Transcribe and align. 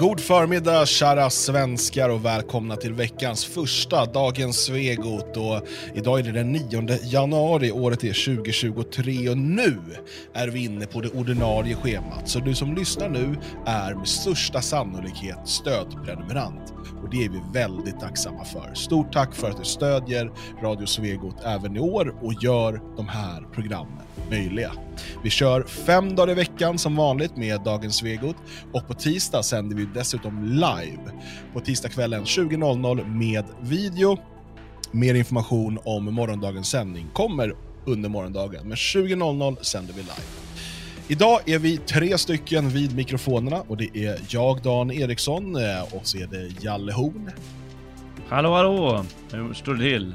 God 0.00 0.20
förmiddag 0.20 0.86
kära 0.86 1.30
svenskar 1.30 2.08
och 2.08 2.24
välkomna 2.24 2.76
till 2.76 2.92
veckans 2.92 3.44
första 3.44 4.04
Dagens 4.04 4.64
Svegot. 4.64 5.36
Och 5.36 5.66
idag 5.94 6.18
är 6.18 6.22
det 6.22 6.32
den 6.32 6.52
9 6.52 6.98
januari, 7.02 7.72
året 7.72 8.04
är 8.04 8.36
2023 8.36 9.28
och 9.28 9.38
nu 9.38 9.78
är 10.34 10.48
vi 10.48 10.64
inne 10.64 10.86
på 10.86 11.00
det 11.00 11.08
ordinarie 11.08 11.74
schemat. 11.74 12.28
Så 12.28 12.38
du 12.38 12.54
som 12.54 12.74
lyssnar 12.74 13.08
nu 13.08 13.36
är 13.66 13.94
med 13.94 14.08
största 14.08 14.60
sannolikhet 14.60 15.38
stödprenumerant. 15.44 16.72
Och 17.02 17.10
det 17.10 17.24
är 17.24 17.28
vi 17.28 17.40
väldigt 17.52 18.00
tacksamma 18.00 18.44
för. 18.44 18.74
Stort 18.74 19.12
tack 19.12 19.34
för 19.34 19.50
att 19.50 19.58
du 19.58 19.64
stödjer 19.64 20.30
Radio 20.62 20.86
Svegot 20.86 21.44
även 21.44 21.76
i 21.76 21.80
år 21.80 22.14
och 22.22 22.34
gör 22.42 22.80
de 22.96 23.08
här 23.08 23.42
programmen 23.52 24.02
möjliga. 24.30 24.72
Vi 25.22 25.30
kör 25.30 25.62
fem 25.62 26.16
dagar 26.16 26.32
i 26.32 26.34
veckan 26.34 26.78
som 26.78 26.96
vanligt 26.96 27.36
med 27.36 27.60
Dagens 27.60 27.96
Svegot 27.96 28.36
och 28.72 28.88
på 28.88 28.94
tisdag 28.94 29.42
sänder 29.42 29.76
vi 29.76 29.88
dessutom 29.94 30.44
live 30.44 31.12
på 31.52 31.60
tisdagskvällen 31.60 32.24
20.00 32.24 33.06
med 33.06 33.44
video. 33.60 34.18
Mer 34.92 35.14
information 35.14 35.78
om 35.84 36.04
morgondagens 36.04 36.68
sändning 36.68 37.06
kommer 37.12 37.54
under 37.86 38.08
morgondagen, 38.08 38.68
men 38.68 38.76
20.00 38.76 39.62
sänder 39.62 39.94
vi 39.94 40.00
live. 40.00 40.40
Idag 41.08 41.48
är 41.48 41.58
vi 41.58 41.76
tre 41.76 42.18
stycken 42.18 42.68
vid 42.68 42.96
mikrofonerna 42.96 43.62
och 43.68 43.76
det 43.76 43.90
är 43.94 44.20
jag, 44.28 44.62
Dan 44.62 44.90
Eriksson, 44.90 45.56
eh, 45.56 45.94
och 45.94 46.06
så 46.06 46.18
är 46.18 46.26
det 46.26 46.64
Jalle 46.64 46.92
Horn. 46.92 47.30
Hallå 48.28 48.54
hallå! 48.54 49.04
Hur 49.32 49.54
står 49.54 49.74
det 49.74 49.80
till? 49.80 50.14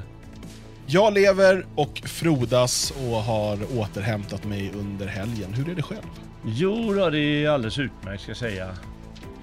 Jag 0.88 1.14
lever 1.14 1.66
och 1.74 2.02
frodas 2.04 2.90
och 2.90 3.16
har 3.16 3.78
återhämtat 3.78 4.44
mig 4.44 4.72
under 4.74 5.06
helgen. 5.06 5.54
Hur 5.54 5.68
är 5.68 5.74
det 5.74 5.82
själv? 5.82 6.06
Jo 6.44 6.94
då, 6.94 7.10
det 7.10 7.18
är 7.20 7.50
alldeles 7.50 7.78
utmärkt 7.78 8.22
ska 8.22 8.30
jag 8.30 8.36
säga. 8.36 8.68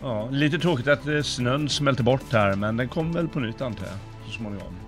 Ja, 0.02 0.30
lite 0.32 0.60
tråkigt 0.60 0.88
att 0.88 1.08
eh, 1.08 1.22
snön 1.22 1.70
smälter 1.70 2.04
bort 2.04 2.32
här, 2.32 2.56
men 2.56 2.78
den 2.78 2.90
kommer 2.90 3.14
väl 3.14 3.28
på 3.28 3.40
nytt 3.40 3.62
antar 3.62 3.86
jag, 3.86 3.96
så 4.26 4.32
småningom. 4.32 4.83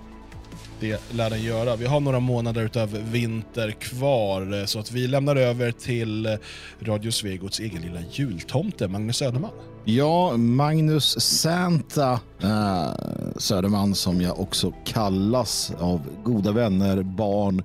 Det 0.85 1.13
lär 1.13 1.29
den 1.29 1.43
göra. 1.43 1.75
Vi 1.75 1.85
har 1.85 1.99
några 1.99 2.19
månader 2.19 2.61
utav 2.61 2.89
vinter 3.11 3.71
kvar, 3.71 4.59
eh, 4.59 4.65
så 4.65 4.79
att 4.79 4.91
vi 4.91 5.07
lämnar 5.07 5.35
över 5.35 5.71
till 5.71 6.25
eh, 6.25 6.33
Radio 6.79 7.11
Svegots 7.11 7.59
egen 7.59 7.81
lilla 7.81 7.99
jultomte, 8.11 8.87
Magnus 8.87 9.17
Söderman. 9.17 9.51
Ja, 9.85 10.37
Magnus 10.37 11.21
Santa 11.21 12.19
äh, 12.41 12.89
Söderman 13.37 13.95
som 13.95 14.21
jag 14.21 14.39
också 14.39 14.73
kallas 14.85 15.71
av 15.79 16.01
goda 16.23 16.51
vänner, 16.51 17.03
barn 17.03 17.63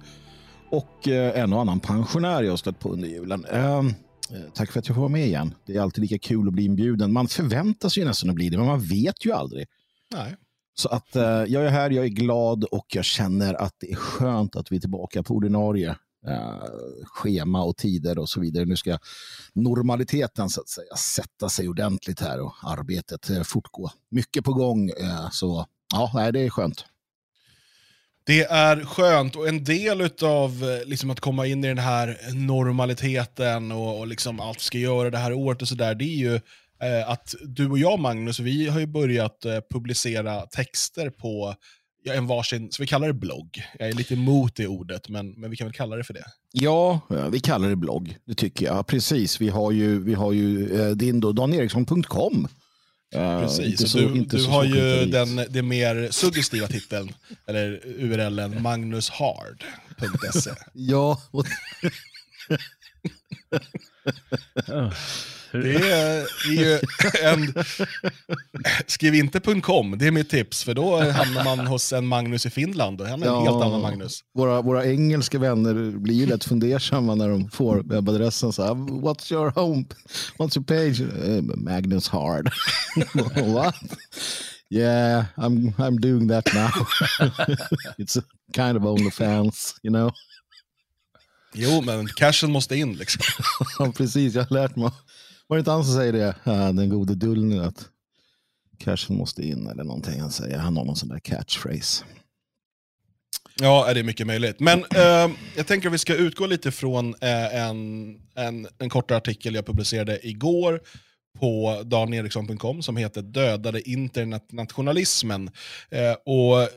och 0.70 1.08
äh, 1.08 1.40
en 1.40 1.52
och 1.52 1.60
annan 1.60 1.80
pensionär 1.80 2.42
jag 2.42 2.58
stött 2.58 2.78
på 2.78 2.88
under 2.88 3.08
julen. 3.08 3.44
Äh, 3.44 3.82
tack 4.54 4.72
för 4.72 4.78
att 4.78 4.88
jag 4.88 4.94
får 4.94 5.02
vara 5.02 5.12
med 5.12 5.26
igen. 5.26 5.54
Det 5.66 5.76
är 5.76 5.80
alltid 5.80 6.02
lika 6.02 6.18
kul 6.18 6.48
att 6.48 6.54
bli 6.54 6.64
inbjuden. 6.64 7.12
Man 7.12 7.28
förväntar 7.28 7.88
sig 7.88 8.04
nästan 8.04 8.30
att 8.30 8.36
bli 8.36 8.48
det, 8.48 8.58
men 8.58 8.66
man 8.66 8.80
vet 8.80 9.26
ju 9.26 9.32
aldrig. 9.32 9.66
Nej. 10.14 10.36
Så 10.74 10.88
att 10.88 11.16
eh, 11.16 11.22
jag 11.22 11.66
är 11.66 11.68
här, 11.68 11.90
jag 11.90 12.04
är 12.04 12.08
glad 12.08 12.64
och 12.64 12.86
jag 12.88 13.04
känner 13.04 13.54
att 13.54 13.74
det 13.78 13.90
är 13.90 13.96
skönt 13.96 14.56
att 14.56 14.72
vi 14.72 14.76
är 14.76 14.80
tillbaka 14.80 15.22
på 15.22 15.34
ordinarie 15.34 15.96
eh, 16.26 16.64
schema 17.04 17.62
och 17.62 17.76
tider 17.76 18.18
och 18.18 18.28
så 18.28 18.40
vidare. 18.40 18.64
Nu 18.64 18.76
ska 18.76 18.98
normaliteten 19.52 20.48
så 20.48 20.60
att 20.60 20.68
säga 20.68 20.96
sätta 20.96 21.48
sig 21.48 21.68
ordentligt 21.68 22.20
här 22.20 22.40
och 22.40 22.54
arbetet 22.62 23.30
eh, 23.30 23.42
fortgå. 23.42 23.90
Mycket 24.10 24.44
på 24.44 24.52
gång, 24.52 24.90
eh, 24.90 25.30
så 25.32 25.66
ja, 25.92 26.10
nej, 26.14 26.32
det 26.32 26.40
är 26.40 26.50
skönt. 26.50 26.84
Det 28.24 28.42
är 28.42 28.84
skönt 28.84 29.36
och 29.36 29.48
en 29.48 29.64
del 29.64 30.00
av 30.22 30.50
eh, 30.50 30.88
liksom, 30.88 31.10
att 31.10 31.20
komma 31.20 31.46
in 31.46 31.64
i 31.64 31.68
den 31.68 31.78
här 31.78 32.18
normaliteten 32.34 33.72
och, 33.72 33.98
och 33.98 34.06
liksom 34.06 34.40
allt 34.40 34.60
ska 34.60 34.78
göra 34.78 35.10
det 35.10 35.18
här 35.18 35.32
året 35.32 35.62
och 35.62 35.68
sådär, 35.68 35.94
det 35.94 36.04
är 36.04 36.16
ju 36.16 36.40
att 37.06 37.34
du 37.42 37.70
och 37.70 37.78
jag 37.78 38.00
Magnus, 38.00 38.40
vi 38.40 38.68
har 38.68 38.80
ju 38.80 38.86
börjat 38.86 39.44
eh, 39.44 39.58
publicera 39.70 40.40
texter 40.40 41.10
på 41.10 41.54
ja, 42.02 42.12
en 42.12 42.26
varsin, 42.26 42.72
så 42.72 42.82
vi 42.82 42.86
kallar 42.86 43.06
det 43.06 43.14
blogg. 43.14 43.62
Jag 43.78 43.88
är 43.88 43.92
lite 43.92 44.14
emot 44.14 44.56
det 44.56 44.66
ordet, 44.66 45.08
men, 45.08 45.30
men 45.30 45.50
vi 45.50 45.56
kan 45.56 45.66
väl 45.66 45.74
kalla 45.74 45.96
det 45.96 46.04
för 46.04 46.14
det. 46.14 46.24
Ja, 46.52 47.00
vi 47.32 47.40
kallar 47.40 47.68
det 47.68 47.76
blogg. 47.76 48.16
Det 48.26 48.34
tycker 48.34 48.66
jag. 48.66 48.86
Precis. 48.86 49.40
Vi 49.40 49.48
har 49.48 49.70
ju, 49.70 50.04
vi 50.04 50.14
har 50.14 50.32
ju 50.32 50.80
eh, 50.80 50.90
din 50.90 51.20
då, 51.20 51.32
daneriksson.com. 51.32 52.48
Uh, 53.16 53.40
Precis, 53.40 53.90
så, 53.90 53.98
du, 53.98 54.24
du 54.24 54.44
har 54.44 54.64
ju 54.64 55.06
den, 55.06 55.36
den 55.36 55.68
mer 55.68 56.08
suggestiva 56.10 56.66
titeln, 56.66 57.12
eller 57.46 57.86
URLen, 57.86 58.62
magnushard.se. 58.62 60.50
ja. 60.72 61.20
Det 65.52 65.90
är, 65.90 66.26
ju 66.50 66.78
en... 67.22 67.54
Skriv 68.86 69.14
inte 69.14 69.40
.com, 69.60 69.98
det 69.98 70.06
är 70.06 70.10
mitt 70.10 70.30
tips, 70.30 70.64
för 70.64 70.74
då 70.74 71.00
hamnar 71.10 71.44
man 71.44 71.66
hos 71.66 71.92
en 71.92 72.06
Magnus 72.06 72.46
i 72.46 72.50
Finland. 72.50 73.00
Och 73.00 73.06
han 73.06 73.22
är 73.22 73.26
en 73.26 73.32
ja, 73.32 73.40
helt 73.40 73.64
annan 73.64 73.80
Magnus. 73.80 74.20
Våra, 74.34 74.62
våra 74.62 74.86
engelska 74.86 75.38
vänner 75.38 75.98
blir 75.98 76.14
ju 76.14 76.26
lätt 76.26 76.44
fundersamma 76.44 77.14
när 77.14 77.28
de 77.28 77.50
får 77.50 77.82
webbadressen. 77.82 78.52
Så 78.52 78.62
här, 78.62 78.74
What's 78.74 79.32
your 79.32 79.50
home? 79.50 79.84
What's 80.38 80.58
your 80.58 80.64
page? 80.64 81.00
Uh, 81.00 81.42
Magnus 81.56 82.08
Hard. 82.08 82.50
What? 83.54 83.74
Yeah, 84.70 85.24
I'm, 85.36 85.74
I'm 85.78 85.96
doing 85.96 86.28
that 86.28 86.54
now. 86.54 86.70
It's 87.98 88.18
kind 88.54 88.76
of 88.76 88.84
only 88.84 89.10
fans, 89.10 89.74
you 89.82 89.90
know. 89.90 90.10
Jo, 91.54 91.80
men 91.80 92.06
cashen 92.06 92.52
måste 92.52 92.76
in 92.76 92.92
liksom. 92.92 93.22
precis. 93.96 94.34
Jag 94.34 94.44
har 94.44 94.54
lärt 94.54 94.76
mig 94.76 94.90
var 95.50 95.56
det 95.56 95.58
inte 95.58 95.70
han 95.70 95.84
som 95.84 95.94
säger 95.94 96.12
det? 96.12 96.34
Den 96.72 96.88
gode 96.88 97.14
Dullny 97.14 97.58
att 97.58 97.88
cashen 98.78 99.16
måste 99.16 99.42
in 99.42 99.66
eller 99.66 99.84
någonting. 99.84 100.20
Han 100.20 100.30
säger 100.30 100.58
han 100.58 100.76
har 100.76 100.84
någon 100.84 100.96
sån 100.96 101.08
där 101.08 101.18
catchphrase. 101.18 102.04
Ja, 103.60 103.94
det 103.94 104.00
är 104.00 104.04
mycket 104.04 104.26
möjligt. 104.26 104.60
Men 104.60 104.78
eh, 104.78 105.30
jag 105.56 105.66
tänker 105.66 105.88
att 105.88 105.94
vi 105.94 105.98
ska 105.98 106.14
utgå 106.14 106.46
lite 106.46 106.70
från 106.70 107.14
eh, 107.20 107.54
en, 107.54 108.14
en, 108.34 108.68
en 108.78 108.90
kortare 108.90 109.18
artikel 109.18 109.54
jag 109.54 109.66
publicerade 109.66 110.26
igår 110.26 110.80
på 111.38 111.82
daneriksson.com 111.84 112.82
som 112.82 112.96
heter 112.96 113.22
Dödade 113.22 113.90
internationalismen. 113.90 115.50
Eh, 115.90 116.16
och 116.24 116.62
eh, 116.62 116.68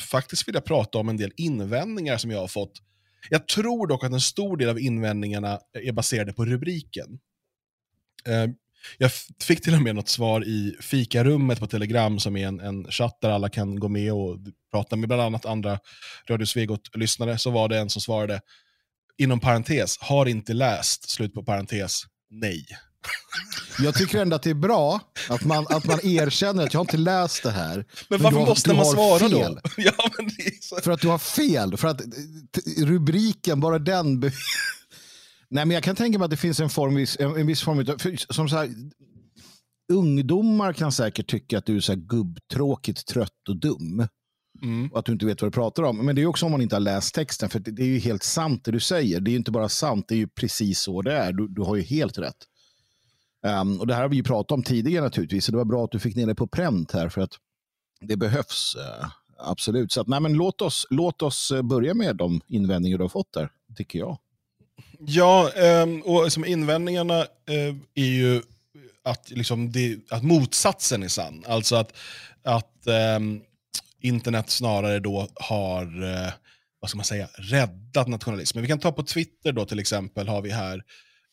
faktiskt 0.00 0.48
vill 0.48 0.54
jag 0.54 0.64
prata 0.64 0.98
om 0.98 1.08
en 1.08 1.16
del 1.16 1.32
invändningar 1.36 2.16
som 2.16 2.30
jag 2.30 2.40
har 2.40 2.48
fått. 2.48 2.72
Jag 3.30 3.48
tror 3.48 3.86
dock 3.86 4.04
att 4.04 4.12
en 4.12 4.20
stor 4.20 4.56
del 4.56 4.68
av 4.68 4.78
invändningarna 4.80 5.60
är 5.72 5.92
baserade 5.92 6.32
på 6.32 6.44
rubriken. 6.44 7.18
Eh, 8.28 8.50
jag 8.98 9.10
fick 9.42 9.62
till 9.62 9.74
och 9.74 9.82
med 9.82 9.94
något 9.94 10.08
svar 10.08 10.44
i 10.44 10.76
fikarummet 10.80 11.60
på 11.60 11.66
Telegram 11.66 12.20
som 12.20 12.36
är 12.36 12.46
en, 12.46 12.60
en 12.60 12.84
chatt 12.90 13.18
där 13.20 13.30
alla 13.30 13.48
kan 13.48 13.80
gå 13.80 13.88
med 13.88 14.12
och 14.12 14.38
prata 14.72 14.96
med 14.96 15.08
bland 15.08 15.22
annat 15.22 15.46
andra 15.46 15.78
Radio 16.28 16.46
Svegot-lyssnare. 16.46 17.38
Så 17.38 17.50
var 17.50 17.68
det 17.68 17.78
en 17.78 17.90
som 17.90 18.02
svarade, 18.02 18.40
inom 19.18 19.40
parentes, 19.40 19.98
har 20.00 20.26
inte 20.26 20.52
läst, 20.52 21.10
slut 21.10 21.34
på 21.34 21.44
parentes, 21.44 22.02
nej. 22.30 22.66
Jag 23.78 23.94
tycker 23.94 24.22
ändå 24.22 24.36
att 24.36 24.42
det 24.42 24.50
är 24.50 24.54
bra 24.54 25.00
att 25.28 25.44
man, 25.44 25.66
att 25.68 25.84
man 25.84 25.98
erkänner 26.02 26.64
att 26.64 26.72
jag 26.72 26.78
har 26.78 26.84
inte 26.84 26.96
läst 26.96 27.42
det 27.42 27.50
här. 27.50 27.74
Men, 27.76 27.84
men 28.08 28.22
varför 28.22 28.38
har, 28.38 28.46
måste 28.46 28.74
man 28.74 28.84
svara 28.84 29.18
fel. 29.18 29.30
då? 29.30 29.60
Ja, 29.76 30.10
så... 30.60 30.76
För 30.76 30.90
att 30.90 31.00
du 31.00 31.08
har 31.08 31.18
fel. 31.18 31.76
För 31.76 31.88
att 31.88 32.00
rubriken, 32.76 33.60
bara 33.60 33.78
den 33.78 34.20
Nej, 35.54 35.64
men 35.66 35.74
jag 35.74 35.82
kan 35.84 35.96
tänka 35.96 36.18
mig 36.18 36.24
att 36.24 36.30
det 36.30 36.36
finns 36.36 36.60
en, 36.60 36.70
form, 36.70 36.96
en, 36.96 37.40
en 37.40 37.46
viss 37.46 37.62
form 37.62 37.78
av... 37.78 38.16
Som 38.16 38.48
så 38.48 38.56
här, 38.56 38.70
ungdomar 39.92 40.72
kan 40.72 40.92
säkert 40.92 41.30
tycka 41.30 41.58
att 41.58 41.66
du 41.66 41.76
är 41.76 41.80
så 41.80 41.92
här 41.92 42.00
gubbtråkigt, 42.00 43.06
trött 43.06 43.48
och 43.48 43.56
dum. 43.56 44.06
Mm. 44.62 44.92
Och 44.92 44.98
att 44.98 45.04
du 45.04 45.12
inte 45.12 45.26
vet 45.26 45.42
vad 45.42 45.52
du 45.52 45.54
pratar 45.54 45.82
om. 45.82 46.06
Men 46.06 46.16
det 46.16 46.22
är 46.22 46.26
också 46.26 46.46
om 46.46 46.52
man 46.52 46.62
inte 46.62 46.74
har 46.74 46.80
läst 46.80 47.14
texten. 47.14 47.48
För 47.48 47.58
det 47.58 47.82
är 47.82 47.86
ju 47.86 47.98
helt 47.98 48.22
sant 48.22 48.64
det 48.64 48.70
du 48.70 48.80
säger. 48.80 49.20
Det 49.20 49.28
är 49.28 49.32
ju 49.32 49.38
inte 49.38 49.50
bara 49.50 49.68
sant, 49.68 50.04
det 50.08 50.14
är 50.14 50.18
ju 50.18 50.28
precis 50.28 50.80
så 50.80 51.02
det 51.02 51.12
är. 51.12 51.32
Du, 51.32 51.48
du 51.48 51.62
har 51.62 51.76
ju 51.76 51.82
helt 51.82 52.18
rätt. 52.18 52.46
Um, 53.46 53.80
och 53.80 53.86
Det 53.86 53.94
här 53.94 54.02
har 54.02 54.08
vi 54.08 54.16
ju 54.16 54.22
pratat 54.22 54.52
om 54.52 54.62
tidigare 54.62 55.04
naturligtvis. 55.04 55.44
Så 55.44 55.52
det 55.52 55.58
var 55.58 55.64
bra 55.64 55.84
att 55.84 55.90
du 55.90 55.98
fick 55.98 56.16
ner 56.16 56.26
det 56.26 56.34
på 56.34 56.46
pränt 56.46 56.92
här. 56.92 57.08
För 57.08 57.20
att 57.20 57.32
det 58.00 58.16
behövs. 58.16 58.76
Uh, 58.76 59.08
absolut. 59.38 59.92
Så 59.92 60.00
att, 60.00 60.06
nej, 60.06 60.20
men 60.20 60.32
låt, 60.32 60.62
oss, 60.62 60.86
låt 60.90 61.22
oss 61.22 61.50
eh, 61.50 61.62
börja 61.62 61.94
med 61.94 62.16
de 62.16 62.40
invändningar 62.46 62.98
du 62.98 63.04
har 63.04 63.08
fått 63.08 63.32
där, 63.32 63.50
tycker 63.76 63.98
jag. 63.98 64.18
Ja, 64.98 65.50
ehm, 65.50 66.02
och 66.02 66.32
som 66.32 66.44
invändningarna 66.44 67.18
eh, 67.20 67.74
är 67.94 68.04
ju 68.04 68.42
att, 69.04 69.30
liksom 69.30 69.72
det, 69.72 69.98
att 70.10 70.22
motsatsen 70.22 71.02
är 71.02 71.08
sann. 71.08 71.44
Alltså 71.46 71.76
att, 71.76 71.92
att 72.42 72.86
ehm, 72.86 73.40
internet 74.00 74.50
snarare 74.50 74.98
då 75.00 75.28
har 75.34 76.02
eh, 76.02 76.32
vad 76.84 76.88
ska 76.88 76.96
man 76.96 77.04
säga, 77.04 77.28
räddat 77.38 78.08
nationalismen. 78.08 78.62
Vi 78.62 78.68
kan 78.68 78.78
ta 78.78 78.92
på 78.92 79.02
Twitter 79.02 79.52
då 79.52 79.64
till 79.66 79.78
exempel, 79.78 80.28
har 80.28 80.42
vi 80.42 80.50
här 80.50 80.82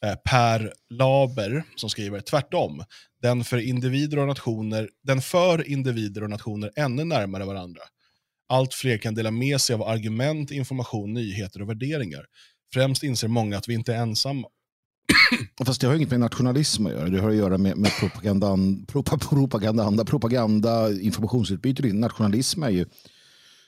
eh, 0.06 0.16
Per 0.16 0.74
Laber 0.90 1.64
som 1.76 1.90
skriver 1.90 2.20
tvärtom. 2.22 2.84
Den 3.22 3.44
för 3.44 3.58
individer 3.58 4.20
och 4.20 4.28
nationer, 4.28 4.90
den 5.04 5.22
för 5.22 5.68
individer 5.68 6.24
och 6.24 6.30
nationer 6.30 6.72
ännu 6.76 7.04
närmare 7.04 7.46
varandra. 7.46 7.82
Allt 8.50 8.74
fler 8.74 8.98
kan 8.98 9.16
dela 9.16 9.32
med 9.32 9.62
sig 9.62 9.74
av 9.74 9.84
argument, 9.84 10.52
information, 10.52 11.14
nyheter 11.14 11.62
och 11.62 11.70
värderingar. 11.70 12.26
Främst 12.74 13.04
inser 13.04 13.28
många 13.28 13.58
att 13.58 13.70
vi 13.70 13.74
inte 13.74 13.94
är 13.94 13.98
ensamma. 13.98 14.48
Fast 15.66 15.82
det 15.82 15.88
har 15.88 15.96
inget 15.96 16.12
med 16.12 16.20
nationalism 16.20 16.86
att 16.86 16.92
göra. 16.92 17.10
Det 17.10 17.20
har 17.20 17.30
att 17.30 17.36
göra 17.36 17.58
med, 17.58 17.78
med 17.78 17.92
propagandan, 18.00 18.86
propaganda, 18.86 20.06
propaganda, 20.06 20.92
informationsutbyte. 21.02 21.84
Nationalism 21.84 22.64
är 22.64 22.70
ju 22.70 22.86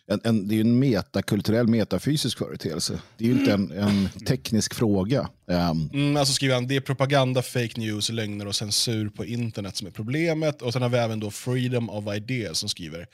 en, 0.07 0.21
en, 0.23 0.47
det 0.47 0.55
är 0.55 0.61
en 0.61 0.79
metakulturell, 0.79 1.67
metafysisk 1.67 2.37
företeelse. 2.37 2.99
Det 3.17 3.23
är 3.23 3.27
ju 3.27 3.39
inte 3.39 3.53
en, 3.53 3.71
en 3.71 4.09
teknisk 4.27 4.73
fråga. 4.73 5.29
Um, 5.45 5.89
mm, 5.93 6.17
alltså 6.17 6.33
skriver 6.33 6.55
han, 6.55 6.67
det 6.67 6.75
är 6.75 6.81
propaganda, 6.81 7.41
fake 7.41 7.79
news, 7.79 8.09
lögner 8.09 8.47
och 8.47 8.55
censur 8.55 9.09
på 9.09 9.25
internet 9.25 9.75
som 9.75 9.87
är 9.87 9.91
problemet. 9.91 10.61
Och 10.61 10.73
sen 10.73 10.81
har 10.81 10.89
vi 10.89 10.97
även 10.97 11.19
då 11.19 11.31
Freedom 11.31 11.89
of 11.89 12.15
Ideas 12.15 12.59
som 12.59 12.69
skriver, 12.69 13.07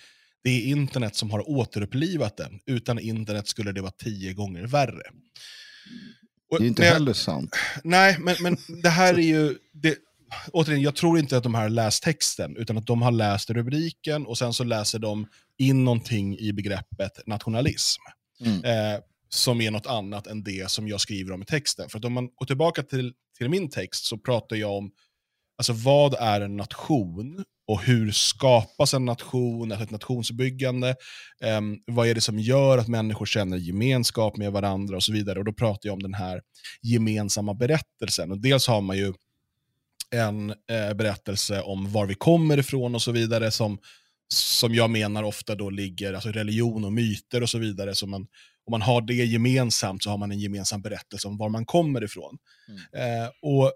det 0.44 0.50
är 0.50 0.62
internet 0.62 1.16
som 1.16 1.32
har 1.32 1.50
återupplivat 1.50 2.38
den. 2.38 2.60
Utan 2.66 3.00
internet 3.00 3.48
skulle 3.48 3.72
det 3.72 3.82
vara 3.82 3.92
tio 3.92 4.34
gånger 4.34 4.68
värre. 4.68 5.04
Och, 6.52 6.60
det 6.60 6.66
är 6.66 6.68
inte 6.68 6.82
men, 6.82 6.94
heller 6.94 7.14
sant. 7.14 7.56
Nej, 7.84 8.18
men, 8.20 8.36
men 8.42 8.58
det 8.84 8.90
här 8.90 9.14
är 9.14 9.22
ju... 9.22 9.58
Det, 9.74 9.98
återigen, 10.52 10.82
jag 10.82 10.96
tror 10.96 11.20
inte 11.20 11.38
att 11.38 11.44
de 11.44 11.56
här 11.56 11.62
har 11.62 11.70
läst 11.70 12.04
texten, 12.04 12.58
utan 12.58 12.78
att 12.78 12.88
de 12.88 13.02
har 13.02 13.12
läst 13.12 13.50
rubriken 13.50 14.26
och 14.26 14.38
sen 14.38 14.54
så 14.54 14.64
läser 14.64 15.00
de 15.00 15.28
in 15.58 15.86
någonting 15.86 16.38
i 16.38 16.54
begreppet 16.54 17.28
nationalism. 17.28 18.02
Mm. 18.46 18.64
Eh, 18.64 19.00
som 19.30 19.62
är 19.62 19.72
något 19.72 19.86
annat 19.86 20.28
än 20.28 20.44
det 20.44 20.72
som 20.72 20.88
jag 20.88 21.02
skriver 21.02 21.32
om 21.32 21.42
i 21.42 21.46
texten. 21.46 21.90
För 21.90 21.98
att 21.98 22.06
om 22.06 22.14
man 22.14 22.30
går 22.36 22.46
tillbaka 22.46 22.84
till, 22.84 23.14
till 23.38 23.50
min 23.50 23.70
text 23.70 24.06
så 24.06 24.18
pratar 24.18 24.56
jag 24.56 24.72
om 24.72 24.92
alltså 25.58 25.74
vad 25.74 26.14
är 26.14 26.42
en 26.42 26.58
nation 26.58 27.46
och 27.70 27.82
hur 27.82 28.12
skapas 28.12 28.94
en 28.94 29.06
nation, 29.06 29.72
ett 29.72 29.92
nationsbyggande. 29.92 30.90
Eh, 31.42 31.62
vad 31.86 32.08
är 32.08 32.16
det 32.16 32.22
som 32.22 32.40
gör 32.40 32.78
att 32.78 32.88
människor 32.88 33.26
känner 33.26 33.58
gemenskap 33.58 34.38
med 34.38 34.52
varandra 34.52 34.96
och 34.96 35.04
så 35.04 35.14
vidare. 35.14 35.40
Och 35.40 35.46
Då 35.46 35.54
pratar 35.54 35.90
jag 35.90 35.94
om 35.94 36.04
den 36.04 36.14
här 36.14 36.42
gemensamma 36.82 37.54
berättelsen. 37.54 38.32
Och 38.32 38.42
dels 38.42 38.68
har 38.68 38.82
man 38.82 38.98
ju 38.98 39.14
en 40.16 40.50
eh, 40.50 40.94
berättelse 40.96 41.62
om 41.62 41.92
var 41.92 42.06
vi 42.06 42.16
kommer 42.16 42.58
ifrån 42.58 42.96
och 42.96 43.02
så 43.02 43.12
vidare 43.12 43.52
som, 43.52 43.78
som 44.34 44.76
jag 44.76 44.90
menar 44.90 45.24
ofta 45.24 45.56
då 45.56 45.70
ligger, 45.70 46.14
alltså 46.14 46.30
religion 46.30 46.86
och 46.86 46.94
myter 46.94 47.44
och 47.44 47.50
så 47.50 47.58
vidare. 47.58 47.96
Så 47.96 48.08
man, 48.08 48.22
om 48.66 48.72
man 48.72 48.82
har 48.82 49.02
det 49.02 49.14
gemensamt 49.14 50.04
så 50.04 50.10
har 50.10 50.18
man 50.18 50.32
en 50.32 50.40
gemensam 50.40 50.82
berättelse 50.82 51.28
om 51.28 51.38
var 51.38 51.50
man 51.50 51.66
kommer 51.66 52.04
ifrån. 52.04 52.38
Mm. 52.68 53.24
Eh, 53.24 53.30
och 53.42 53.74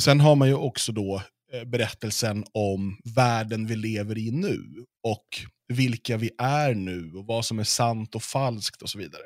Sen 0.00 0.20
har 0.20 0.34
man 0.34 0.48
ju 0.48 0.54
också 0.54 0.92
då 0.92 1.22
Eh, 1.52 1.64
berättelsen 1.64 2.44
om 2.52 3.00
världen 3.04 3.66
vi 3.66 3.76
lever 3.76 4.18
i 4.18 4.30
nu 4.30 4.84
och 5.02 5.26
vilka 5.68 6.16
vi 6.16 6.30
är 6.38 6.74
nu 6.74 7.12
och 7.14 7.26
vad 7.26 7.44
som 7.44 7.58
är 7.58 7.64
sant 7.64 8.14
och 8.14 8.22
falskt 8.22 8.82
och 8.82 8.90
så 8.90 8.98
vidare. 8.98 9.22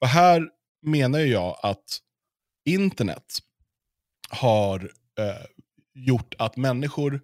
Och 0.00 0.08
här 0.08 0.48
menar 0.82 1.18
jag 1.18 1.56
att 1.62 1.98
internet 2.64 3.38
har 4.28 4.80
eh, 5.18 5.46
gjort 5.94 6.34
att 6.38 6.56
människor, 6.56 7.20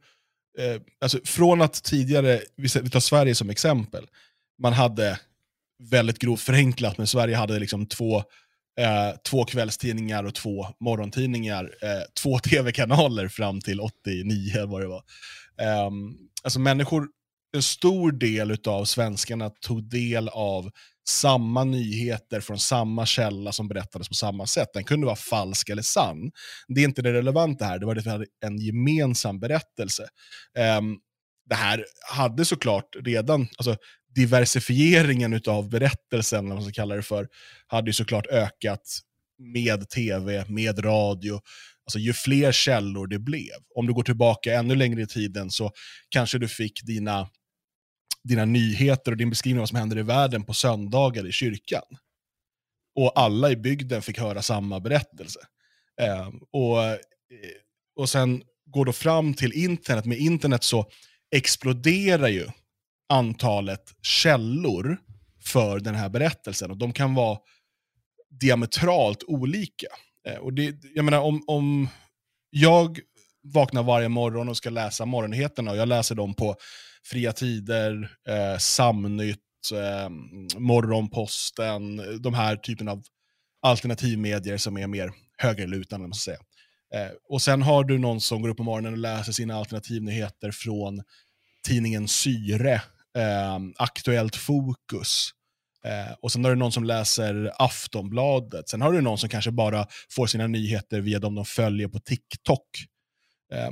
eh, 0.58 0.82
alltså 1.00 1.20
från 1.24 1.62
att 1.62 1.82
tidigare, 1.82 2.40
vi 2.56 2.68
tar 2.68 3.00
Sverige 3.00 3.34
som 3.34 3.50
exempel, 3.50 4.06
man 4.62 4.72
hade 4.72 5.20
väldigt 5.82 6.18
grovt 6.18 6.40
förenklat, 6.40 6.98
men 6.98 7.06
Sverige 7.06 7.36
hade 7.36 7.58
liksom 7.58 7.86
två, 7.86 8.24
eh, 8.78 9.16
två 9.30 9.44
kvällstidningar 9.44 10.24
och 10.24 10.34
två 10.34 10.66
morgontidningar, 10.80 11.74
eh, 11.82 12.02
två 12.22 12.38
tv-kanaler 12.50 13.28
fram 13.28 13.60
till 13.60 13.80
89 13.80 14.66
vad 14.66 14.80
det 14.80 14.88
var. 14.88 15.02
Eh, 15.60 15.90
alltså 16.42 16.60
människor, 16.60 17.08
en 17.56 17.62
stor 17.62 18.12
del 18.12 18.56
av 18.66 18.84
svenskarna 18.84 19.50
tog 19.50 19.90
del 19.90 20.28
av 20.28 20.70
samma 21.08 21.64
nyheter 21.64 22.40
från 22.40 22.58
samma 22.58 23.06
källa 23.06 23.52
som 23.52 23.68
berättades 23.68 24.08
på 24.08 24.14
samma 24.14 24.46
sätt. 24.46 24.68
Den 24.74 24.84
kunde 24.84 25.06
vara 25.06 25.16
falsk 25.16 25.68
eller 25.68 25.82
sann. 25.82 26.30
Det 26.68 26.80
är 26.80 26.84
inte 26.84 27.02
det 27.02 27.12
relevanta 27.12 27.64
här, 27.64 27.78
det 27.78 27.86
var 27.86 27.94
det 27.94 28.00
vi 28.00 28.10
hade 28.10 28.26
en 28.44 28.58
gemensam 28.58 29.40
berättelse. 29.40 30.02
Um, 30.78 30.98
det 31.48 31.54
här 31.54 31.84
hade 32.10 32.44
såklart 32.44 32.96
redan, 33.04 33.48
alltså 33.58 33.76
diversifieringen 34.14 35.40
av 35.46 35.68
berättelsen, 35.68 36.38
eller 36.38 36.48
vad 36.48 36.56
man 36.56 36.72
ska 36.72 36.82
kalla 36.82 36.96
det 36.96 37.02
för, 37.02 37.28
hade 37.66 37.88
ju 37.88 37.92
såklart 37.92 38.26
ökat 38.26 39.00
med 39.38 39.88
tv, 39.88 40.44
med 40.48 40.84
radio. 40.84 41.40
Alltså 41.84 41.98
ju 41.98 42.12
fler 42.12 42.52
källor 42.52 43.06
det 43.06 43.18
blev. 43.18 43.56
Om 43.74 43.86
du 43.86 43.92
går 43.92 44.02
tillbaka 44.02 44.54
ännu 44.54 44.74
längre 44.74 45.02
i 45.02 45.06
tiden 45.06 45.50
så 45.50 45.72
kanske 46.08 46.38
du 46.38 46.48
fick 46.48 46.82
dina 46.82 47.28
dina 48.24 48.44
nyheter 48.44 49.10
och 49.10 49.16
din 49.16 49.30
beskrivning 49.30 49.58
av 49.58 49.62
vad 49.62 49.68
som 49.68 49.78
händer 49.78 49.98
i 49.98 50.02
världen 50.02 50.44
på 50.44 50.54
söndagar 50.54 51.26
i 51.26 51.32
kyrkan. 51.32 51.82
Och 52.94 53.12
alla 53.20 53.50
i 53.50 53.56
bygden 53.56 54.02
fick 54.02 54.18
höra 54.18 54.42
samma 54.42 54.80
berättelse. 54.80 55.40
Ehm, 56.00 56.10
eh, 56.10 56.28
och, 56.50 56.98
och 57.96 58.10
sen 58.10 58.42
går 58.66 58.84
då 58.84 58.92
fram 58.92 59.34
till 59.34 59.52
internet. 59.52 60.04
Med 60.04 60.18
internet 60.18 60.64
så 60.64 60.90
exploderar 61.30 62.28
ju 62.28 62.46
antalet 63.08 63.94
källor 64.02 64.98
för 65.44 65.80
den 65.80 65.94
här 65.94 66.08
berättelsen. 66.08 66.70
Och 66.70 66.76
de 66.76 66.92
kan 66.92 67.14
vara 67.14 67.38
diametralt 68.40 69.22
olika. 69.26 69.86
Eh, 70.28 70.36
och 70.36 70.52
det, 70.52 70.76
jag 70.94 71.04
menar, 71.04 71.20
om, 71.20 71.44
om 71.46 71.88
jag 72.50 72.98
vaknar 73.42 73.82
varje 73.82 74.08
morgon 74.08 74.48
och 74.48 74.56
ska 74.56 74.70
läsa 74.70 75.04
morgonnyheterna 75.06 75.70
och 75.70 75.76
jag 75.76 75.88
läser 75.88 76.14
dem 76.14 76.34
på 76.34 76.56
Fria 77.04 77.32
Tider, 77.32 78.10
eh, 78.28 78.58
Samnytt, 78.58 79.38
eh, 79.72 80.08
Morgonposten, 80.58 82.02
de 82.22 82.34
här 82.34 82.56
typen 82.56 82.88
av 82.88 83.02
alternativmedier 83.62 84.56
som 84.56 84.78
är 84.78 84.86
mer 84.86 85.12
högerlutande. 85.38 86.06
Man 86.06 86.14
säga. 86.14 86.38
Eh, 86.94 87.10
och 87.28 87.42
sen 87.42 87.62
har 87.62 87.84
du 87.84 87.98
någon 87.98 88.20
som 88.20 88.42
går 88.42 88.48
upp 88.48 88.56
på 88.56 88.62
morgonen 88.62 88.92
och 88.92 88.98
läser 88.98 89.32
sina 89.32 89.56
alternativnyheter 89.56 90.50
från 90.50 91.02
tidningen 91.66 92.08
Syre, 92.08 92.82
eh, 93.18 93.58
Aktuellt 93.76 94.36
Fokus. 94.36 95.30
Eh, 95.84 96.14
och 96.22 96.32
sen 96.32 96.44
har 96.44 96.50
du 96.50 96.56
någon 96.56 96.72
som 96.72 96.84
läser 96.84 97.52
Aftonbladet. 97.58 98.68
Sen 98.68 98.82
har 98.82 98.92
du 98.92 99.00
någon 99.00 99.18
som 99.18 99.28
kanske 99.28 99.50
bara 99.50 99.86
får 100.10 100.26
sina 100.26 100.46
nyheter 100.46 101.00
via 101.00 101.18
de 101.18 101.34
de 101.34 101.44
följer 101.44 101.88
på 101.88 101.98
TikTok. 101.98 102.68
Eh, 103.52 103.70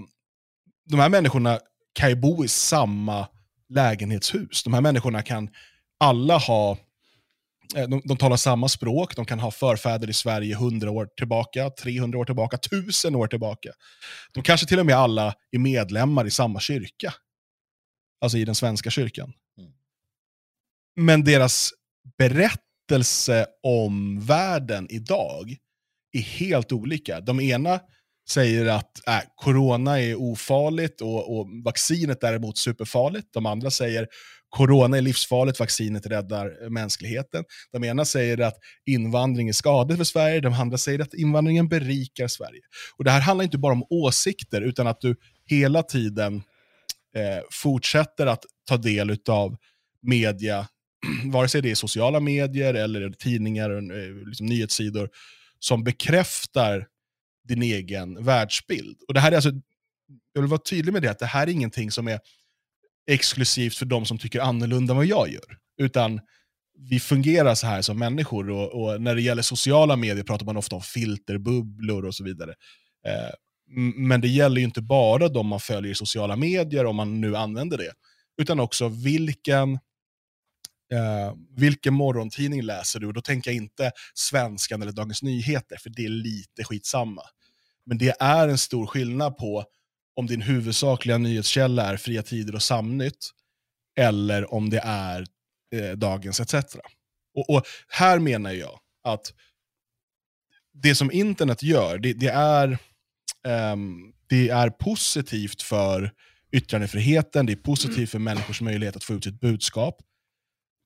de 0.91 1.01
här 1.01 1.09
människorna 1.09 1.61
kan 1.93 2.09
ju 2.09 2.17
bo 2.17 2.45
i 2.45 2.49
samma 2.49 3.27
lägenhetshus. 3.69 4.63
De 4.65 4.75
här 4.75 4.81
människorna 4.81 5.23
kan 5.23 5.51
alla 6.01 6.39
ha 6.39 6.79
eh, 7.77 7.89
de, 7.89 8.03
de 8.05 8.17
talar 8.17 8.37
samma 8.37 8.69
språk, 8.69 9.17
de 9.17 9.25
kan 9.25 9.41
ha 9.41 9.51
förfäder 9.51 10.11
i 10.11 10.13
Sverige 10.13 10.55
100 10.55 10.91
år 10.91 11.09
tillbaka, 11.17 11.71
300 11.71 12.19
år 12.19 12.25
tillbaka, 12.25 12.57
1000 12.57 13.15
år 13.15 13.27
tillbaka. 13.27 13.71
De 14.33 14.43
kanske 14.43 14.67
till 14.67 14.79
och 14.79 14.87
med 14.87 14.97
alla 14.97 15.35
är 15.51 15.59
medlemmar 15.59 16.27
i 16.27 16.31
samma 16.31 16.61
kyrka. 16.61 17.15
Alltså 18.21 18.39
i 18.39 18.45
den 18.45 18.55
svenska 18.55 18.91
kyrkan. 18.91 19.33
Mm. 19.59 19.71
Men 20.97 21.25
deras 21.25 21.71
berättelse 22.19 23.47
om 23.63 24.21
världen 24.21 24.87
idag 24.91 25.57
är 26.13 26.21
helt 26.21 26.73
olika. 26.73 27.21
De 27.21 27.41
ena 27.41 27.81
säger 28.29 28.67
att 28.67 29.09
äh, 29.09 29.21
corona 29.37 30.01
är 30.01 30.15
ofarligt 30.15 31.01
och, 31.01 31.39
och 31.39 31.47
vaccinet 31.65 32.21
däremot 32.21 32.59
superfarligt. 32.59 33.33
De 33.33 33.47
andra 33.47 33.71
säger 33.71 34.09
corona 34.49 34.97
är 34.97 35.03
livsfarligt, 35.03 35.61
vaccinet 35.61 36.07
räddar 36.07 36.71
mänskligheten. 36.71 37.45
De 37.73 37.85
ena 37.85 38.05
säger 38.05 38.41
att 38.41 38.57
invandring 38.87 39.49
är 39.49 39.53
skadligt 39.53 39.99
för 39.99 40.05
Sverige, 40.05 40.41
de 40.41 40.55
andra 40.55 40.79
säger 40.79 41.01
att 41.01 41.15
invandringen 41.15 41.69
berikar 41.69 42.29
Sverige. 42.29 42.61
Och 42.97 43.05
Det 43.05 43.11
här 43.11 43.21
handlar 43.21 43.45
inte 43.45 43.59
bara 43.59 43.73
om 43.73 43.87
åsikter, 43.91 44.61
utan 44.61 44.87
att 44.87 45.01
du 45.01 45.17
hela 45.47 45.83
tiden 45.83 46.43
eh, 47.17 47.43
fortsätter 47.51 48.27
att 48.27 48.45
ta 48.69 48.77
del 48.77 49.19
av 49.29 49.57
media, 50.03 50.69
vare 51.25 51.49
sig 51.49 51.63
det 51.63 51.71
är 51.71 51.75
sociala 51.75 52.21
medier 52.21 52.75
eller 52.75 53.11
tidningar, 53.11 53.71
och 53.71 53.79
eh, 53.79 54.27
liksom 54.27 54.47
nyhetssidor, 54.47 55.11
som 55.59 55.85
bekräftar 55.85 56.87
din 57.49 57.63
egen 57.63 58.25
världsbild. 58.25 59.03
Och 59.09 59.15
det 59.15 59.21
här 59.21 59.33
är 59.33 59.37
alltså, 59.37 59.51
jag 60.33 60.43
vill 60.43 60.51
vara 60.51 60.61
tydlig 60.61 60.93
med 60.93 61.03
det, 61.03 61.11
att 61.11 61.19
det 61.19 61.27
här 61.27 61.47
är 61.47 61.51
ingenting 61.51 61.91
som 61.91 62.09
är 62.09 62.21
exklusivt 63.11 63.77
för 63.77 63.87
de 63.87 64.07
som 64.07 64.19
tycker 64.19 64.41
annorlunda 64.41 64.93
än 64.93 64.97
vad 64.97 65.07
jag 65.07 65.29
gör. 65.29 65.59
Utan 65.79 66.21
vi 66.79 67.01
fungerar 67.01 67.55
så 67.55 67.67
här 67.67 67.83
som 67.83 67.99
människor 67.99 68.51
och, 68.51 68.83
och, 68.83 69.03
när 69.03 69.15
det 69.15 69.23
gäller 69.23 69.43
sociala 69.43 69.97
medier 69.97 70.25
pratar 70.25 70.47
man 70.47 70.57
ofta 70.57 70.77
om 70.77 70.83
filterbubblor 70.83 72.05
och 72.05 72.15
så 72.15 72.25
vidare. 72.25 72.55
Eh, 73.07 73.31
men 73.97 74.21
det 74.21 74.29
gäller 74.29 74.57
ju 74.57 74.65
inte 74.65 74.83
bara 74.83 75.29
de 75.29 75.47
man 75.47 75.61
följer 75.61 75.93
i 75.93 75.95
sociala 75.95 76.37
medier, 76.37 76.85
om 76.85 76.97
man 76.97 77.21
nu 77.21 77.37
använder 77.37 77.79
det, 77.79 77.93
utan 78.41 78.61
också 78.61 78.89
vilken 78.89 79.73
eh, 80.93 81.35
vilken 81.57 81.95
morgontidning 81.95 82.63
läser 82.63 83.01
du? 83.01 83.07
Och 83.07 83.13
då 83.13 83.21
tänker 83.21 83.51
jag 83.51 83.57
inte 83.57 83.93
Svenskan 84.15 84.83
eller 84.83 84.93
Dagens 84.93 85.23
Nyheter, 85.23 85.77
för 85.77 85.91
det 85.91 86.05
är 86.05 86.09
lite 86.09 86.65
skitsamma. 86.65 87.23
Men 87.87 87.99
det 87.99 88.15
är 88.21 88.49
en 88.49 88.59
stor 88.59 88.87
skillnad 88.87 89.37
på 89.37 89.65
om 90.17 90.27
din 90.27 90.43
huvudsakliga 90.43 91.19
nyhetskälla 91.19 91.93
är 91.93 91.97
Fria 91.97 92.23
Tider 92.23 92.55
och 92.55 92.63
Samnytt, 92.63 93.31
eller 93.99 94.55
om 94.55 94.71
det 94.71 94.81
är 94.85 95.27
eh, 95.75 95.91
Dagens 95.91 96.41
ETC. 96.41 96.77
Och, 97.35 97.51
och 97.51 97.67
här 97.89 98.19
menar 98.19 98.53
jag 98.53 98.79
att 99.05 99.33
det 100.83 100.95
som 100.95 101.13
internet 101.13 101.63
gör, 101.63 101.99
det, 101.99 102.13
det 102.13 102.29
är, 102.29 102.79
det 104.27 104.49
är 104.49 104.71
positivt 104.71 105.63
för 105.63 106.13
yttrandefriheten, 106.53 107.47
det 107.47 107.53
är 107.53 107.57
positivt 107.57 108.11
för 108.11 108.19
människors 108.19 108.61
möjlighet 108.61 108.97
att 108.97 109.05
få 109.05 109.15
ut 109.15 109.25
sitt 109.25 109.41
budskap. 109.41 109.99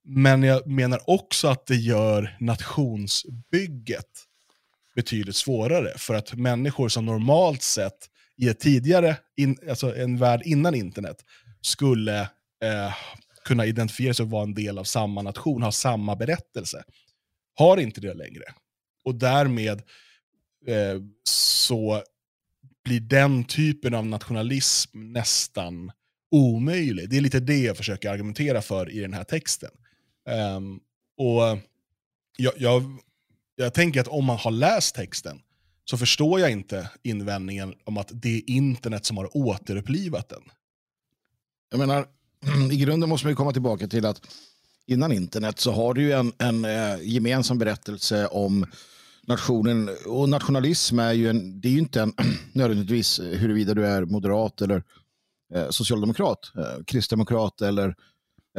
Men 0.04 0.42
jag 0.42 0.66
menar 0.66 1.10
också 1.10 1.48
att 1.48 1.66
det 1.66 1.76
gör 1.76 2.36
nationsbygget 2.40 4.26
betydligt 4.94 5.36
svårare. 5.36 5.98
För 5.98 6.14
att 6.14 6.34
människor 6.34 6.88
som 6.88 7.06
normalt 7.06 7.62
sett 7.62 8.10
i 8.36 8.48
ett 8.48 8.60
tidigare, 8.60 9.16
in, 9.36 9.58
alltså 9.68 9.96
en 9.96 10.18
värld 10.18 10.42
innan 10.44 10.74
internet, 10.74 11.16
skulle 11.60 12.20
eh, 12.62 12.94
kunna 13.44 13.66
identifiera 13.66 14.14
sig 14.14 14.22
och 14.24 14.30
vara 14.30 14.42
en 14.42 14.54
del 14.54 14.78
av 14.78 14.84
samma 14.84 15.22
nation, 15.22 15.62
ha 15.62 15.72
samma 15.72 16.16
berättelse, 16.16 16.82
har 17.54 17.76
inte 17.76 18.00
det 18.00 18.14
längre. 18.14 18.44
Och 19.04 19.14
därmed 19.14 19.82
eh, 20.66 21.00
så 21.24 22.02
blir 22.84 23.00
den 23.00 23.44
typen 23.44 23.94
av 23.94 24.06
nationalism 24.06 25.12
nästan 25.12 25.92
omöjlig. 26.30 27.10
Det 27.10 27.16
är 27.16 27.20
lite 27.20 27.40
det 27.40 27.58
jag 27.58 27.76
försöker 27.76 28.10
argumentera 28.10 28.62
för 28.62 28.90
i 28.90 29.00
den 29.00 29.14
här 29.14 29.24
texten. 29.24 29.70
Um, 30.56 30.80
och 31.16 31.58
jag, 32.36 32.52
jag, 32.56 32.98
jag 33.56 33.74
tänker 33.74 34.00
att 34.00 34.08
om 34.08 34.24
man 34.24 34.36
har 34.36 34.50
läst 34.50 34.94
texten 34.94 35.40
så 35.84 35.98
förstår 35.98 36.40
jag 36.40 36.50
inte 36.50 36.90
invändningen 37.02 37.74
om 37.84 37.98
att 37.98 38.10
det 38.12 38.36
är 38.36 38.50
internet 38.50 39.04
som 39.04 39.16
har 39.16 39.36
återupplivat 39.36 40.28
den. 40.28 40.42
Jag 41.70 41.78
menar, 41.78 42.06
i 42.72 42.76
grunden 42.76 43.08
måste 43.08 43.26
man 43.26 43.36
komma 43.36 43.52
tillbaka 43.52 43.88
till 43.88 44.06
att 44.06 44.20
innan 44.86 45.12
internet 45.12 45.60
så 45.60 45.72
har 45.72 45.94
du 45.94 46.12
en, 46.12 46.32
en 46.38 46.64
eh, 46.64 46.96
gemensam 47.02 47.58
berättelse 47.58 48.26
om 48.26 48.66
nationen. 49.26 49.90
Och 50.06 50.28
nationalism 50.28 50.98
är 50.98 51.12
ju, 51.12 51.28
en, 51.28 51.60
det 51.60 51.68
är 51.68 51.72
ju 51.72 51.78
inte 51.78 52.02
en, 52.02 52.12
nödvändigtvis 52.52 53.20
huruvida 53.20 53.74
du 53.74 53.86
är 53.86 54.04
moderat 54.04 54.60
eller 54.60 54.82
eh, 55.54 55.70
socialdemokrat, 55.70 56.52
eh, 56.56 56.84
kristdemokrat 56.84 57.60
eller 57.60 57.94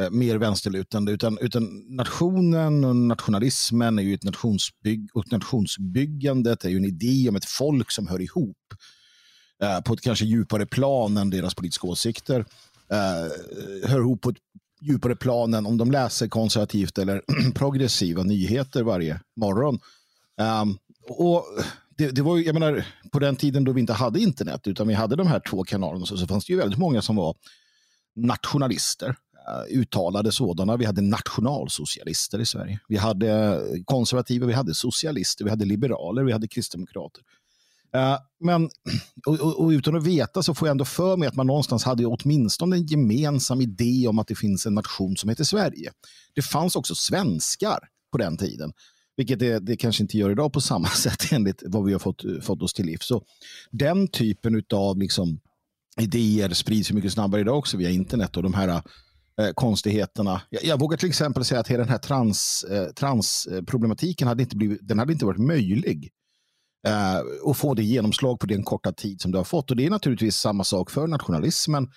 eh, 0.00 0.10
mer 0.10 0.36
vänsterlutande. 0.36 1.12
Utan, 1.12 1.38
utan 1.38 1.84
nationen 1.88 2.84
och 2.84 2.96
nationalismen 2.96 3.98
är 3.98 4.02
ju 4.02 4.14
ett 4.14 4.24
nationsbygg, 4.24 5.08
och 5.14 5.32
nationsbyggandet 5.32 6.64
är 6.64 6.68
ju 6.68 6.76
en 6.76 6.84
idé 6.84 7.28
om 7.28 7.36
ett 7.36 7.44
folk 7.44 7.90
som 7.90 8.06
hör 8.06 8.20
ihop 8.20 8.74
eh, 9.62 9.80
på 9.80 9.94
ett 9.94 10.00
kanske 10.00 10.24
djupare 10.24 10.66
plan 10.66 11.16
än 11.16 11.30
deras 11.30 11.54
politiska 11.54 11.86
åsikter. 11.86 12.44
Eh, 12.90 13.88
hör 13.90 13.98
ihop 13.98 14.20
på 14.20 14.30
ett 14.30 14.36
djupare 14.80 15.16
plan 15.16 15.54
än 15.54 15.66
om 15.66 15.78
de 15.78 15.90
läser 15.90 16.28
konservativt 16.28 16.98
eller 16.98 17.22
progressiva 17.54 18.22
nyheter 18.22 18.82
varje 18.82 19.20
morgon. 19.36 19.78
Um, 20.40 20.78
och 21.08 21.44
det, 21.96 22.10
det, 22.10 22.22
var 22.22 22.38
jag 22.38 22.54
menar, 22.54 22.86
på 23.12 23.18
den 23.18 23.36
tiden 23.36 23.64
då 23.64 23.72
vi 23.72 23.80
inte 23.80 23.92
hade 23.92 24.20
internet 24.20 24.66
utan 24.66 24.88
vi 24.88 24.94
hade 24.94 25.16
de 25.16 25.26
här 25.26 25.40
två 25.50 25.64
kanalerna 25.64 26.06
så, 26.06 26.16
så 26.16 26.26
fanns 26.26 26.46
det 26.46 26.52
ju 26.52 26.58
väldigt 26.58 26.78
många 26.78 27.02
som 27.02 27.16
var 27.16 27.36
nationalister, 28.16 29.08
uh, 29.08 29.78
uttalade 29.78 30.32
sådana. 30.32 30.76
Vi 30.76 30.84
hade 30.84 31.02
nationalsocialister 31.02 32.38
i 32.38 32.46
Sverige. 32.46 32.80
Vi 32.88 32.96
hade 32.96 33.30
eh, 33.30 33.58
konservativa, 33.84 34.46
vi 34.46 34.52
hade 34.52 34.74
socialister, 34.74 35.44
vi 35.44 35.50
hade 35.50 35.64
liberaler, 35.64 36.22
vi 36.22 36.32
hade 36.32 36.48
kristdemokrater. 36.48 37.22
Uh, 37.96 38.18
men 38.40 38.70
och, 39.26 39.40
och, 39.40 39.60
och, 39.60 39.68
utan 39.68 39.96
att 39.96 40.06
veta 40.06 40.42
så 40.42 40.54
får 40.54 40.68
jag 40.68 40.70
ändå 40.72 40.84
för 40.84 41.16
mig 41.16 41.28
att 41.28 41.36
man 41.36 41.46
någonstans 41.46 41.84
hade 41.84 42.06
åtminstone 42.06 42.76
en 42.76 42.86
gemensam 42.86 43.60
idé 43.60 44.06
om 44.08 44.18
att 44.18 44.26
det 44.26 44.34
finns 44.34 44.66
en 44.66 44.74
nation 44.74 45.16
som 45.16 45.28
heter 45.28 45.44
Sverige. 45.44 45.92
Det 46.34 46.42
fanns 46.42 46.76
också 46.76 46.94
svenskar 46.94 47.78
på 48.12 48.18
den 48.18 48.36
tiden 48.36 48.72
vilket 49.16 49.38
det, 49.38 49.58
det 49.58 49.76
kanske 49.76 50.02
inte 50.02 50.18
gör 50.18 50.30
idag 50.30 50.52
på 50.52 50.60
samma 50.60 50.88
sätt 51.04 51.32
enligt 51.32 51.62
vad 51.66 51.84
vi 51.84 51.92
har 51.92 51.98
fått, 51.98 52.22
fått 52.42 52.62
oss 52.62 52.72
till 52.72 52.86
liv. 52.86 52.98
Så 53.00 53.22
den 53.70 54.08
typen 54.08 54.62
av 54.74 54.98
liksom, 54.98 55.40
idéer 56.00 56.50
sprids 56.50 56.92
mycket 56.92 57.12
snabbare 57.12 57.40
idag 57.40 57.58
också 57.58 57.76
via 57.76 57.90
internet 57.90 58.36
och 58.36 58.42
de 58.42 58.54
här 58.54 58.68
eh, 58.68 59.52
konstigheterna. 59.54 60.42
Jag, 60.50 60.64
jag, 60.64 60.80
vågar 60.80 60.96
till 60.96 61.08
exempel 61.08 61.44
säga 61.44 61.60
att 61.60 61.68
hela 61.68 61.82
den 61.82 61.92
här 61.92 61.98
trans, 61.98 62.64
eh, 62.70 62.86
transproblematiken 62.86 64.28
hade 64.28 64.42
inte, 64.42 64.56
blivit, 64.56 64.88
den 64.88 64.98
hade 64.98 65.12
inte 65.12 65.26
varit 65.26 65.40
möjlig 65.40 66.10
eh, 66.86 67.50
att 67.50 67.56
få 67.56 67.74
det 67.74 67.82
genomslag 67.82 68.40
på 68.40 68.46
den 68.46 68.62
korta 68.62 68.92
tid 68.92 69.20
som 69.20 69.32
det 69.32 69.38
har 69.38 69.44
fått. 69.44 69.70
Och 69.70 69.76
det 69.76 69.86
är 69.86 69.90
naturligtvis 69.90 70.36
samma 70.36 70.64
sak 70.64 70.90
för 70.90 71.06
nationalismen 71.06 71.88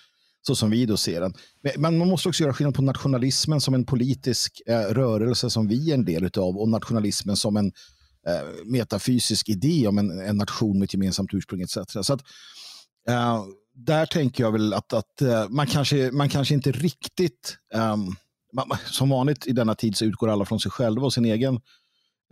så 0.46 0.54
som 0.54 0.70
vi 0.70 0.86
då 0.86 0.96
ser 0.96 1.20
den. 1.20 1.34
Men 1.76 1.98
man 1.98 2.08
måste 2.08 2.28
också 2.28 2.42
göra 2.42 2.54
skillnad 2.54 2.74
på 2.74 2.82
nationalismen 2.82 3.60
som 3.60 3.74
en 3.74 3.84
politisk 3.84 4.62
eh, 4.66 4.80
rörelse 4.80 5.50
som 5.50 5.68
vi 5.68 5.90
är 5.90 5.94
en 5.94 6.04
del 6.04 6.30
av 6.38 6.56
och 6.56 6.68
nationalismen 6.68 7.36
som 7.36 7.56
en 7.56 7.66
eh, 8.26 8.64
metafysisk 8.64 9.48
idé 9.48 9.86
om 9.86 9.98
en, 9.98 10.20
en, 10.20 10.36
nation 10.36 10.78
med 10.78 10.86
ett 10.86 10.94
gemensamt 10.94 11.34
ursprung 11.34 11.60
etc. 11.60 11.78
Så 12.02 12.12
att, 12.12 12.20
eh, 13.08 13.44
där 13.74 14.06
tänker 14.06 14.44
jag 14.44 14.52
väl 14.52 14.74
att, 14.74 14.92
att 14.92 15.22
eh, 15.22 15.48
man, 15.48 15.66
kanske, 15.66 16.10
man 16.12 16.28
kanske 16.28 16.54
inte 16.54 16.72
riktigt, 16.72 17.58
ehm, 17.74 18.06
man, 18.52 18.78
som 18.86 19.08
vanligt 19.08 19.46
i 19.46 19.52
denna 19.52 19.74
tid 19.74 19.96
så 19.96 20.04
utgår 20.04 20.28
alla 20.28 20.44
från 20.44 20.60
sig 20.60 20.70
själva 20.70 21.04
och 21.04 21.12
sin 21.12 21.24
egen 21.24 21.60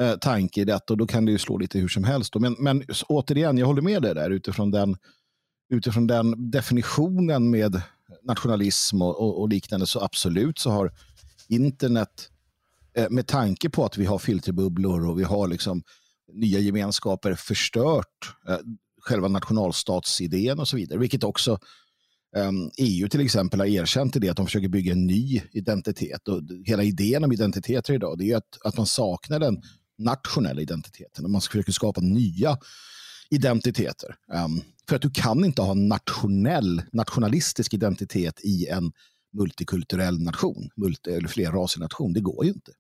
eh, 0.01 0.15
tanke 0.17 0.61
i 0.61 0.65
detta 0.65 0.93
och 0.93 0.99
då 0.99 1.07
kan 1.07 1.25
det 1.25 1.33
ju 1.33 1.39
slå 1.39 1.59
lite 1.59 1.79
hur 1.79 1.89
som 1.89 2.05
helst. 2.05 2.35
Men, 2.35 2.57
men 2.59 2.85
återigen, 3.09 3.59
jag 3.59 3.67
håller 3.67 3.83
med 3.83 4.03
dig 4.03 4.15
där 4.15 4.31
utifrån 4.31 4.71
den, 4.71 4.97
utifrån 5.71 6.07
den 6.07 6.51
definitionen 6.51 7.51
med 7.51 7.83
nationalism 8.25 9.03
och, 9.03 9.21
och, 9.21 9.41
och, 9.41 9.49
liknande 9.49 9.87
så 9.87 10.01
absolut 10.01 10.59
så 10.59 10.71
har 10.71 10.93
internet 11.49 12.29
eh, 12.97 13.11
med 13.11 13.27
tanke 13.27 13.71
på 13.71 13.85
att 13.85 13.99
vi 13.99 14.05
har 14.05 14.19
filterbubblor 14.19 15.09
och 15.09 15.19
vi 15.19 15.25
har 15.25 15.49
liksom 15.49 15.83
nya 16.33 16.59
gemenskaper 16.59 17.35
förstört 17.35 18.35
eh, 18.49 18.59
själva 19.01 19.29
nationalstatsidén 19.29 20.59
och 20.59 20.69
så 20.69 20.77
vidare. 20.77 20.99
Vilket 20.99 21.25
också 21.25 21.59
ehm, 22.37 22.71
EU 22.79 23.09
till 23.09 23.21
exempel 23.21 23.61
har 23.61 23.67
erkänt 23.67 24.17
i 24.17 24.19
det 24.19 24.29
att 24.29 24.37
de 24.37 24.47
försöker 24.47 24.69
bygga 24.69 24.93
en 24.93 25.07
ny 25.07 25.43
identitet. 25.53 26.29
Och 26.29 26.43
hela 26.65 26.83
idén 26.83 27.25
om 27.25 27.33
identiteter 27.33 27.95
idag 27.95 28.19
det 28.19 28.31
är 28.31 28.37
att, 28.37 28.59
att 28.65 28.77
man 28.77 28.87
saknar 28.87 29.39
den 29.39 29.63
nationella 29.99 30.61
identiteten. 30.61 31.25
Och 31.25 31.31
man 31.31 31.41
försöker 31.41 31.73
skapa 31.73 32.01
nya 32.01 32.59
identiteter. 33.31 34.17
Um, 34.45 34.63
för 34.89 34.97
att 34.97 35.03
du 35.03 35.11
kan 35.11 35.45
inte 35.45 35.63
ha 35.63 35.75
nationell, 35.75 36.83
nationalistisk 36.93 37.75
identitet 37.75 38.41
i 38.45 38.67
en 38.67 38.93
multikulturell 39.33 40.21
nation, 40.21 40.71
multi 40.77 41.11
eller 41.11 41.29
flerrasig 41.29 41.81
nation. 41.81 42.13
Det 42.13 42.21
går 42.21 42.45
ju 42.45 42.51
inte. 42.51 42.73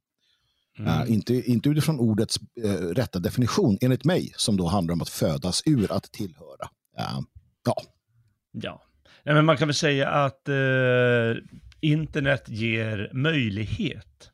Mm. 0.78 1.02
Uh, 1.02 1.12
inte, 1.12 1.50
inte 1.50 1.68
utifrån 1.68 2.00
ordets 2.00 2.38
uh, 2.64 2.70
rätta 2.70 3.18
definition, 3.18 3.78
enligt 3.80 4.04
mig, 4.04 4.32
som 4.36 4.56
då 4.56 4.66
handlar 4.66 4.92
om 4.92 5.02
att 5.02 5.08
födas 5.08 5.62
ur, 5.66 5.92
att 5.92 6.12
tillhöra. 6.12 6.68
Uh, 7.00 7.20
ja. 7.64 7.76
Ja, 8.52 9.34
men 9.34 9.44
man 9.44 9.56
kan 9.56 9.68
väl 9.68 9.74
säga 9.74 10.08
att 10.08 10.48
internet 11.80 12.44
ger 12.48 13.10
möjlighet 13.12 14.30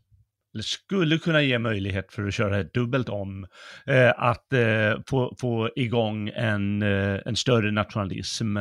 eller 0.54 0.62
skulle 0.62 1.18
kunna 1.18 1.42
ge 1.42 1.58
möjlighet 1.58 2.12
för 2.12 2.26
att 2.26 2.34
köra 2.34 2.60
ett 2.60 2.74
dubbelt 2.74 3.08
om, 3.08 3.46
eh, 3.86 4.12
att 4.16 4.52
eh, 4.52 4.94
få, 5.08 5.36
få 5.40 5.70
igång 5.76 6.28
en, 6.28 6.82
eh, 6.82 7.18
en 7.26 7.36
större 7.36 7.70
nationalism. 7.70 8.56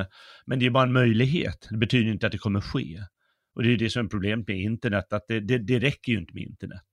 Men 0.46 0.60
det 0.60 0.66
är 0.66 0.70
bara 0.70 0.84
en 0.84 0.94
möjlighet, 0.94 1.68
det 1.70 1.78
betyder 1.78 2.12
inte 2.12 2.26
att 2.26 2.32
det 2.32 2.38
kommer 2.38 2.62
ske. 2.62 3.00
Och 3.56 3.64
det 3.64 3.74
är 3.74 3.78
det 3.78 3.90
som 3.90 4.06
är 4.06 4.10
problemet 4.10 4.48
med 4.48 4.58
internet, 4.58 5.14
att 5.14 5.26
det, 5.28 5.40
det, 5.40 5.58
det 5.58 5.80
räcker 5.80 6.12
ju 6.12 6.20
inte 6.20 6.34
med 6.34 6.44
internet. 6.44 6.84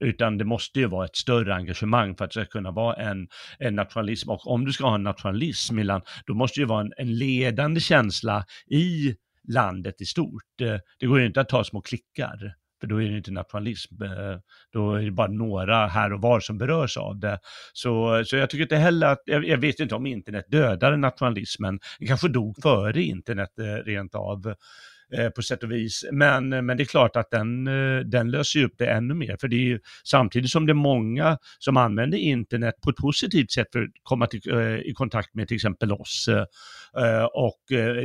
Utan 0.00 0.38
det 0.38 0.44
måste 0.44 0.80
ju 0.80 0.86
vara 0.86 1.04
ett 1.04 1.16
större 1.16 1.54
engagemang 1.54 2.16
för 2.16 2.24
att 2.24 2.30
det 2.30 2.44
ska 2.44 2.44
kunna 2.44 2.70
vara 2.70 2.94
en, 2.94 3.28
en 3.58 3.74
nationalism. 3.74 4.30
Och 4.30 4.46
om 4.46 4.64
du 4.64 4.72
ska 4.72 4.86
ha 4.86 4.94
en 4.94 5.02
nationalism, 5.02 5.76
Milan, 5.76 6.02
då 6.26 6.34
måste 6.34 6.60
det 6.60 6.62
ju 6.62 6.66
vara 6.66 6.80
en, 6.80 6.92
en 6.96 7.18
ledande 7.18 7.80
känsla 7.80 8.44
i 8.70 9.14
landet 9.48 10.00
i 10.00 10.04
stort. 10.04 10.60
Eh, 10.60 10.76
det 10.98 11.06
går 11.06 11.20
ju 11.20 11.26
inte 11.26 11.40
att 11.40 11.48
ta 11.48 11.64
små 11.64 11.80
klickar. 11.80 12.54
För 12.82 12.86
då 12.86 13.02
är 13.02 13.08
det 13.08 13.16
inte 13.16 13.30
nationalism, 13.30 14.02
eh, 14.02 14.38
då 14.72 14.94
är 14.94 15.02
det 15.02 15.10
bara 15.10 15.28
några 15.28 15.86
här 15.86 16.12
och 16.12 16.20
var 16.20 16.40
som 16.40 16.58
berörs 16.58 16.96
av 16.96 17.18
det. 17.18 17.38
Så, 17.72 18.22
så 18.26 18.36
jag 18.36 18.50
tycker 18.50 18.62
inte 18.62 18.76
heller 18.76 19.06
att, 19.06 19.22
jag, 19.24 19.44
jag 19.44 19.58
vet 19.58 19.80
inte 19.80 19.94
om 19.94 20.06
internet 20.06 20.44
dödade 20.48 20.96
nationalismen, 20.96 21.80
den 21.98 22.08
kanske 22.08 22.28
dog 22.28 22.56
före 22.62 23.02
internet 23.02 23.58
eh, 23.58 23.84
rent 23.84 24.14
av 24.14 24.54
eh, 25.14 25.28
på 25.28 25.42
sätt 25.42 25.62
och 25.62 25.72
vis. 25.72 26.04
Men, 26.12 26.48
men 26.48 26.76
det 26.76 26.82
är 26.82 26.84
klart 26.84 27.16
att 27.16 27.30
den, 27.30 27.64
den 28.10 28.30
löser 28.30 28.58
ju 28.58 28.66
upp 28.66 28.74
det 28.78 28.86
ännu 28.86 29.14
mer. 29.14 29.36
För 29.40 29.48
det 29.48 29.56
är 29.56 29.66
ju, 29.66 29.80
samtidigt 30.04 30.50
som 30.50 30.66
det 30.66 30.72
är 30.72 30.74
många 30.74 31.38
som 31.58 31.76
använder 31.76 32.18
internet 32.18 32.74
på 32.84 32.90
ett 32.90 32.96
positivt 32.96 33.50
sätt 33.50 33.66
för 33.72 33.82
att 33.82 33.88
komma 34.02 34.26
till, 34.26 34.40
i 34.84 34.92
kontakt 34.94 35.34
med 35.34 35.48
till 35.48 35.54
exempel 35.54 35.92
oss 35.92 36.28
och 37.32 37.60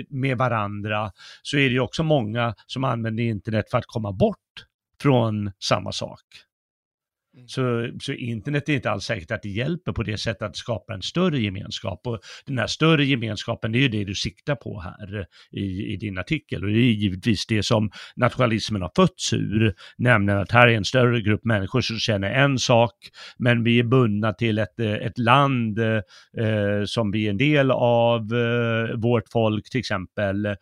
med 0.10 0.38
varandra, 0.38 1.12
så 1.41 1.57
är 1.57 1.62
det 1.69 1.74
ju 1.74 1.79
också 1.79 2.03
många 2.03 2.53
som 2.67 2.84
använder 2.84 3.24
internet 3.24 3.65
för 3.72 3.77
att 3.77 3.86
komma 3.86 4.12
bort 4.12 4.66
från 5.01 5.51
samma 5.60 5.92
sak. 5.92 6.47
Mm. 7.38 7.48
Så, 7.48 7.89
så 8.00 8.13
internet 8.13 8.70
är 8.70 8.74
inte 8.74 8.91
alls 8.91 9.06
säkert 9.06 9.32
att 9.32 9.41
det 9.41 9.50
hjälper 9.50 9.91
på 9.91 10.03
det 10.03 10.17
sättet 10.17 10.41
att 10.41 10.56
skapa 10.56 10.94
en 10.94 11.01
större 11.01 11.39
gemenskap. 11.39 12.08
Och 12.08 12.20
den 12.46 12.58
här 12.58 12.67
större 12.67 13.06
gemenskapen, 13.06 13.72
det 13.72 13.77
är 13.77 13.82
ju 13.82 13.88
det 13.88 14.03
du 14.03 14.15
siktar 14.15 14.56
på 14.56 14.82
här 14.82 15.25
i, 15.51 15.94
i 15.94 15.98
din 15.98 16.17
artikel. 16.17 16.63
Och 16.63 16.70
det 16.70 16.77
är 16.77 16.94
givetvis 16.94 17.46
det 17.46 17.63
som 17.63 17.91
nationalismen 18.15 18.82
har 18.82 18.91
fötts 18.96 19.34
ur, 19.34 19.74
nämligen 19.98 20.39
att 20.39 20.51
här 20.51 20.67
är 20.67 20.77
en 20.77 20.86
större 20.86 21.22
grupp 21.22 21.46
människor 21.46 21.82
som 21.82 22.00
känner 22.00 22.32
en 22.32 22.60
sak, 22.60 22.94
men 23.38 23.63
vi 23.63 23.79
är 23.79 23.84
bundna 23.84 24.34
till 24.34 24.58
ett, 24.60 24.79
eh, 24.79 24.94
ett 24.94 25.17
land 25.17 25.79
eh, 25.79 26.84
som 26.86 27.12
vi 27.12 27.25
är 27.25 27.29
en 27.29 27.38
del 27.38 27.72
av, 27.72 28.22
eh, 28.34 28.96
vårt 28.96 29.29
folk 29.32 29.70
till 29.70 29.79
exempel, 29.79 30.46
eh, 30.46 30.56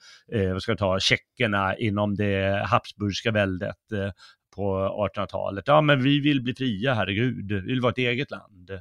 vad 0.54 0.62
ska 0.62 0.72
jag 0.72 0.80
ta, 0.80 1.00
tjeckerna 1.00 1.78
inom 1.78 2.16
det 2.16 2.66
Habsburgska 2.70 3.32
väldet, 3.32 3.92
eh, 3.94 4.12
på 4.56 4.78
1800-talet. 5.16 5.64
Ja, 5.68 5.82
men 5.82 6.04
vi 6.04 6.20
vill 6.20 6.42
bli 6.42 6.56
fria, 6.56 6.94
herregud. 6.94 7.52
Vi 7.52 7.60
vill 7.60 7.82
vara 7.82 7.92
ett 7.92 7.98
eget 7.98 8.32
land. 8.32 8.72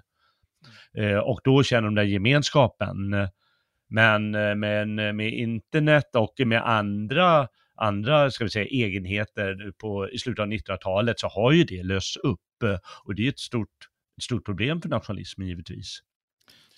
Eh, 0.94 1.18
och 1.18 1.40
då 1.44 1.62
känner 1.62 1.82
de 1.82 1.94
den 1.94 2.10
gemenskapen. 2.10 3.28
Men 3.88 4.30
med, 4.60 4.88
med 5.14 5.32
internet 5.32 6.16
och 6.16 6.34
med 6.46 6.68
andra, 6.68 7.48
andra 7.74 8.30
ska 8.30 8.44
vi 8.44 8.50
säga, 8.50 8.66
egenheter 8.66 9.72
på, 9.78 10.10
i 10.10 10.18
slutet 10.18 10.42
av 10.42 10.48
1900-talet 10.48 11.20
så 11.20 11.28
har 11.28 11.52
ju 11.52 11.64
det 11.64 11.82
lösts 11.82 12.16
upp. 12.16 12.40
Och 13.04 13.14
det 13.14 13.24
är 13.24 13.28
ett 13.28 13.38
stort, 13.38 13.88
ett 14.16 14.22
stort 14.22 14.44
problem 14.44 14.82
för 14.82 14.88
nationalismen 14.88 15.46
givetvis. 15.46 16.00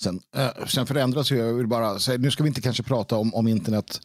Sen, 0.03 0.21
eh, 0.37 0.67
sen 0.67 0.87
förändras 0.87 1.31
ju, 1.31 1.37
jag 1.37 1.55
vill 1.55 1.67
bara 1.67 1.99
säga, 1.99 2.19
nu 2.19 2.31
ska 2.31 2.43
vi 2.43 2.49
inte 2.49 2.61
kanske 2.61 2.83
prata 2.83 3.17
om, 3.17 3.35
om 3.35 3.49
internet 3.49 4.01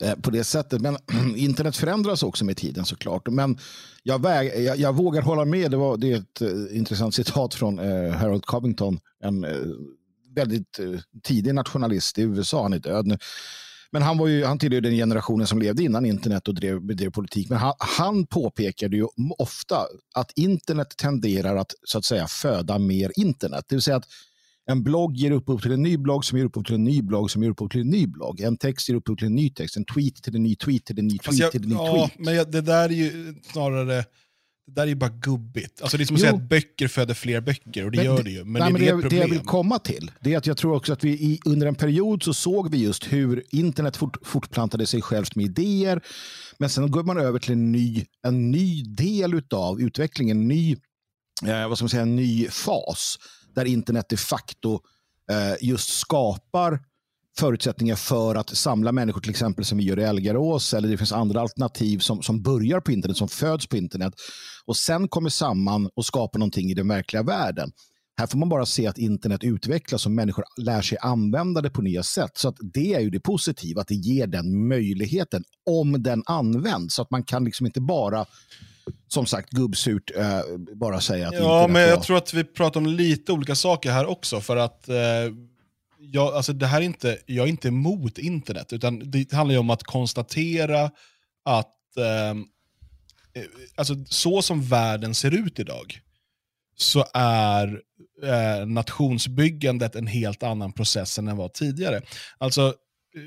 eh, 0.00 0.14
på 0.14 0.30
det 0.30 0.44
sättet, 0.44 0.80
men 0.80 0.96
internet 1.36 1.76
förändras 1.76 2.22
också 2.22 2.44
med 2.44 2.56
tiden 2.56 2.84
såklart. 2.84 3.28
Men 3.28 3.58
jag, 4.02 4.22
väg, 4.22 4.64
jag, 4.64 4.78
jag, 4.78 4.96
vågar 4.96 5.22
hålla 5.22 5.44
med, 5.44 5.70
det, 5.70 5.76
var, 5.76 5.96
det 5.96 6.12
är 6.12 6.16
ett 6.16 6.40
eh, 6.40 6.76
intressant 6.76 7.14
citat 7.14 7.54
från 7.54 7.78
eh, 7.78 8.12
Harold 8.12 8.44
Covington, 8.44 9.00
en 9.22 9.44
eh, 9.44 9.56
väldigt 10.34 10.78
eh, 10.78 11.00
tidig 11.22 11.54
nationalist 11.54 12.18
i 12.18 12.22
USA, 12.22 12.62
han 12.62 12.72
är 12.72 12.78
död 12.78 13.06
nu. 13.06 13.18
Men 13.94 14.02
han, 14.02 14.18
var 14.18 14.26
ju, 14.26 14.44
han 14.44 14.58
tillhörde 14.58 14.88
den 14.88 14.96
generationen 14.96 15.46
som 15.46 15.58
levde 15.58 15.82
innan 15.82 16.06
internet 16.06 16.48
och 16.48 16.54
drev, 16.54 16.80
bedrev 16.80 17.10
politik. 17.10 17.48
Men 17.50 17.58
han, 17.58 17.74
han 17.78 18.26
påpekade 18.26 18.96
ju 18.96 19.06
ofta 19.38 19.86
att 20.14 20.32
internet 20.36 20.96
tenderar 20.96 21.56
att 21.56 21.74
så 21.84 21.98
att 21.98 22.04
säga 22.04 22.26
föda 22.26 22.78
mer 22.78 23.12
internet. 23.16 23.64
Det 23.68 23.74
vill 23.74 23.82
säga 23.82 23.96
att 23.96 24.08
en 24.70 24.82
blogg 24.82 25.16
ger 25.16 25.30
upphov 25.30 25.58
till 25.58 25.72
en 25.72 25.82
ny 25.82 25.96
blogg 25.96 26.24
som 26.24 26.38
ger 26.38 26.44
upphov 26.44 26.62
till 26.62 26.74
en 26.74 26.84
ny 26.84 27.02
blogg 27.02 27.30
som 27.30 27.42
ger 27.42 27.50
upphov 27.50 27.68
till 27.68 27.80
en 27.80 27.90
ny 27.90 28.06
blogg. 28.06 28.40
En 28.40 28.56
text 28.56 28.88
ger 28.88 28.96
upphov 28.96 29.16
till 29.16 29.26
en 29.26 29.34
ny 29.34 29.50
text. 29.50 29.76
En 29.76 29.84
tweet 29.84 30.22
till 30.22 30.36
en 30.36 30.42
ny 30.42 30.56
tweet 30.56 30.84
till 30.84 30.98
en 30.98 31.06
ny 31.06 31.18
tweet 31.18 31.38
jag, 31.38 31.52
till 31.52 31.62
en 31.62 31.68
ny 31.68 31.74
ja, 31.74 31.92
tweet. 31.92 32.18
Men 32.18 32.34
jag, 32.34 32.50
det 32.50 32.60
där 32.60 32.88
är 32.88 32.92
ju 32.92 33.34
snarare... 33.52 34.04
Det 34.66 34.72
där 34.72 34.82
är 34.82 34.86
ju 34.86 34.94
bara 34.94 35.10
gubbigt. 35.10 35.82
Alltså 35.82 35.96
det 35.96 36.02
är 36.02 36.06
som 36.06 36.16
att 36.16 36.20
jo. 36.20 36.26
säga 36.26 36.34
att 36.34 36.48
böcker 36.48 36.88
föder 36.88 37.14
fler 37.14 37.40
böcker, 37.40 37.84
och 37.84 37.90
det 37.90 37.96
men, 37.96 38.06
gör 38.06 38.22
det 38.22 38.30
ju. 38.30 38.44
Men, 38.44 38.52
nej, 38.52 38.72
det, 38.72 38.94
men 38.94 39.02
det, 39.02 39.08
det, 39.08 39.16
jag 39.16 39.28
vill 39.28 39.40
komma 39.40 39.78
till, 39.78 40.10
det 40.20 40.34
är 40.34 40.38
att 40.38 40.46
jag 40.46 40.56
tror 40.56 40.76
också 40.76 40.92
att 40.92 41.04
vi 41.04 41.10
i, 41.10 41.40
under 41.44 41.66
en 41.66 41.74
period 41.74 42.22
så 42.22 42.34
såg 42.34 42.70
vi 42.70 42.78
just 42.78 43.12
hur 43.12 43.44
internet 43.50 43.96
fort, 43.96 44.16
fortplantade 44.22 44.86
sig 44.86 45.02
självt 45.02 45.36
med 45.36 45.44
idéer. 45.44 46.02
Men 46.58 46.70
sen 46.70 46.90
går 46.90 47.02
man 47.02 47.18
över 47.18 47.38
till 47.38 47.52
en 47.52 47.72
ny, 47.72 48.04
en 48.26 48.50
ny 48.50 48.82
del 48.82 49.42
av 49.50 49.80
utvecklingen, 49.80 50.40
en 50.40 50.48
ny, 50.48 50.76
eh, 51.46 51.68
vad 51.68 51.78
ska 51.78 51.84
man 51.84 51.88
säga, 51.90 52.02
en 52.02 52.16
ny 52.16 52.48
fas 52.48 53.18
där 53.54 53.64
internet 53.64 54.06
de 54.08 54.16
facto 54.16 54.80
eh, 55.30 55.68
just 55.68 55.88
skapar 55.88 56.80
förutsättningar 57.38 57.96
för 57.96 58.34
att 58.34 58.56
samla 58.56 58.92
människor, 58.92 59.20
till 59.20 59.30
exempel 59.30 59.64
som 59.64 59.78
vi 59.78 59.84
gör 59.84 59.98
i 59.98 60.02
Elgarås, 60.02 60.74
eller 60.74 60.88
det 60.88 60.96
finns 60.96 61.12
andra 61.12 61.40
alternativ 61.40 61.98
som, 61.98 62.22
som 62.22 62.42
börjar 62.42 62.80
på 62.80 62.92
internet, 62.92 63.16
som 63.16 63.28
föds 63.28 63.66
på 63.66 63.76
internet 63.76 64.14
och 64.64 64.76
sen 64.76 65.08
kommer 65.08 65.28
samman 65.28 65.90
och 65.94 66.06
skapar 66.06 66.38
någonting 66.38 66.70
i 66.70 66.74
den 66.74 66.88
verkliga 66.88 67.22
världen. 67.22 67.72
Här 68.16 68.26
får 68.26 68.38
man 68.38 68.48
bara 68.48 68.66
se 68.66 68.86
att 68.86 68.98
internet 68.98 69.44
utvecklas 69.44 70.06
och 70.06 70.12
människor 70.12 70.44
lär 70.56 70.82
sig 70.82 70.98
använda 71.00 71.60
det 71.60 71.70
på 71.70 71.82
nya 71.82 72.02
sätt. 72.02 72.30
Så 72.34 72.48
att 72.48 72.56
det 72.74 72.94
är 72.94 73.00
ju 73.00 73.10
det 73.10 73.20
positiva, 73.20 73.80
att 73.80 73.88
det 73.88 73.94
ger 73.94 74.26
den 74.26 74.68
möjligheten 74.68 75.44
om 75.70 76.02
den 76.02 76.22
används. 76.26 76.94
Så 76.94 77.02
att 77.02 77.10
man 77.10 77.22
kan 77.22 77.44
liksom 77.44 77.66
inte 77.66 77.80
bara 77.80 78.26
som 79.08 79.26
sagt 79.26 79.50
gubbsurt 79.50 80.10
äh, 80.16 80.40
bara 80.74 81.00
säga 81.00 81.28
att 81.28 81.34
Ja, 81.34 81.66
men 81.68 81.82
jag 81.82 82.02
tror 82.02 82.16
att 82.16 82.34
vi 82.34 82.44
pratar 82.44 82.80
om 82.80 82.86
lite 82.86 83.32
olika 83.32 83.54
saker 83.54 83.90
här 83.90 84.06
också. 84.06 84.40
För 84.40 84.56
att 84.56 84.88
eh, 84.88 84.96
jag, 85.98 86.34
alltså 86.34 86.52
det 86.52 86.66
här 86.66 86.80
är 86.80 86.84
inte, 86.84 87.18
jag 87.26 87.44
är 87.44 87.50
inte 87.50 87.68
emot 87.68 88.18
internet, 88.18 88.72
utan 88.72 89.10
det 89.10 89.32
handlar 89.32 89.52
ju 89.52 89.58
om 89.58 89.70
att 89.70 89.82
konstatera 89.82 90.90
att 91.44 91.96
eh, 91.96 92.30
eh, 92.30 93.48
alltså, 93.74 93.94
så 94.04 94.42
som 94.42 94.62
världen 94.62 95.14
ser 95.14 95.34
ut 95.34 95.58
idag, 95.58 96.00
så 96.76 97.04
är 97.14 97.80
eh, 98.22 98.66
nationsbyggandet 98.66 99.94
en 99.94 100.06
helt 100.06 100.42
annan 100.42 100.72
process 100.72 101.18
än 101.18 101.24
den 101.24 101.36
var 101.36 101.48
tidigare. 101.48 102.02
Alltså, 102.38 102.66
eh, 102.66 103.22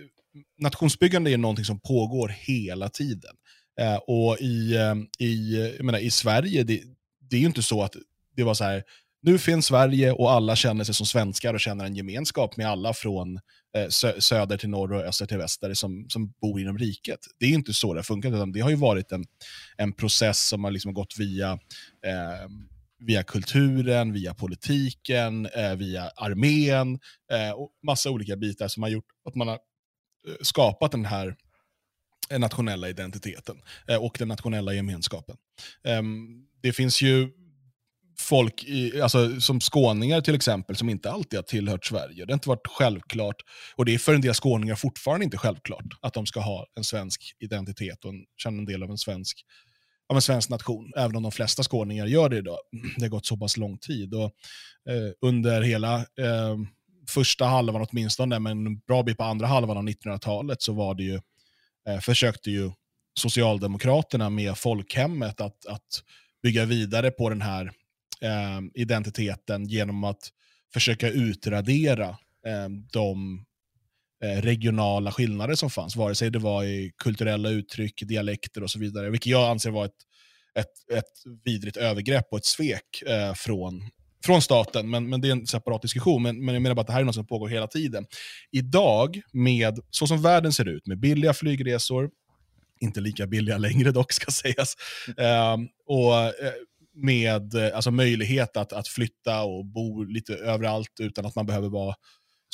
nationsbyggande 0.60 1.32
är 1.32 1.38
någonting 1.38 1.66
som 1.66 1.80
pågår 1.80 2.28
hela 2.28 2.90
tiden. 2.90 3.36
Eh, 3.80 3.96
och 3.96 4.38
i, 4.40 4.76
eh, 4.76 5.26
i, 5.28 5.58
jag 5.78 5.86
menar, 5.86 6.00
i 6.00 6.12
Sverige, 6.12 6.64
det, 6.64 6.82
det 7.30 7.36
är 7.36 7.40
ju 7.40 7.46
inte 7.46 7.64
så 7.64 7.84
att 7.84 7.96
det 8.36 8.44
var 8.44 8.54
så 8.54 8.64
här, 8.64 8.84
nu 9.26 9.38
finns 9.38 9.66
Sverige 9.66 10.12
och 10.12 10.32
alla 10.32 10.56
känner 10.56 10.84
sig 10.84 10.96
som 10.96 11.06
svenskar 11.06 11.54
och 11.54 11.60
känner 11.60 11.86
en 11.86 11.96
gemenskap 11.96 12.58
med 12.58 12.68
alla 12.68 12.94
från 12.94 13.40
eh, 13.78 13.88
sö 13.90 14.22
söder 14.22 14.58
till 14.58 14.70
norr 14.70 14.94
och 14.94 15.02
öster 15.02 15.26
till 15.26 15.38
väster 15.38 15.74
som, 15.74 16.06
som 16.10 16.34
bor 16.42 16.60
inom 16.60 16.78
riket. 16.78 17.20
Det 17.40 17.46
är 17.46 17.50
inte 17.50 17.74
så 17.74 17.94
det 17.94 17.98
har 17.98 18.04
funkat, 18.04 18.34
utan 18.34 18.52
det 18.52 18.60
har 18.60 18.70
ju 18.70 18.76
varit 18.76 19.12
en, 19.12 19.26
en 19.78 19.94
process 19.94 20.48
som 20.48 20.64
har 20.64 20.72
liksom 20.72 20.94
gått 20.94 21.20
via, 21.20 21.52
eh, 22.06 22.50
via 23.00 23.24
kulturen, 23.24 24.14
via 24.14 24.34
politiken, 24.34 25.46
eh, 25.46 25.76
via 25.76 26.12
armén 26.16 27.00
eh, 27.32 27.52
och 27.52 27.72
massa 27.84 28.10
olika 28.12 28.36
bitar 28.36 28.68
som 28.68 28.84
har 28.84 28.90
gjort 28.90 29.08
att 29.28 29.36
man 29.36 29.48
har 29.48 29.60
eh, 30.28 30.34
skapat 30.42 30.92
den 30.92 31.06
här 31.06 31.36
Eh, 32.30 32.40
nationella 32.40 32.90
identiteten 32.90 33.62
eh, 33.88 34.04
och 34.04 34.16
den 34.20 34.28
nationella 34.28 34.74
gemenskapen. 34.74 35.36
Ehm, 35.84 36.28
det 36.62 36.74
finns 36.74 37.02
ju 37.02 37.30
folk, 38.20 38.64
i, 38.64 39.02
alltså, 39.02 39.42
som 39.42 39.60
skåningar 39.60 40.22
till 40.22 40.36
exempel, 40.36 40.76
som 40.76 40.90
inte 40.90 41.12
alltid 41.12 41.38
har 41.38 41.44
tillhört 41.44 41.86
Sverige. 41.86 42.26
Det 42.26 42.32
har 42.32 42.36
inte 42.36 42.50
varit 42.50 42.68
självklart, 42.68 43.36
och 43.76 43.86
det 43.86 43.94
är 43.94 43.98
för 43.98 44.14
en 44.14 44.22
del 44.22 44.34
skåningar 44.34 44.76
fortfarande 44.76 45.26
inte 45.26 45.38
självklart, 45.38 45.86
att 46.02 46.14
de 46.14 46.26
ska 46.26 46.40
ha 46.40 46.66
en 46.76 46.84
svensk 46.84 47.36
identitet 47.40 48.06
och 48.06 48.14
en, 48.14 48.26
känna 48.38 48.58
en 48.58 48.66
del 48.66 48.84
av 48.84 48.92
en 48.92 48.98
svensk 48.98 49.46
av 50.08 50.16
en 50.16 50.22
svensk 50.22 50.50
nation, 50.50 50.92
även 50.98 51.16
om 51.16 51.24
de 51.24 51.32
flesta 51.32 51.64
skåningar 51.64 52.06
gör 52.06 52.30
det 52.30 52.38
idag. 52.38 52.58
Det 52.98 53.02
har 53.02 53.10
gått 53.10 53.26
så 53.26 53.38
pass 53.38 53.58
lång 53.58 53.78
tid. 53.78 54.14
Och, 54.14 54.24
eh, 54.90 55.12
under 55.22 55.62
hela 55.62 55.96
eh, 55.96 56.56
första 57.10 57.46
halvan 57.46 57.88
åtminstone, 57.90 58.40
men 58.40 58.68
en 58.68 58.80
bra 58.80 59.04
bit 59.04 59.18
på 59.18 59.24
andra 59.24 59.48
halvan 59.48 59.78
av 59.78 59.84
1900-talet 59.84 60.62
så 60.62 60.74
var 60.74 60.96
det 60.96 61.04
ju 61.04 61.20
eh, 61.88 62.00
försökte 62.00 62.52
ju 62.52 62.72
Socialdemokraterna 63.20 64.30
med 64.30 64.58
folkhemmet 64.58 65.42
att, 65.42 65.66
att 65.66 66.04
bygga 66.44 66.66
vidare 66.66 67.12
på 67.12 67.30
den 67.30 67.42
här 67.42 67.72
eh, 68.22 68.62
identiteten 68.74 69.66
genom 69.68 70.04
att 70.04 70.30
försöka 70.74 71.10
utradera 71.10 72.10
eh, 72.46 72.70
de 72.92 73.46
eh, 74.24 74.42
regionala 74.42 75.12
skillnader 75.12 75.56
som 75.56 75.70
fanns, 75.70 75.96
vare 75.96 76.16
sig 76.16 76.32
det 76.32 76.40
var 76.40 76.64
i 76.64 76.92
kulturella 76.98 77.50
uttryck, 77.50 78.02
dialekter 78.02 78.64
och 78.64 78.72
så 78.72 78.80
vidare, 78.80 79.10
vilket 79.10 79.32
jag 79.32 79.50
anser 79.50 79.72
var 79.72 79.86
ett, 79.86 79.92
ett, 80.60 80.98
ett 80.98 81.34
vidrigt 81.44 81.78
övergrepp 81.78 82.28
och 82.32 82.38
ett 82.38 82.46
svek 82.46 83.02
eh, 83.08 83.34
från, 83.34 83.90
från 84.26 84.42
staten, 84.42 84.90
men, 84.90 85.10
men 85.10 85.22
det 85.22 85.28
är 85.28 85.32
en 85.32 85.48
separat 85.48 85.82
diskussion. 85.82 86.24
Men, 86.24 86.46
men 86.46 86.56
jag 86.56 86.62
menar 86.62 86.76
bara 86.76 86.82
att 86.82 86.88
det 86.88 86.94
här 86.94 87.00
är 87.00 87.06
något 87.06 87.16
som 87.16 87.28
pågår 87.28 87.48
hela 87.48 87.68
tiden. 87.68 88.06
Idag, 88.52 89.22
med 89.32 89.80
så 89.90 90.08
som 90.08 90.22
världen 90.22 90.54
ser 90.54 90.68
ut, 90.68 90.88
med 90.88 91.00
billiga 91.00 91.34
flygresor, 91.34 92.10
inte 92.80 93.02
lika 93.02 93.28
billiga 93.28 93.58
längre 93.58 93.92
dock 93.92 94.12
ska 94.12 94.32
sägas, 94.32 94.76
ehm, 95.18 95.62
eh, 95.62 95.68
och 95.86 96.34
med 96.96 97.56
eh, 97.56 97.76
alltså, 97.76 97.92
möjlighet 97.92 98.58
att, 98.58 98.74
att 98.74 98.88
flytta 98.88 99.44
och 99.44 99.66
bo 99.66 100.04
lite 100.04 100.34
överallt 100.36 101.00
utan 101.00 101.26
att 101.26 101.36
man 101.36 101.46
behöver 101.46 101.70
vara 101.70 101.96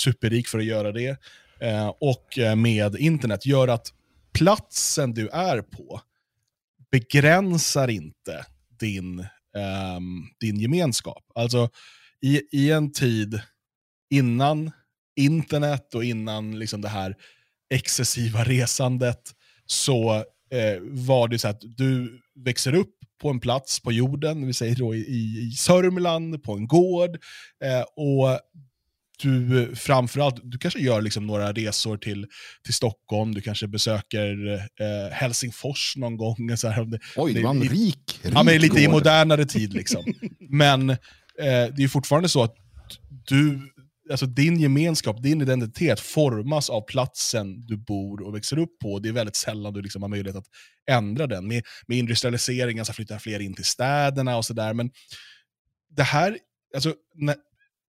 superrik 0.01 0.47
för 0.47 0.59
att 0.59 0.65
göra 0.65 0.91
det. 0.91 1.17
Eh, 1.59 1.87
och 1.99 2.37
eh, 2.37 2.55
med 2.55 2.95
internet 2.95 3.45
gör 3.45 3.67
att 3.67 3.87
platsen 4.33 5.13
du 5.13 5.29
är 5.29 5.61
på 5.61 6.01
begränsar 6.91 7.87
inte 7.87 8.45
din 8.79 9.25
um, 9.97 10.29
din 10.39 10.59
gemenskap. 10.59 11.23
Alltså 11.35 11.69
i, 12.21 12.41
i 12.51 12.71
en 12.71 12.91
tid 12.91 13.41
innan 14.09 14.71
internet 15.15 15.95
och 15.95 16.03
innan 16.03 16.59
liksom 16.59 16.81
det 16.81 16.89
här 16.89 17.15
excessiva 17.73 18.43
resandet 18.43 19.21
så 19.65 20.13
eh, 20.51 20.79
var 20.81 21.27
det 21.27 21.39
så 21.39 21.47
att 21.47 21.61
du 21.61 22.21
växer 22.35 22.75
upp 22.75 22.95
på 23.21 23.29
en 23.29 23.39
plats 23.39 23.79
på 23.79 23.91
jorden, 23.91 24.47
vi 24.47 24.53
säger 24.53 24.75
då 24.75 24.95
i, 24.95 24.99
i 24.99 25.51
Sörmland, 25.51 26.43
på 26.43 26.53
en 26.53 26.67
gård, 26.67 27.17
eh, 27.63 27.81
och 27.81 28.39
du 29.21 29.71
framförallt, 29.75 30.35
du 30.43 30.57
kanske 30.57 30.79
gör 30.79 31.01
liksom 31.01 31.27
några 31.27 31.51
resor 31.51 31.97
till, 31.97 32.27
till 32.65 32.73
Stockholm, 32.73 33.33
du 33.33 33.41
kanske 33.41 33.67
besöker 33.67 34.53
eh, 34.55 35.13
Helsingfors 35.13 35.93
någon 35.97 36.17
gång. 36.17 36.37
Så 36.57 36.67
här, 36.67 36.99
Oj, 37.15 37.33
det 37.33 37.43
var 37.43 37.49
en 37.49 37.61
rik, 37.61 37.71
rik 37.71 38.19
Ja, 38.33 38.43
men 38.43 38.61
lite 38.61 38.81
i 38.81 38.87
modernare 38.87 39.45
tid. 39.45 39.73
Liksom. 39.73 40.03
men 40.49 40.89
eh, 40.89 40.97
det 41.75 41.83
är 41.83 41.87
fortfarande 41.87 42.29
så 42.29 42.43
att 42.43 42.55
du, 43.27 43.59
alltså 44.11 44.25
din 44.25 44.59
gemenskap, 44.59 45.23
din 45.23 45.41
identitet 45.41 45.99
formas 45.99 46.69
av 46.69 46.81
platsen 46.81 47.61
du 47.61 47.77
bor 47.77 48.21
och 48.21 48.35
växer 48.35 48.57
upp 48.59 48.79
på. 48.81 48.99
Det 48.99 49.09
är 49.09 49.13
väldigt 49.13 49.35
sällan 49.35 49.73
du 49.73 49.81
liksom 49.81 50.01
har 50.01 50.09
möjlighet 50.09 50.37
att 50.37 50.47
ändra 50.89 51.27
den. 51.27 51.47
Med, 51.47 51.63
med 51.87 51.97
industrialiseringen 51.97 52.85
så 52.85 52.93
flyttar 52.93 53.19
fler 53.19 53.39
in 53.39 53.53
till 53.53 53.65
städerna 53.65 54.37
och 54.37 54.45
sådär. 54.45 54.73
Men 54.73 54.91
det 55.95 56.03
här, 56.03 56.37
alltså, 56.75 56.93
när, 57.15 57.35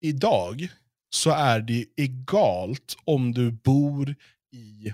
idag 0.00 0.68
så 1.14 1.30
är 1.30 1.60
det 1.60 1.84
egalt 1.96 2.96
om 3.04 3.32
du 3.32 3.50
bor 3.50 4.14
i 4.52 4.92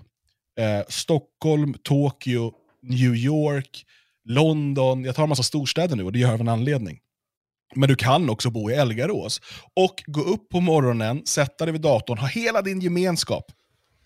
eh, 0.61 0.85
Stockholm, 0.89 1.75
Tokyo, 1.83 2.53
New 2.83 3.15
York, 3.15 3.85
London. 4.25 5.05
Jag 5.05 5.15
tar 5.15 5.23
en 5.23 5.29
massa 5.29 5.43
storstäder 5.43 5.97
nu 5.97 6.05
och 6.05 6.13
det 6.13 6.19
gör 6.19 6.29
jag 6.29 6.35
av 6.35 6.41
en 6.41 6.49
anledning. 6.49 6.99
Men 7.75 7.89
du 7.89 7.97
kan 7.97 8.31
också 8.31 8.51
bo 8.51 8.71
i 8.71 8.75
Elgarås 8.75 9.41
och 9.75 10.03
gå 10.07 10.21
upp 10.21 10.49
på 10.49 10.61
morgonen, 10.61 11.27
sätta 11.27 11.65
dig 11.65 11.73
vid 11.73 11.81
datorn, 11.81 12.19
ha 12.19 12.27
hela 12.27 12.63
din 12.63 12.81
gemenskap 12.81 13.45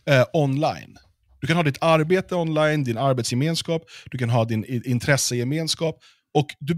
eh, 0.09 0.25
online. 0.33 0.99
Du 1.41 1.47
kan 1.47 1.57
ha 1.57 1.63
ditt 1.63 1.79
arbete 1.83 2.35
online, 2.35 2.85
din 2.85 2.99
arbetsgemenskap, 2.99 3.83
du 4.11 4.19
kan 4.19 4.31
ha 4.31 4.45
din 4.45 4.83
intressegemenskap 4.85 5.99
och 6.35 6.47
du 6.59 6.75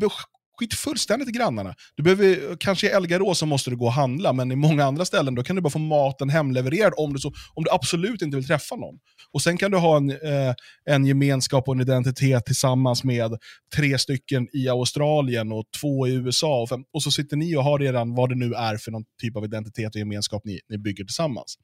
skit 0.59 0.75
fullständigt 0.75 1.29
i 1.29 1.33
grannarna. 1.33 1.75
Du 1.95 2.03
behöver, 2.03 2.57
kanske 2.57 2.87
i 2.87 2.91
Elgarås 2.91 3.39
så 3.39 3.47
måste 3.47 3.71
du 3.71 3.77
gå 3.77 3.87
och 3.87 3.93
handla, 3.93 4.33
men 4.33 4.53
i 4.53 4.57
många 4.57 4.85
andra 4.85 5.05
ställen 5.05 5.35
då 5.35 5.43
kan 5.43 5.57
du 5.57 5.63
bara 5.63 5.71
få 5.71 5.79
maten 5.79 6.31
hemlevererad 6.31 6.93
om 6.97 7.13
du, 7.13 7.19
så, 7.19 7.33
om 7.55 7.65
du 7.65 7.71
absolut 7.71 8.23
inte 8.23 8.37
vill 8.37 8.47
träffa 8.47 8.77
någon. 8.77 8.95
Och 9.33 9.43
Sen 9.43 9.57
kan 9.57 9.71
du 9.71 9.79
ha 9.79 9.97
en, 9.97 10.11
eh, 10.11 10.55
en 10.91 11.07
gemenskap 11.07 11.69
och 11.69 11.75
en 11.75 11.81
identitet 11.81 12.45
tillsammans 12.47 13.05
med 13.05 13.39
tre 13.77 13.99
stycken 13.99 14.49
i 14.53 14.69
Australien 14.69 15.53
och 15.53 15.65
två 15.81 16.09
i 16.09 16.15
USA. 16.15 16.63
Och, 16.63 16.69
fem, 16.69 16.85
och 16.93 17.03
så 17.03 17.11
sitter 17.11 17.37
ni 17.37 17.57
och 17.57 17.65
har 17.65 17.79
redan 17.79 18.15
vad 18.15 18.29
det 18.29 18.35
nu 18.35 18.55
är 18.55 18.77
för 18.77 18.91
någon 18.91 19.05
typ 19.23 19.37
av 19.37 19.45
identitet 19.45 19.95
och 19.95 19.99
gemenskap 19.99 20.43
ni, 20.45 20.61
ni 20.69 20.79
bygger 20.79 21.05
tillsammans. 21.05 21.59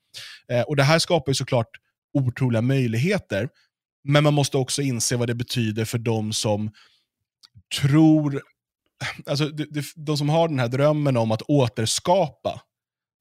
Eh, 0.52 0.62
och 0.62 0.76
Det 0.76 0.82
här 0.82 0.98
skapar 0.98 1.30
ju 1.30 1.34
såklart 1.34 1.70
otroliga 2.18 2.62
möjligheter, 2.62 3.48
men 4.04 4.24
man 4.24 4.34
måste 4.34 4.56
också 4.56 4.82
inse 4.82 5.16
vad 5.16 5.28
det 5.28 5.34
betyder 5.34 5.84
för 5.84 5.98
de 5.98 6.32
som 6.32 6.70
tror 7.80 8.42
alltså, 9.26 9.48
de, 9.48 9.82
de, 9.96 10.16
som 10.16 10.28
har 10.28 10.48
den 10.48 10.58
här 10.58 10.68
drömmen 10.68 11.16
om 11.16 11.32
att 11.32 11.42
återskapa 11.42 12.60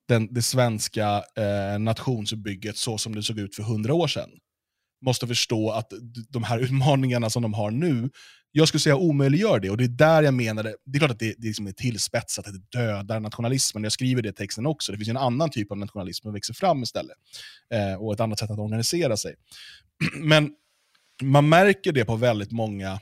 den, 0.07 0.33
det 0.33 0.41
svenska 0.41 1.23
eh, 1.35 1.79
nationsbygget 1.79 2.77
så 2.77 2.97
som 2.97 3.15
det 3.15 3.23
såg 3.23 3.39
ut 3.39 3.55
för 3.55 3.63
hundra 3.63 3.93
år 3.93 4.07
sedan, 4.07 4.29
måste 5.05 5.27
förstå 5.27 5.71
att 5.71 5.93
de 6.29 6.43
här 6.43 6.59
utmaningarna 6.59 7.29
som 7.29 7.41
de 7.41 7.53
har 7.53 7.71
nu, 7.71 8.09
jag 8.51 8.67
skulle 8.67 8.81
säga 8.81 8.95
omöjliggör 8.95 9.59
det. 9.59 9.69
Och 9.69 9.77
det 9.77 9.83
är 9.83 9.87
där 9.87 10.23
jag 10.23 10.33
menar, 10.33 10.63
det, 10.63 10.97
är 10.97 10.99
klart 10.99 11.11
att 11.11 11.19
det, 11.19 11.35
det 11.37 11.47
liksom 11.47 11.67
är 11.67 11.71
tillspetsat, 11.71 12.47
att 12.47 12.53
det 12.53 12.79
dödar 12.79 13.19
nationalismen. 13.19 13.83
Jag 13.83 13.91
skriver 13.91 14.21
det 14.21 14.29
i 14.29 14.33
texten 14.33 14.65
också. 14.65 14.91
Det 14.91 14.97
finns 14.97 15.09
en 15.09 15.17
annan 15.17 15.49
typ 15.49 15.71
av 15.71 15.77
nationalism 15.77 16.23
som 16.23 16.33
växer 16.33 16.53
fram 16.53 16.83
istället. 16.83 17.15
Eh, 17.73 18.01
och 18.01 18.13
ett 18.13 18.19
annat 18.19 18.39
sätt 18.39 18.51
att 18.51 18.59
organisera 18.59 19.17
sig. 19.17 19.35
Men 20.15 20.51
man 21.23 21.49
märker 21.49 21.91
det 21.91 22.05
på 22.05 22.15
väldigt 22.15 22.51
många 22.51 22.99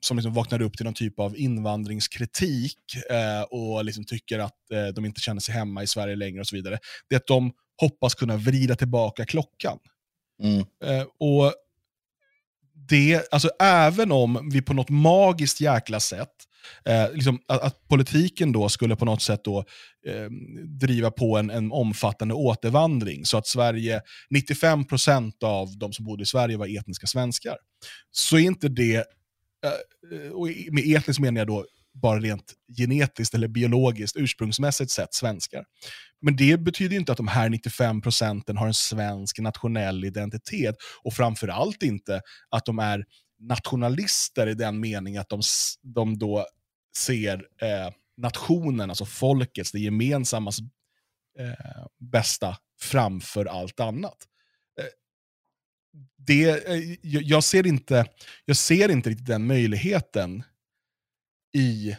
som 0.00 0.16
liksom 0.16 0.34
vaknar 0.34 0.62
upp 0.62 0.76
till 0.76 0.84
någon 0.84 0.94
typ 0.94 1.20
av 1.20 1.36
invandringskritik 1.36 2.78
eh, 3.10 3.42
och 3.42 3.84
liksom 3.84 4.04
tycker 4.04 4.38
att 4.38 4.70
eh, 4.72 4.86
de 4.86 5.04
inte 5.04 5.20
känner 5.20 5.40
sig 5.40 5.54
hemma 5.54 5.82
i 5.82 5.86
Sverige 5.86 6.16
längre 6.16 6.40
och 6.40 6.46
så 6.46 6.56
vidare, 6.56 6.78
det 7.08 7.14
är 7.14 7.16
att 7.16 7.26
de 7.26 7.52
hoppas 7.80 8.14
kunna 8.14 8.36
vrida 8.36 8.76
tillbaka 8.76 9.24
klockan. 9.24 9.78
Mm. 10.42 10.58
Eh, 10.84 11.06
och 11.18 11.52
det, 12.88 13.32
alltså 13.32 13.50
även 13.60 14.12
om 14.12 14.50
vi 14.52 14.62
på 14.62 14.74
något 14.74 14.88
magiskt 14.88 15.60
jäkla 15.60 16.00
sätt, 16.00 16.34
eh, 16.84 17.12
liksom, 17.12 17.40
att, 17.48 17.62
att, 17.62 17.88
politiken 17.88 18.52
då 18.52 18.68
skulle 18.68 18.96
på 18.96 19.04
något 19.04 19.22
sätt 19.22 19.44
då, 19.44 19.58
eh, 20.06 20.30
driva 20.80 21.10
på 21.10 21.36
en, 21.36 21.50
en 21.50 21.72
omfattande 21.72 22.34
återvandring, 22.34 23.24
så 23.24 23.38
att 23.38 23.46
Sverige, 23.46 24.00
95% 24.34 25.44
av 25.44 25.78
de 25.78 25.92
som 25.92 26.04
bodde 26.04 26.22
i 26.22 26.26
Sverige 26.26 26.56
var 26.56 26.78
etniska 26.78 27.06
svenskar, 27.06 27.56
så 28.10 28.36
är 28.36 28.40
inte 28.40 28.68
det 28.68 28.96
Eh, 28.96 29.17
Eh, 29.64 30.30
och 30.30 30.46
med 30.70 30.96
etniskt 30.96 31.20
menar 31.20 31.38
jag 31.38 31.46
då 31.46 31.66
bara 31.92 32.20
rent 32.20 32.54
genetiskt 32.76 33.34
eller 33.34 33.48
biologiskt, 33.48 34.16
ursprungsmässigt 34.16 34.90
sett 34.90 35.14
svenskar. 35.14 35.64
Men 36.20 36.36
det 36.36 36.60
betyder 36.60 36.96
inte 36.96 37.12
att 37.12 37.18
de 37.18 37.28
här 37.28 37.48
95 37.48 38.00
procenten 38.02 38.56
har 38.56 38.66
en 38.66 38.74
svensk 38.74 39.38
nationell 39.38 40.04
identitet 40.04 40.76
och 41.02 41.14
framförallt 41.14 41.82
inte 41.82 42.20
att 42.50 42.64
de 42.64 42.78
är 42.78 43.04
nationalister 43.40 44.46
i 44.46 44.54
den 44.54 44.80
mening 44.80 45.16
att 45.16 45.28
de, 45.28 45.42
de 45.82 46.18
då 46.18 46.46
ser 46.96 47.34
eh, 47.62 47.92
nationen, 48.16 48.90
alltså 48.90 49.04
folkets, 49.04 49.72
det 49.72 49.80
gemensammas 49.80 50.58
eh, 51.38 51.86
bästa 52.00 52.56
framför 52.80 53.44
allt 53.44 53.80
annat 53.80 54.16
det, 56.16 56.68
eh, 56.68 56.96
jag, 57.02 57.44
ser 57.44 57.66
inte, 57.66 58.06
jag 58.44 58.56
ser 58.56 58.90
inte 58.90 59.10
riktigt 59.10 59.26
den 59.26 59.46
möjligheten 59.46 60.42
i 61.54 61.90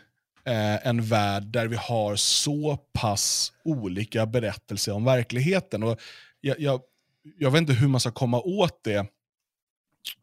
eh, 0.45 0.88
en 0.88 1.01
värld 1.01 1.43
där 1.43 1.67
vi 1.67 1.75
har 1.75 2.15
så 2.15 2.77
pass 2.77 3.53
olika 3.63 4.25
berättelser 4.25 4.93
om 4.93 5.05
verkligheten. 5.05 5.83
Och 5.83 5.99
jag, 6.41 6.59
jag, 6.59 6.81
jag 7.38 7.51
vet 7.51 7.62
inte 7.62 7.73
hur 7.73 7.88
man 7.88 7.99
ska 7.99 8.12
komma 8.12 8.39
åt 8.39 8.83
det 8.83 9.07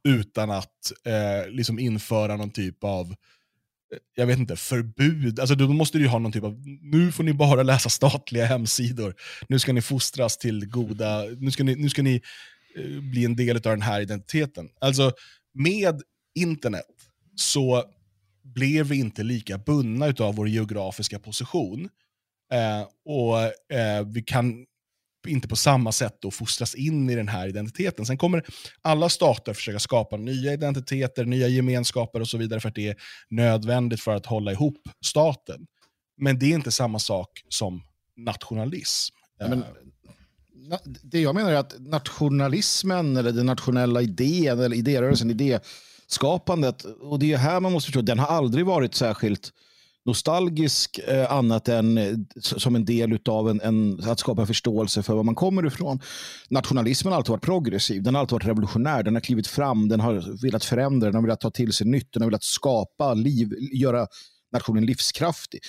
utan 0.04 0.50
att 0.50 0.92
eh, 1.04 1.50
liksom 1.50 1.78
införa 1.78 2.36
någon 2.36 2.50
typ 2.50 2.84
av 2.84 3.10
eh, 3.92 3.98
jag 4.14 4.26
vet 4.26 4.38
inte, 4.38 4.56
förbud. 4.56 5.40
Alltså 5.40 5.54
då 5.54 5.68
måste 5.68 5.98
du 5.98 6.08
ha 6.08 6.18
någon 6.18 6.32
typ 6.32 6.44
av, 6.44 6.62
nu 6.82 7.12
får 7.12 7.24
ni 7.24 7.32
bara 7.32 7.62
läsa 7.62 7.88
statliga 7.88 8.44
hemsidor. 8.44 9.14
Nu 9.48 9.58
ska 9.58 9.72
ni 9.72 9.82
fostras 9.82 10.38
till 10.38 10.66
goda, 10.66 11.22
nu 11.38 11.50
ska 11.50 11.64
ni, 11.64 11.74
nu 11.74 11.88
ska 11.88 12.02
ni 12.02 12.22
bli 13.00 13.24
en 13.24 13.36
del 13.36 13.56
av 13.56 13.62
den 13.62 13.82
här 13.82 14.00
identiteten. 14.00 14.68
Alltså, 14.80 15.12
med 15.54 16.02
internet 16.34 16.84
så 17.34 17.84
blev 18.42 18.86
vi 18.86 18.98
inte 18.98 19.22
lika 19.22 19.58
bundna 19.58 20.14
av 20.18 20.34
vår 20.34 20.48
geografiska 20.48 21.18
position. 21.18 21.88
Eh, 22.52 22.88
och 23.04 23.42
eh, 23.76 24.06
vi 24.06 24.22
kan 24.22 24.66
inte 25.28 25.48
på 25.48 25.56
samma 25.56 25.92
sätt 25.92 26.16
då 26.20 26.30
fostras 26.30 26.74
in 26.74 27.10
i 27.10 27.14
den 27.14 27.28
här 27.28 27.48
identiteten. 27.48 28.06
Sen 28.06 28.18
kommer 28.18 28.44
alla 28.82 29.08
stater 29.08 29.54
försöka 29.54 29.78
skapa 29.78 30.16
nya 30.16 30.52
identiteter, 30.52 31.24
nya 31.24 31.48
gemenskaper 31.48 32.20
och 32.20 32.28
så 32.28 32.38
vidare 32.38 32.60
för 32.60 32.68
att 32.68 32.74
det 32.74 32.88
är 32.88 32.96
nödvändigt 33.28 34.00
för 34.00 34.14
att 34.14 34.26
hålla 34.26 34.52
ihop 34.52 34.88
staten. 35.04 35.66
Men 36.16 36.38
det 36.38 36.46
är 36.46 36.54
inte 36.54 36.72
samma 36.72 36.98
sak 36.98 37.42
som 37.48 37.82
nationalism. 38.16 39.14
Men 39.38 39.64
det 41.02 41.20
jag 41.20 41.34
menar 41.34 41.50
är 41.50 41.56
att 41.56 41.74
nationalismen 41.78 43.16
eller 43.16 43.32
den 43.32 43.46
nationella 43.46 44.02
idén 44.02 44.60
eller 44.60 44.76
idérörelsen, 44.76 45.30
idéskapandet, 45.30 46.84
och 46.84 47.18
det 47.18 47.32
är 47.32 47.36
här 47.36 47.60
man 47.60 47.72
måste 47.72 47.86
förstå, 47.86 48.00
den 48.02 48.18
har 48.18 48.26
aldrig 48.26 48.66
varit 48.66 48.94
särskilt 48.94 49.52
nostalgisk 50.06 50.98
eh, 50.98 51.32
annat 51.32 51.68
än 51.68 51.98
eh, 51.98 52.14
som 52.40 52.76
en 52.76 52.84
del 52.84 53.18
av 53.28 53.50
en, 53.50 53.60
en, 53.60 54.00
att 54.10 54.20
skapa 54.20 54.40
en 54.40 54.46
förståelse 54.46 55.02
för 55.02 55.14
var 55.14 55.22
man 55.22 55.34
kommer 55.34 55.66
ifrån. 55.66 56.00
Nationalismen 56.50 57.12
har 57.12 57.16
alltid 57.18 57.30
varit 57.30 57.42
progressiv, 57.42 58.02
den 58.02 58.14
har 58.14 58.20
alltid 58.20 58.32
varit 58.32 58.46
revolutionär, 58.46 59.02
den 59.02 59.14
har 59.14 59.20
klivit 59.20 59.46
fram, 59.46 59.88
den 59.88 60.00
har 60.00 60.42
velat 60.42 60.64
förändra, 60.64 61.08
den 61.08 61.14
har 61.14 61.22
velat 61.22 61.40
ta 61.40 61.50
till 61.50 61.72
sig 61.72 61.86
nytt, 61.86 62.12
den 62.12 62.22
har 62.22 62.30
velat 62.30 62.44
skapa 62.44 63.14
liv, 63.14 63.50
göra 63.72 64.06
nationen 64.56 64.86
livskraftig. 64.86 65.60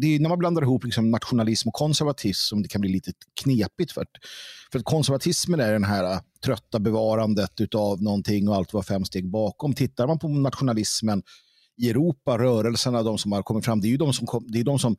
Det 0.00 0.06
är 0.14 0.20
när 0.20 0.28
man 0.28 0.38
blandar 0.38 0.62
ihop 0.62 0.84
liksom 0.84 1.10
nationalism 1.10 1.68
och 1.68 1.74
konservatism 1.74 2.48
som 2.48 2.62
det 2.62 2.68
kan 2.68 2.80
bli 2.80 2.90
lite 2.90 3.12
knepigt. 3.42 3.92
För, 3.92 4.06
för 4.72 4.80
konservatismen 4.80 5.60
är 5.60 5.72
den 5.72 5.84
här 5.84 6.12
äh, 6.12 6.20
trötta 6.44 6.78
bevarandet 6.78 7.74
av 7.74 8.02
någonting 8.02 8.48
och 8.48 8.54
allt 8.54 8.72
var 8.72 8.82
fem 8.82 9.04
steg 9.04 9.30
bakom. 9.30 9.74
Tittar 9.74 10.06
man 10.06 10.18
på 10.18 10.28
nationalismen 10.28 11.22
i 11.76 11.90
Europa, 11.90 12.38
rörelserna, 12.38 13.02
de 13.02 13.18
som 13.18 13.32
har 13.32 13.42
kommit 13.42 13.64
fram, 13.64 13.80
det 13.80 13.88
är 13.88 13.90
ju 13.90 13.96
de 13.96 14.12
som, 14.12 14.26
det 14.48 14.60
är 14.60 14.64
de 14.64 14.78
som 14.78 14.96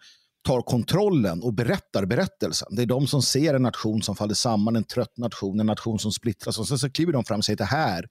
tar 0.48 0.62
kontrollen 0.62 1.44
och 1.44 1.54
berättar 1.54 2.06
berättelsen. 2.06 2.68
Det 2.72 2.82
är 2.82 2.86
de 2.86 3.08
som 3.08 3.22
ser 3.22 3.54
en 3.54 3.62
nation 3.62 4.02
som 4.02 4.16
faller 4.16 4.34
samman, 4.34 4.76
en 4.76 4.84
trött 4.84 5.18
nation, 5.18 5.60
en 5.60 5.66
nation 5.66 6.00
som 6.00 6.12
splittras. 6.12 6.60
Och 6.60 6.68
sen 6.68 6.80
så 6.80 6.90
kliver 6.90 7.14
de 7.14 7.26
fram 7.26 7.38
och 7.38 7.46
säger 7.46 7.56
att 7.56 7.70
det 7.70 7.76
här 7.76 8.06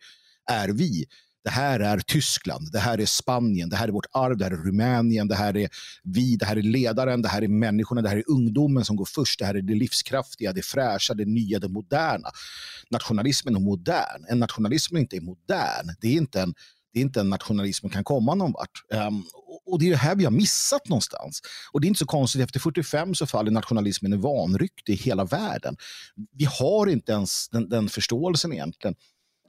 är 0.50 0.68
vi. 0.68 1.04
Det 1.48 1.52
här 1.52 1.80
är 1.80 1.98
Tyskland, 1.98 2.72
det 2.72 2.78
här 2.78 3.00
är 3.00 3.06
Spanien, 3.06 3.68
det 3.68 3.76
här 3.76 3.88
är 3.88 3.92
vårt 3.92 4.06
arv, 4.12 4.36
det 4.36 4.44
här 4.44 4.50
är 4.50 4.56
Rumänien, 4.56 5.28
det 5.28 5.34
här 5.34 5.56
är 5.56 5.68
vi, 6.04 6.36
det 6.36 6.46
här 6.46 6.56
är 6.56 6.62
ledaren, 6.62 7.22
det 7.22 7.28
här 7.28 7.42
är 7.42 7.48
människorna, 7.48 8.02
det 8.02 8.08
här 8.08 8.16
är 8.16 8.30
ungdomen 8.30 8.84
som 8.84 8.96
går 8.96 9.04
först, 9.04 9.38
det 9.38 9.44
här 9.44 9.54
är 9.54 9.62
det 9.62 9.74
livskraftiga, 9.74 10.52
det 10.52 10.62
fräscha, 10.62 11.14
det 11.14 11.24
nya, 11.24 11.58
det 11.58 11.68
moderna. 11.68 12.28
Nationalismen 12.90 13.56
är 13.56 13.60
modern. 13.60 14.24
En 14.28 14.38
nationalism 14.38 14.96
inte 14.96 15.16
är 15.16 15.20
modern, 15.20 15.94
det 16.00 16.08
är 16.08 16.12
inte 16.12 16.40
en 16.40 16.54
det 16.92 17.00
är 17.00 17.02
inte 17.02 17.20
en 17.20 17.30
nationalism 17.30 17.80
som 17.80 17.90
kan 17.90 18.04
komma 18.04 18.34
någon 18.34 18.52
vart. 18.52 19.06
Um, 19.08 19.24
och 19.66 19.78
det 19.78 19.86
är 19.86 19.90
det 19.90 19.96
här 19.96 20.16
vi 20.16 20.24
har 20.24 20.30
missat 20.30 20.88
någonstans. 20.88 21.40
Och 21.72 21.80
det 21.80 21.86
är 21.86 21.88
inte 21.88 21.98
så 21.98 22.06
konstigt, 22.06 22.42
efter 22.42 22.60
45 22.60 23.14
så 23.14 23.26
faller 23.26 23.50
nationalismen 23.50 24.12
i 24.12 24.16
vanrykte 24.16 24.92
i 24.92 24.94
hela 24.94 25.24
världen. 25.24 25.76
Vi 26.32 26.44
har 26.44 26.86
inte 26.86 27.12
ens 27.12 27.48
den, 27.48 27.68
den 27.68 27.88
förståelsen 27.88 28.52
egentligen 28.52 28.94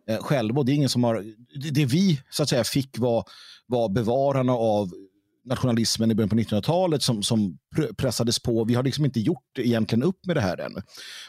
eh, 0.10 0.18
själva. 0.18 0.64
Det 0.64 0.72
är 0.72 0.74
ingen 0.74 0.90
som 0.90 1.04
har, 1.04 1.26
det, 1.62 1.70
det 1.70 1.86
vi 1.86 2.22
så 2.30 2.44
att 2.44 2.50
säga 2.50 2.64
fick 2.64 2.98
var, 2.98 3.24
var 3.68 3.90
bevararna 3.90 4.54
av 4.54 4.92
nationalismen 5.46 6.12
i 6.12 6.16
början 6.16 6.30
på 6.30 6.36
1900-talet 6.36 7.04
som, 7.04 7.24
som 7.24 7.58
pressades 7.98 8.40
på. 8.40 8.64
Vi 8.64 8.76
har 8.76 8.84
liksom 8.84 9.06
inte 9.06 9.20
gjort 9.20 9.58
egentligen 9.58 10.04
upp 10.04 10.26
med 10.26 10.36
det 10.36 10.42
här 10.42 10.58
ännu. 10.58 10.82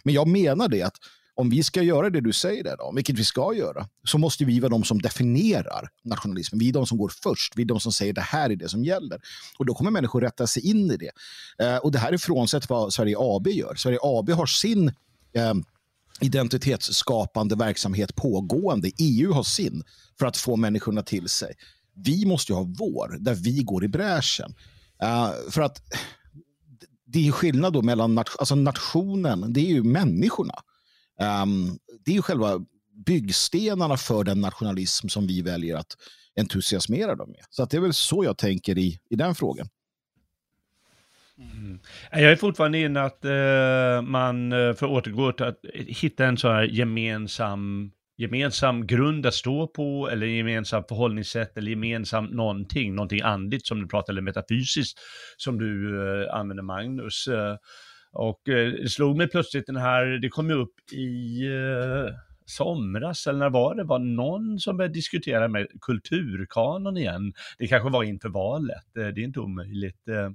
Men 0.03 0.15
jag 0.15 0.29
menar 0.29 0.69
det 0.69 0.83
att 0.83 0.97
om 1.35 1.51
vi 1.51 1.63
ska 1.63 1.83
göra 1.83 2.11
det 2.11 2.21
du 2.21 2.33
säger, 2.33 2.65
där 2.65 2.77
då, 2.77 2.93
vilket 2.97 3.19
vi 3.19 3.25
ska 3.25 3.55
göra, 3.55 3.87
så 4.05 4.19
måste 4.19 4.45
vi 4.45 4.61
vara 4.61 4.71
de 4.71 4.85
som 4.85 5.03
definierar 5.03 5.89
nationalismen. 6.05 6.59
Vi 6.59 6.69
är 6.69 6.73
de 6.73 6.87
som 6.87 6.99
går 6.99 7.13
först. 7.23 7.53
Vi 7.57 7.63
är 7.63 7.67
de 7.67 7.81
som 7.81 7.93
säger 7.93 8.13
det 8.13 8.21
här 8.21 8.51
är 8.51 8.57
det 8.57 8.69
som 8.69 8.85
gäller. 8.85 9.21
Och 9.59 9.67
då 9.67 9.75
kommer 9.75 9.91
människor 9.91 10.21
rätta 10.21 10.47
sig 10.47 10.71
in 10.71 10.91
i 10.91 10.97
det. 10.97 11.11
Eh, 11.65 11.77
och 11.77 11.93
det 11.93 11.99
här 11.99 12.13
är 12.13 12.19
frånsett 12.19 12.69
vad 12.69 12.93
Sverige 12.93 13.17
AB 13.19 13.49
gör. 13.49 13.75
Sverige 13.75 13.99
AB 14.03 14.31
har 14.31 14.47
sin 14.47 14.89
eh, 15.33 15.55
identitetsskapande 16.21 17.57
verksamhet 17.57 18.17
pågående. 18.17 18.91
EU 18.99 19.33
har 19.33 19.43
sin 19.43 19.83
för 20.19 20.27
att 20.27 20.37
få 20.37 20.57
människorna 20.57 21.03
till 21.03 21.29
sig. 21.29 21.55
Vi 21.95 22.27
måste 22.27 22.55
ha 22.55 22.63
vår, 22.63 23.17
där 23.21 23.35
vi 23.35 23.63
går 23.63 23.85
i 23.85 23.89
bräschen. 23.89 24.55
Uh, 25.03 25.51
för 25.51 25.63
att 25.63 25.83
det 27.07 27.29
är 27.29 27.33
skillnad 27.33 27.73
då 27.73 27.83
mellan 27.83 28.15
nat 28.15 28.29
alltså 28.39 28.55
nationen, 28.55 29.53
det 29.53 29.61
är 29.61 29.71
ju 29.71 29.83
människorna. 29.83 30.55
Um, 31.43 31.79
det 32.05 32.11
är 32.11 32.15
ju 32.15 32.23
själva 32.23 32.61
byggstenarna 33.07 33.97
för 33.97 34.25
den 34.25 34.41
nationalism 34.41 35.09
som 35.09 35.27
vi 35.27 35.43
väljer 35.43 35.77
att 35.77 35.97
entusiasmera 36.37 37.17
dem 37.17 37.31
med. 37.31 37.45
Så 37.51 37.63
att 37.63 37.71
det 37.71 37.77
är 37.77 37.81
väl 37.81 37.95
så 37.95 38.25
jag 38.25 38.39
tänker 38.39 38.79
i, 38.79 39.01
i 39.11 39.17
den 39.17 39.35
frågan. 39.35 39.69
Mm. 41.41 41.81
Jag 42.13 42.33
är 42.33 42.37
fortfarande 42.37 42.79
inne 42.79 43.01
att 43.01 43.25
eh, 43.25 44.03
man, 44.03 44.53
eh, 44.53 44.73
får 44.73 44.75
för 44.75 44.87
att 44.87 44.93
återgå 44.93 45.33
till 45.33 45.47
att 45.47 45.61
hitta 45.75 46.27
en 46.27 46.37
sån 46.37 46.53
här 46.53 46.63
gemensam, 46.63 47.91
gemensam 48.17 48.87
grund 48.87 49.27
att 49.27 49.35
stå 49.35 49.67
på, 49.67 50.09
eller 50.13 50.27
gemensam 50.27 50.85
förhållningssätt, 50.89 51.57
eller 51.57 51.71
gemensam 51.71 52.25
någonting, 52.25 52.95
någonting 52.95 53.21
andligt 53.21 53.67
som 53.67 53.81
du 53.81 53.89
pratar, 53.89 54.13
eller 54.13 54.23
metafysiskt 54.23 54.99
som 55.37 55.59
du 55.59 56.01
eh, 56.25 56.35
använder 56.35 56.63
Magnus. 56.63 57.27
Eh, 57.29 57.57
och 58.13 58.49
eh, 58.49 58.73
det 58.73 58.89
slog 58.89 59.17
mig 59.17 59.29
plötsligt 59.29 59.67
den 59.67 59.77
här, 59.77 60.07
det 60.07 60.29
kom 60.29 60.51
ju 60.51 60.57
upp 60.57 60.93
i 60.93 61.43
eh, 61.47 62.15
somras, 62.47 63.27
eller 63.27 63.39
när 63.39 63.51
var 63.51 63.75
det, 63.75 63.85
var 63.85 63.99
någon 63.99 64.59
som 64.59 64.77
började 64.77 64.95
diskutera 64.95 65.49
med 65.49 65.67
kulturkanon 65.81 66.97
igen. 66.97 67.33
Det 67.59 67.67
kanske 67.67 67.91
var 67.91 68.03
inför 68.03 68.29
valet, 68.29 68.97
eh, 68.99 69.07
det 69.07 69.21
är 69.21 69.25
inte 69.25 69.41
omöjligt. 69.41 70.09
Eh, 70.09 70.31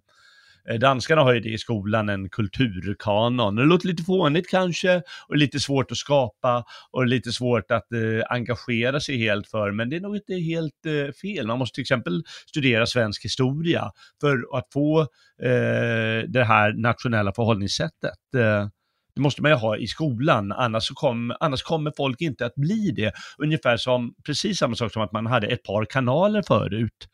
Eh, 0.69 0.79
danskarna 0.79 1.21
har 1.21 1.33
ju 1.33 1.39
det 1.39 1.49
i 1.49 1.57
skolan, 1.57 2.09
en 2.09 2.29
kulturkanon. 2.29 3.55
Det 3.55 3.63
låter 3.63 3.87
lite 3.87 4.03
fånigt 4.03 4.49
kanske 4.49 5.01
och 5.27 5.37
lite 5.37 5.59
svårt 5.59 5.91
att 5.91 5.97
skapa 5.97 6.65
och 6.91 7.07
lite 7.07 7.31
svårt 7.31 7.71
att 7.71 7.91
eh, 7.91 8.23
engagera 8.29 8.99
sig 8.99 9.17
helt 9.17 9.47
för, 9.47 9.71
men 9.71 9.89
det 9.89 9.95
är 9.95 10.01
nog 10.01 10.15
inte 10.15 10.33
helt 10.33 10.85
eh, 10.85 11.13
fel. 11.21 11.47
Man 11.47 11.59
måste 11.59 11.75
till 11.75 11.81
exempel 11.81 12.23
studera 12.47 12.85
svensk 12.85 13.25
historia 13.25 13.91
för 14.21 14.57
att 14.57 14.67
få 14.73 15.01
eh, 15.41 16.27
det 16.27 16.43
här 16.43 16.73
nationella 16.73 17.33
förhållningssättet. 17.33 18.19
Eh, 18.37 18.67
det 19.15 19.21
måste 19.21 19.41
man 19.41 19.51
ju 19.51 19.57
ha 19.57 19.77
i 19.77 19.87
skolan, 19.87 20.51
annars, 20.51 20.89
kom, 20.89 21.35
annars 21.39 21.63
kommer 21.63 21.93
folk 21.97 22.21
inte 22.21 22.45
att 22.45 22.55
bli 22.55 22.91
det. 22.91 23.13
Ungefär 23.37 23.77
som, 23.77 24.13
precis 24.25 24.57
samma 24.57 24.75
sak 24.75 24.93
som 24.93 25.01
att 25.01 25.11
man 25.11 25.25
hade 25.25 25.47
ett 25.47 25.63
par 25.63 25.85
kanaler 25.85 26.41
förut 26.41 27.07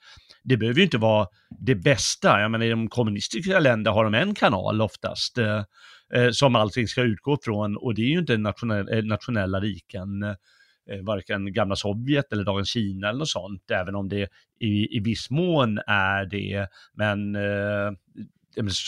det 0.44 0.58
behöver 0.58 0.78
ju 0.78 0.84
inte 0.84 0.98
vara 0.98 1.28
det 1.60 1.76
bästa. 1.76 2.42
Jag 2.42 2.52
menar, 2.52 2.66
i 2.66 2.70
de 2.70 2.90
kommunistiska 2.90 3.60
länderna 3.60 3.96
har 3.96 4.04
de 4.04 4.14
en 4.14 4.36
kanal 4.36 4.82
oftast 4.82 5.38
eh, 5.38 5.64
eh, 6.14 6.32
som 6.32 6.56
allting 6.56 6.88
ska 6.88 7.02
utgå 7.02 7.38
från 7.44 7.78
och 7.78 7.96
det 7.96 8.02
är 8.02 8.10
ju 8.10 8.20
inte 8.20 8.38
nationell, 8.38 8.94
eh, 8.94 9.04
nationella 9.04 9.60
riken, 9.60 10.24
eh, 10.24 10.36
varken 11.04 11.54
gamla 11.54 11.76
Sovjet 11.76 12.34
eller 12.34 12.44
dagens 12.44 12.70
Kina 12.70 13.10
eller 13.10 13.20
något 13.20 13.30
sånt, 13.30 13.72
även 13.72 13.96
om 13.96 14.10
det 14.10 14.28
i, 14.60 14.98
i 14.98 15.00
viss 15.00 15.30
mån 15.30 15.78
är 15.88 16.26
det. 16.26 16.68
Men 16.94 17.36
eh, 17.36 17.92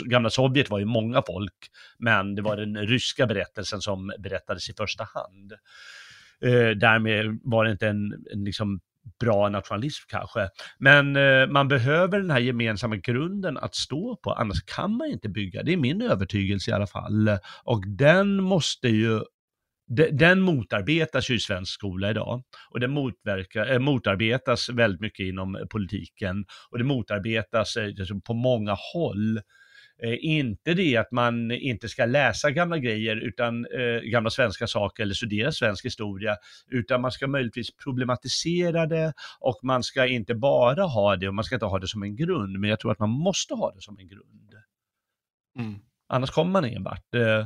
gamla 0.05 0.29
Sovjet 0.29 0.69
var 0.69 0.79
ju 0.79 0.85
många 0.85 1.23
folk, 1.27 1.69
men 1.97 2.35
det 2.35 2.41
var 2.41 2.57
den 2.57 2.77
ryska 2.77 3.27
berättelsen 3.27 3.81
som 3.81 4.11
berättades 4.19 4.69
i 4.69 4.73
första 4.73 5.03
hand. 5.03 5.53
Eh, 6.41 6.69
därmed 6.69 7.39
var 7.43 7.65
det 7.65 7.71
inte 7.71 7.87
en, 7.87 8.25
en 8.33 8.43
liksom 8.43 8.79
bra 9.19 9.49
nationalism 9.49 10.03
kanske. 10.07 10.49
Men 10.77 11.15
eh, 11.15 11.47
man 11.47 11.67
behöver 11.67 12.19
den 12.19 12.31
här 12.31 12.39
gemensamma 12.39 12.95
grunden 12.95 13.57
att 13.57 13.75
stå 13.75 14.15
på, 14.15 14.31
annars 14.31 14.63
kan 14.65 14.97
man 14.97 15.07
inte 15.07 15.29
bygga. 15.29 15.63
Det 15.63 15.73
är 15.73 15.77
min 15.77 16.01
övertygelse 16.01 16.71
i 16.71 16.73
alla 16.73 16.87
fall. 16.87 17.37
Och 17.63 17.83
den 17.87 18.43
måste 18.43 18.87
ju 18.87 19.21
den 20.11 20.41
motarbetas 20.41 21.29
ju 21.29 21.35
i 21.35 21.39
svensk 21.39 21.73
skola 21.73 22.09
idag 22.09 22.43
och 22.69 22.79
den 22.79 22.91
motverkar, 22.91 23.71
äh, 23.71 23.79
motarbetas 23.79 24.69
väldigt 24.69 25.01
mycket 25.01 25.23
inom 25.23 25.67
politiken 25.69 26.45
och 26.69 26.77
det 26.77 26.83
motarbetas 26.83 27.77
äh, 27.77 27.91
på 28.25 28.33
många 28.33 28.75
håll. 28.93 29.37
Eh, 30.03 30.17
inte 30.21 30.73
det 30.73 30.97
att 30.97 31.11
man 31.11 31.51
inte 31.51 31.89
ska 31.89 32.05
läsa 32.05 32.51
gamla 32.51 32.77
grejer, 32.77 33.15
utan 33.15 33.65
eh, 33.65 34.01
gamla 34.01 34.29
svenska 34.29 34.67
saker 34.67 35.03
eller 35.03 35.13
studera 35.13 35.51
svensk 35.51 35.85
historia, 35.85 36.37
utan 36.67 37.01
man 37.01 37.11
ska 37.11 37.27
möjligtvis 37.27 37.77
problematisera 37.83 38.85
det 38.85 39.13
och 39.39 39.59
man 39.63 39.83
ska 39.83 40.07
inte 40.07 40.35
bara 40.35 40.83
ha 40.83 41.15
det 41.15 41.27
och 41.27 41.35
man 41.35 41.43
ska 41.43 41.55
inte 41.55 41.65
ha 41.65 41.79
det 41.79 41.87
som 41.87 42.03
en 42.03 42.15
grund, 42.15 42.59
men 42.59 42.69
jag 42.69 42.79
tror 42.79 42.91
att 42.91 42.99
man 42.99 43.09
måste 43.09 43.53
ha 43.53 43.71
det 43.71 43.81
som 43.81 43.99
en 43.99 44.07
grund. 44.07 44.53
Mm. 45.59 45.79
Annars 46.09 46.29
kommer 46.29 46.51
man 46.51 46.65
ingen 46.65 46.83
vart. 46.83 47.15
Eh, 47.15 47.45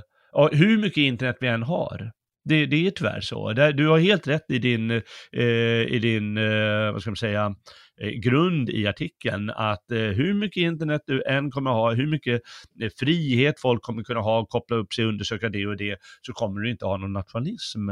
hur 0.51 0.77
mycket 0.77 0.97
internet 0.97 1.37
vi 1.39 1.47
än 1.47 1.63
har, 1.63 2.11
det, 2.47 2.65
det 2.65 2.87
är 2.87 2.91
tyvärr 2.91 3.21
så. 3.21 3.53
Du 3.53 3.87
har 3.87 3.99
helt 3.99 4.27
rätt 4.27 4.45
i 4.49 4.59
din, 4.59 4.91
eh, 5.31 5.81
i 5.87 5.99
din 6.01 6.37
eh, 6.37 6.91
vad 6.91 7.01
ska 7.01 7.11
man 7.11 7.17
säga, 7.17 7.55
eh, 8.01 8.09
grund 8.09 8.69
i 8.69 8.87
artikeln 8.87 9.49
att 9.49 9.91
eh, 9.91 9.97
hur 9.99 10.33
mycket 10.33 10.61
internet 10.61 11.01
du 11.05 11.23
än 11.23 11.51
kommer 11.51 11.71
ha, 11.71 11.93
hur 11.93 12.07
mycket 12.07 12.41
eh, 12.81 12.89
frihet 12.99 13.59
folk 13.59 13.81
kommer 13.81 14.03
kunna 14.03 14.19
ha, 14.19 14.45
koppla 14.45 14.77
upp 14.77 14.93
sig, 14.93 15.05
undersöka 15.05 15.49
det 15.49 15.67
och 15.67 15.77
det, 15.77 15.97
så 16.21 16.33
kommer 16.33 16.61
du 16.61 16.71
inte 16.71 16.85
ha 16.85 16.97
någon 16.97 17.13
nationalism. 17.13 17.89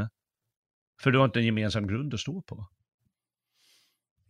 För 1.02 1.10
du 1.10 1.18
har 1.18 1.24
inte 1.24 1.38
en 1.38 1.46
gemensam 1.46 1.86
grund 1.86 2.14
att 2.14 2.20
stå 2.20 2.42
på. 2.42 2.66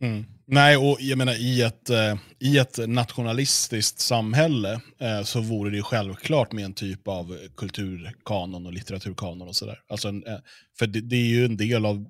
Mm. 0.01 0.25
Nej, 0.45 0.77
och 0.77 0.97
jag 0.99 1.17
menar 1.17 1.33
i 1.33 1.61
ett, 1.61 1.89
eh, 1.89 2.15
i 2.39 2.57
ett 2.57 2.79
nationalistiskt 2.87 3.99
samhälle 3.99 4.81
eh, 4.99 5.23
så 5.23 5.41
vore 5.41 5.71
det 5.71 5.81
självklart 5.81 6.51
med 6.51 6.65
en 6.65 6.73
typ 6.73 7.07
av 7.07 7.37
kulturkanon 7.57 8.65
och 8.65 8.73
litteraturkanon 8.73 9.47
och 9.47 9.55
sådär. 9.55 9.79
Alltså 9.89 10.07
eh, 10.07 10.39
för 10.79 10.87
det, 10.87 11.01
det, 11.01 11.15
är 11.15 11.27
ju 11.27 11.45
en 11.45 11.57
del 11.57 11.85
av 11.85 12.05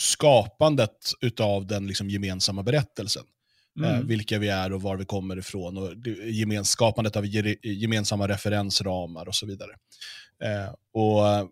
skapandet 0.00 1.12
utav 1.20 1.66
den 1.66 1.86
liksom, 1.86 2.10
gemensamma 2.10 2.62
berättelsen. 2.62 3.22
Mm. 3.78 4.06
vilka 4.06 4.38
vi 4.38 4.48
är 4.48 4.72
och 4.72 4.82
var 4.82 4.96
vi 4.96 5.04
kommer 5.04 5.38
ifrån 5.38 5.78
och 5.78 5.96
det, 5.96 6.66
skapandet 6.66 7.16
av 7.16 7.26
gemensamma 7.62 8.28
referensramar 8.28 9.28
och 9.28 9.34
så 9.34 9.46
vidare. 9.46 9.70
Och 10.92 11.50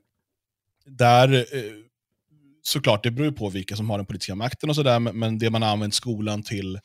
där 0.87 1.47
såklart, 2.63 3.03
det 3.03 3.11
beror 3.11 3.27
ju 3.27 3.33
på 3.33 3.49
vilka 3.49 3.77
som 3.77 3.91
har 3.91 3.99
den 3.99 4.07
politiska 4.07 4.35
makten 4.35 4.71
och 4.71 4.77
sådär, 4.77 4.99
men 4.99 5.39
det 5.39 5.51
man 5.51 5.63
har 5.63 5.69
använt 5.69 5.95
skolan 5.95 6.43
till 6.43 6.79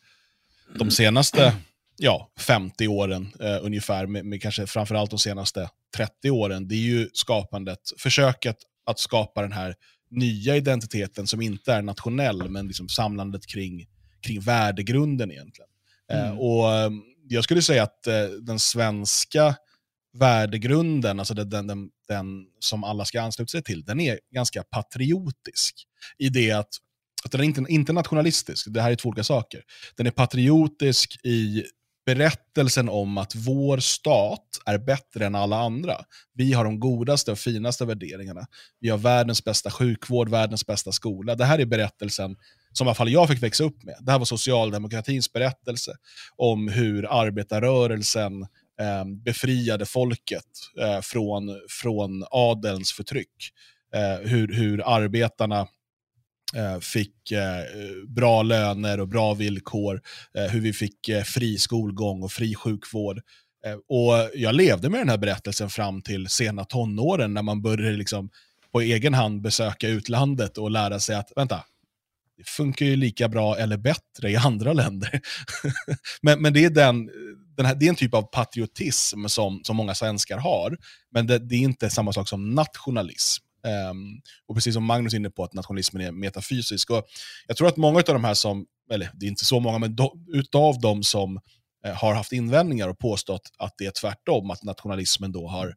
de 0.79 0.91
senaste 0.91 1.53
ja, 1.97 2.31
50 2.39 2.87
åren 2.87 3.33
eh, 3.39 3.57
ungefär, 3.61 4.05
med, 4.05 4.25
med 4.25 4.41
kanske 4.41 4.67
framförallt 4.67 5.09
de 5.09 5.19
senaste 5.19 5.69
30 5.95 6.31
åren, 6.31 6.67
det 6.67 6.75
är 6.75 6.79
ju 6.79 7.09
skapandet, 7.13 7.79
försöket 7.97 8.57
att 8.85 8.99
skapa 8.99 9.41
den 9.41 9.51
här 9.51 9.75
nya 10.11 10.55
identiteten 10.55 11.27
som 11.27 11.41
inte 11.41 11.73
är 11.73 11.81
nationell, 11.81 12.49
men 12.49 12.67
liksom 12.67 12.89
samlandet 12.89 13.47
kring, 13.47 13.85
kring 14.21 14.39
värdegrunden 14.39 15.31
egentligen. 15.31 15.69
Eh, 16.11 16.19
mm. 16.19 16.31
Eh, 16.31 16.39
och 16.39 16.91
Jag 17.29 17.43
skulle 17.43 17.61
säga 17.61 17.83
att 17.83 18.07
eh, 18.07 18.23
den 18.23 18.59
svenska 18.59 19.55
värdegrunden, 20.19 21.19
alltså 21.19 21.33
den, 21.33 21.67
den, 21.67 21.89
den, 22.07 22.45
som 22.59 22.83
alla 22.83 23.05
ska 23.05 23.21
ansluta 23.21 23.49
sig 23.49 23.63
till, 23.63 23.83
den 23.83 23.99
är 23.99 24.19
ganska 24.33 24.63
patriotisk. 24.63 25.75
I 26.17 26.29
det 26.29 26.51
att, 26.51 26.69
att 27.25 27.31
den 27.31 27.41
är 27.41 27.45
inte, 27.45 27.65
inte 27.69 27.93
nationalistisk, 27.93 28.65
det 28.69 28.81
här 28.81 28.91
är 28.91 28.95
två 28.95 29.09
olika 29.09 29.23
saker. 29.23 29.61
Den 29.97 30.07
är 30.07 30.11
patriotisk 30.11 31.25
i 31.25 31.63
berättelsen 32.05 32.89
om 32.89 33.17
att 33.17 33.35
vår 33.35 33.77
stat 33.77 34.45
är 34.65 34.77
bättre 34.77 35.25
än 35.25 35.35
alla 35.35 35.59
andra. 35.59 35.95
Vi 36.33 36.53
har 36.53 36.63
de 36.63 36.79
godaste 36.79 37.31
och 37.31 37.39
finaste 37.39 37.85
värderingarna. 37.85 38.45
Vi 38.79 38.89
har 38.89 38.97
världens 38.97 39.43
bästa 39.43 39.71
sjukvård, 39.71 40.29
världens 40.29 40.65
bästa 40.65 40.91
skola. 40.91 41.35
Det 41.35 41.45
här 41.45 41.59
är 41.59 41.65
berättelsen 41.65 42.35
som 42.73 42.87
i 42.87 42.89
alla 42.89 42.95
fall 42.95 43.09
jag 43.09 43.27
fick 43.27 43.43
växa 43.43 43.63
upp 43.63 43.83
med. 43.83 43.95
Det 43.99 44.11
här 44.11 44.19
var 44.19 44.25
socialdemokratins 44.25 45.33
berättelse 45.33 45.91
om 46.35 46.67
hur 46.67 47.21
arbetarrörelsen 47.21 48.47
eh, 48.79 49.05
befriade 49.05 49.85
folket 49.85 50.43
eh, 50.81 51.01
från, 51.01 51.61
från 51.69 52.23
adelns 52.31 52.91
förtryck. 52.91 53.51
Eh, 53.95 54.29
hur, 54.29 54.53
hur 54.53 54.95
arbetarna 54.95 55.67
eh, 56.55 56.79
fick 56.79 57.31
eh, 57.31 57.63
bra 58.07 58.43
löner 58.43 58.99
och 58.99 59.07
bra 59.07 59.33
villkor, 59.33 60.01
eh, 60.37 60.45
hur 60.45 60.61
vi 60.61 60.73
fick 60.73 61.09
eh, 61.09 61.23
fri 61.23 61.57
skolgång 61.57 62.23
och 62.23 62.31
fri 62.31 62.55
sjukvård. 62.55 63.21
Eh, 63.65 63.73
och 63.73 64.29
jag 64.33 64.55
levde 64.55 64.89
med 64.89 64.99
den 64.99 65.09
här 65.09 65.17
berättelsen 65.17 65.69
fram 65.69 66.01
till 66.01 66.27
sena 66.27 66.65
tonåren 66.65 67.33
när 67.33 67.41
man 67.41 67.61
började 67.61 67.97
liksom 67.97 68.29
på 68.71 68.81
egen 68.81 69.13
hand 69.13 69.41
besöka 69.41 69.87
utlandet 69.87 70.57
och 70.57 70.71
lära 70.71 70.99
sig 70.99 71.15
att, 71.15 71.31
vänta, 71.35 71.63
det 72.37 72.47
funkar 72.47 72.85
ju 72.85 72.95
lika 72.95 73.29
bra 73.29 73.57
eller 73.57 73.77
bättre 73.77 74.31
i 74.31 74.35
andra 74.35 74.73
länder. 74.83 75.21
men, 76.21 76.41
men 76.41 76.53
det 76.53 76.65
är 76.65 76.69
den, 76.69 77.09
den 77.57 77.65
här, 77.65 77.75
det 77.75 77.85
är 77.85 77.89
en 77.89 77.95
typ 77.95 78.13
av 78.13 78.21
patriotism 78.21 79.27
som, 79.27 79.61
som 79.63 79.75
många 79.75 79.95
svenskar 79.95 80.37
har, 80.37 80.77
men 81.11 81.27
det, 81.27 81.39
det 81.39 81.55
är 81.55 81.59
inte 81.59 81.89
samma 81.89 82.13
sak 82.13 82.29
som 82.29 82.55
nationalism. 82.55 83.43
Um, 83.91 84.21
och 84.47 84.55
precis 84.55 84.73
som 84.73 84.85
Magnus 84.85 85.13
är 85.13 85.17
inne 85.17 85.29
på, 85.29 85.43
att 85.43 85.53
nationalismen 85.53 86.01
är 86.01 86.11
metafysisk. 86.11 86.89
Och 86.89 87.07
jag 87.47 87.57
tror 87.57 87.67
att 87.67 87.77
många 87.77 87.97
av 87.97 88.03
de 88.03 88.23
här 88.23 88.33
som, 88.33 88.65
eller 88.91 89.09
det 89.13 89.25
är 89.25 89.29
inte 89.29 89.45
så 89.45 89.59
många, 89.59 89.77
men 89.77 89.95
do, 89.95 90.11
utav 90.33 90.79
de 90.79 91.03
som 91.03 91.39
eh, 91.85 91.93
har 91.93 92.13
haft 92.13 92.31
invändningar 92.31 92.87
och 92.87 92.99
påstått 92.99 93.51
att 93.57 93.73
det 93.77 93.85
är 93.85 93.91
tvärtom, 94.01 94.51
att 94.51 94.63
nationalismen 94.63 95.31
då 95.31 95.47
har, 95.47 95.67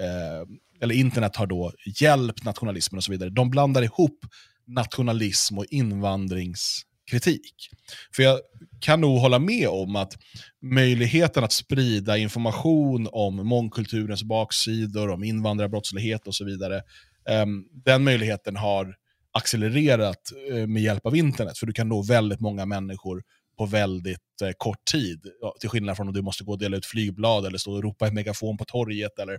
eh, 0.00 0.48
eller 0.80 0.94
internet 0.94 1.36
har 1.36 1.46
då 1.46 1.72
hjälpt 2.00 2.44
nationalismen 2.44 2.96
och 2.96 3.04
så 3.04 3.12
vidare. 3.12 3.30
De 3.30 3.50
blandar 3.50 3.82
ihop 3.82 4.24
nationalism 4.66 5.58
och 5.58 5.64
invandrings 5.64 6.82
kritik. 7.10 7.70
För 8.16 8.22
jag 8.22 8.40
kan 8.80 9.00
nog 9.00 9.18
hålla 9.18 9.38
med 9.38 9.68
om 9.68 9.96
att 9.96 10.18
möjligheten 10.62 11.44
att 11.44 11.52
sprida 11.52 12.18
information 12.18 13.08
om 13.12 13.46
mångkulturens 13.46 14.22
baksidor, 14.22 15.10
om 15.10 15.24
invandrarbrottslighet 15.24 16.26
och 16.26 16.34
så 16.34 16.44
vidare, 16.44 16.82
ehm, 17.28 17.64
den 17.84 18.04
möjligheten 18.04 18.56
har 18.56 18.94
accelererat 19.32 20.32
eh, 20.50 20.66
med 20.66 20.82
hjälp 20.82 21.06
av 21.06 21.16
internet. 21.16 21.58
För 21.58 21.66
du 21.66 21.72
kan 21.72 21.88
nå 21.88 22.02
väldigt 22.02 22.40
många 22.40 22.66
människor 22.66 23.22
på 23.58 23.66
väldigt 23.66 24.42
eh, 24.42 24.50
kort 24.58 24.84
tid. 24.84 25.20
Till 25.60 25.68
skillnad 25.68 25.96
från 25.96 26.08
om 26.08 26.14
du 26.14 26.22
måste 26.22 26.44
gå 26.44 26.52
och 26.52 26.58
dela 26.58 26.76
ut 26.76 26.86
flygblad 26.86 27.46
eller 27.46 27.58
stå 27.58 27.72
och 27.72 27.82
ropa 27.82 28.08
i 28.08 28.10
megafon 28.10 28.56
på 28.56 28.64
torget 28.64 29.18
eller 29.18 29.38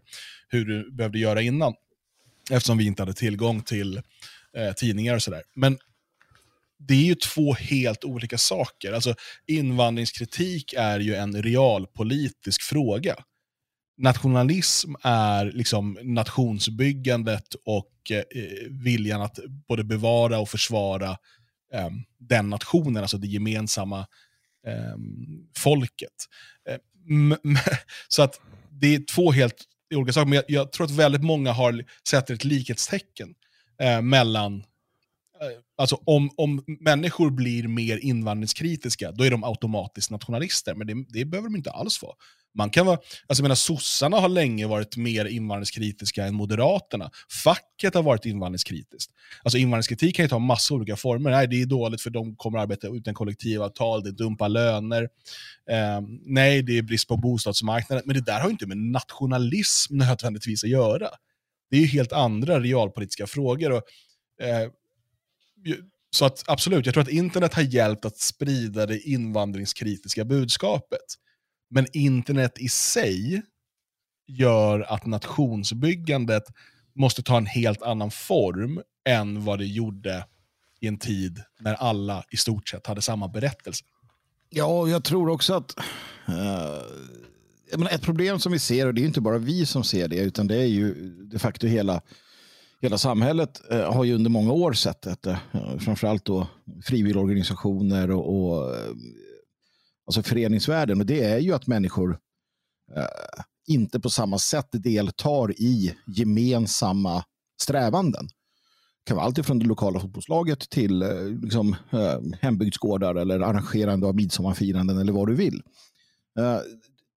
hur 0.50 0.66
du 0.66 0.92
behövde 0.92 1.20
göra 1.20 1.42
innan. 1.42 1.74
Eftersom 2.52 2.78
vi 2.78 2.86
inte 2.86 3.02
hade 3.02 3.14
tillgång 3.14 3.62
till 3.62 3.98
eh, 4.58 4.74
tidningar 4.76 5.16
och 5.16 5.24
sådär. 5.24 5.44
Men 5.56 5.78
det 6.80 6.94
är 6.94 7.06
ju 7.06 7.16
två 7.16 7.54
helt 7.54 8.04
olika 8.04 8.38
saker. 8.38 8.94
Alltså, 8.94 9.16
invandringskritik 9.48 10.74
är 10.74 11.00
ju 11.00 11.16
en 11.16 11.44
realpolitisk 11.44 12.62
fråga. 12.62 13.16
Nationalism 13.98 14.94
är 15.04 15.46
liksom 15.46 15.98
nationsbyggandet 16.02 17.56
och 17.66 18.12
eh, 18.12 18.24
viljan 18.70 19.22
att 19.22 19.40
både 19.68 19.84
bevara 19.84 20.40
och 20.40 20.50
försvara 20.50 21.10
eh, 21.74 21.90
den 22.20 22.50
nationen, 22.50 22.98
alltså 22.98 23.18
det 23.18 23.28
gemensamma 23.28 24.00
eh, 24.68 24.98
folket. 25.58 26.26
Eh, 26.70 26.78
så 28.08 28.22
att 28.22 28.42
det 28.72 28.96
är 28.96 29.00
två 29.16 29.32
helt 29.32 29.64
olika 29.96 30.14
saker, 30.14 30.30
men 30.30 30.36
jag, 30.36 30.46
jag, 30.48 30.72
tror 30.72 30.86
att 30.86 30.92
väldigt 30.92 31.24
många 31.24 31.52
har 31.52 31.84
sätter 32.10 32.34
ett 32.34 32.46
likhetstecken 32.46 33.36
eh, 33.82 34.02
mellan 34.02 34.64
Eh, 35.42 35.60
alltså 35.78 36.02
om, 36.06 36.30
om 36.38 36.64
människor 36.80 37.30
blir 37.30 37.68
mer 37.68 37.98
invandringskritiska, 37.98 39.12
då 39.12 39.24
är 39.24 39.32
de 39.32 39.44
automatiskt 39.44 40.12
nationalister. 40.12 40.76
Men 40.76 40.88
det, 40.88 41.06
det 41.10 41.26
behöver 41.26 41.50
de 41.50 41.56
inte 41.56 41.72
alls 41.72 42.02
vara. 42.02 42.14
Man 42.58 42.70
kan 42.70 42.86
vara, 42.86 42.96
alltså 42.98 43.42
jag 43.42 43.44
menar, 43.44 43.56
sossarna 43.56 44.20
har 44.20 44.30
länge 44.30 44.68
varit 44.68 44.98
mer 44.98 45.26
invandringskritiska 45.26 46.26
än 46.26 46.36
moderaterna. 46.36 47.12
Facket 47.44 47.94
har 47.94 48.04
varit 48.04 48.26
invandringskritiskt. 48.26 49.14
Alltså 49.44 49.58
invandringskritik 49.58 50.16
kan 50.16 50.26
ju 50.26 50.30
ta 50.30 50.40
massa 50.40 50.74
olika 50.74 50.96
former. 50.96 51.32
Nej, 51.32 51.48
det 51.48 51.62
är 51.62 51.66
dåligt 51.66 52.02
för 52.02 52.10
de 52.10 52.36
kommer 52.36 52.60
arbeta 52.60 52.88
utan 52.88 53.14
kollektivavtal, 53.14 54.04
det 54.04 54.10
är 54.10 54.14
dumpa 54.14 54.48
löner. 54.48 55.04
Eh, 55.70 56.02
nej, 56.26 56.62
det 56.62 56.78
är 56.78 56.82
brist 56.82 57.08
på 57.08 57.18
bostadsmarknaden. 57.18 58.04
Men 58.06 58.16
det 58.16 58.26
där 58.26 58.40
har 58.40 58.48
ju 58.48 58.52
inte 58.52 58.68
med 58.68 58.78
nationalism 58.78 59.98
nödvändigtvis 59.98 60.64
att 60.64 60.70
göra. 60.70 61.10
Det 61.70 61.78
är 61.78 61.82
ju 61.82 61.88
helt 61.88 62.14
andra 62.14 62.60
realpolitiska 62.60 63.28
frågor. 63.28 63.72
Och, 63.72 63.84
eh, 64.46 64.70
så 66.10 66.26
att 66.26 66.44
absolut, 66.48 66.86
jag 66.86 66.94
tror 66.94 67.04
att 67.04 67.10
internet 67.10 67.54
har 67.54 67.62
hjälpt 67.62 68.06
att 68.06 68.18
sprida 68.18 68.86
det 68.86 69.00
invandringskritiska 69.00 70.26
budskapet. 70.26 71.06
Men 71.70 71.88
internet 71.94 72.60
i 72.60 72.70
sig 72.70 73.42
gör 74.28 74.80
att 74.80 75.06
nationsbyggandet 75.06 76.44
måste 76.96 77.24
ta 77.24 77.38
en 77.38 77.46
helt 77.46 77.82
annan 77.82 78.12
form 78.12 78.82
än 79.10 79.46
vad 79.46 79.60
det 79.60 79.66
gjorde 79.66 80.26
i 80.80 80.88
en 80.88 80.98
tid 80.98 81.44
när 81.60 81.74
alla 81.74 82.24
i 82.32 82.38
stort 82.38 82.70
sett 82.70 82.88
hade 82.88 83.02
samma 83.02 83.28
berättelse. 83.28 83.84
Ja, 84.50 84.88
jag 84.88 85.04
tror 85.04 85.30
också 85.30 85.54
att 85.54 85.76
uh, 86.30 87.88
ett 87.92 88.02
problem 88.02 88.40
som 88.40 88.52
vi 88.52 88.60
ser, 88.60 88.86
och 88.86 88.94
det 88.94 89.02
är 89.02 89.06
inte 89.06 89.22
bara 89.22 89.38
vi 89.38 89.66
som 89.66 89.84
ser 89.84 90.08
det, 90.08 90.18
utan 90.18 90.48
det 90.48 90.56
är 90.56 90.66
ju 90.66 91.14
de 91.24 91.40
facto 91.40 91.68
hela 91.68 92.02
hela 92.82 92.98
samhället 92.98 93.62
eh, 93.72 93.94
har 93.94 94.04
ju 94.04 94.16
under 94.16 94.30
många 94.30 94.52
år 94.52 94.74
sett 94.74 95.02
detta. 95.02 95.32
Eh, 95.32 95.78
framförallt 95.78 96.26
då 96.26 96.48
frivilligorganisationer 96.84 98.12
och, 98.12 98.52
och 98.52 98.76
eh, 98.76 98.92
alltså 100.06 100.24
föreningsvärlden. 100.24 101.00
Och 101.00 101.06
det 101.06 101.24
är 101.24 101.40
ju 101.40 101.54
att 101.54 101.68
människor 101.68 102.20
eh, 102.96 103.44
inte 103.68 104.00
på 104.00 104.10
samma 104.10 104.40
sätt 104.40 104.68
deltar 104.72 105.52
i 105.52 105.96
gemensamma 106.08 107.24
strävanden. 107.62 108.28
Det 108.28 109.10
kan 109.10 109.16
vara 109.16 109.26
allt 109.26 109.46
från 109.46 109.60
det 109.60 109.66
lokala 109.66 110.00
fotbollslaget 110.00 110.70
till 110.70 111.02
eh, 111.02 111.26
liksom, 111.26 111.76
eh, 111.92 112.20
hembygdsgårdar 112.42 113.16
eller 113.16 113.40
arrangerande 113.40 114.08
av 114.08 114.16
midsommarfiranden 114.16 114.98
eller 114.98 115.14
vad 115.14 115.28
du 115.28 115.36
vill. 115.36 115.62
Eh, 116.40 116.60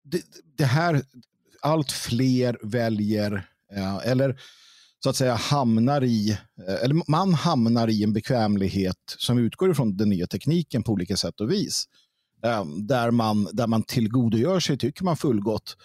det, 0.04 0.22
det, 0.58 0.66
här, 0.66 1.02
allt 1.62 1.92
fler 1.92 2.58
väljer, 2.64 3.48
eh, 3.76 3.98
eller 4.08 4.40
så 5.04 5.10
att 5.10 5.16
säga 5.16 5.36
hamnar 5.36 6.04
i, 6.04 6.32
eh, 6.68 6.84
eller 6.84 7.12
man 7.12 7.34
hamnar 7.34 7.88
i 7.88 8.04
en 8.04 8.14
bekvämlighet 8.14 9.16
som 9.18 9.38
utgår 9.38 9.72
ifrån 9.72 9.98
den 9.98 10.10
nya 10.10 10.28
tekniken 10.28 10.84
på 10.84 10.92
olika 10.92 11.18
sätt 11.18 11.42
och 11.42 11.52
vis. 11.52 11.86
Eh, 12.46 12.66
där 12.66 13.12
man, 13.12 13.48
där 13.54 13.68
man 13.68 13.84
tillgodogör 13.84 14.60
sig, 14.60 14.78
tycker 14.78 15.04
man 15.04 15.18
fullgott, 15.18 15.78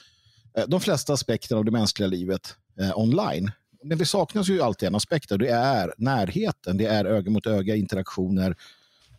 eh, 0.58 0.64
de 0.68 0.80
flesta 0.80 1.12
aspekter 1.12 1.56
av 1.56 1.64
det 1.64 1.70
mänskliga 1.70 2.08
livet 2.08 2.56
online. 2.96 3.50
Men 3.84 3.98
det 3.98 4.06
saknas 4.06 4.48
ju 4.48 4.62
alltid 4.62 4.86
en 4.86 4.94
aspekt 4.94 5.32
och 5.32 5.38
det 5.38 5.48
är 5.48 5.94
närheten, 5.98 6.76
det 6.76 6.86
är 6.86 7.04
öga 7.04 7.30
mot 7.30 7.46
öga 7.46 7.76
interaktioner, 7.76 8.56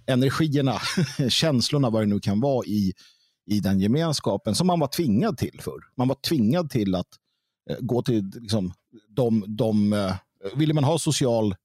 energierna, 0.08 0.80
känslorna, 1.30 1.90
vad 1.90 2.02
det 2.02 2.06
nu 2.06 2.20
kan 2.20 2.40
vara 2.40 2.66
i, 2.66 2.94
i 3.46 3.60
den 3.60 3.80
gemenskapen 3.80 4.56
som 4.56 4.68
man 4.68 4.80
var 4.80 4.88
tvingad 4.88 5.38
till 5.38 5.60
förr. 5.62 5.80
Man 5.98 6.08
var 6.08 6.16
tvingad 6.16 6.70
till 6.70 6.96
att 6.96 7.08
gå 7.80 8.02
till 8.02 8.32
liksom, 8.34 8.74
de, 9.10 9.46
de, 9.48 9.94
eh, 9.94 10.14
ville 10.56 10.74
man 10.74 10.84
ha 10.84 11.00
social 11.00 11.56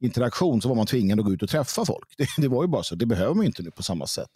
interaktion 0.00 0.62
så 0.62 0.68
var 0.68 0.76
man 0.76 0.86
tvingad 0.86 1.18
att 1.18 1.24
gå 1.24 1.32
ut 1.32 1.42
och 1.42 1.48
träffa 1.48 1.84
folk. 1.84 2.14
Det, 2.18 2.28
det 2.38 2.48
var 2.48 2.62
ju 2.62 2.68
bara 2.68 2.82
så. 2.82 2.94
Det 2.94 3.06
behöver 3.06 3.34
man 3.34 3.46
inte 3.46 3.62
nu 3.62 3.70
på 3.70 3.82
samma 3.82 4.06
sätt. 4.06 4.30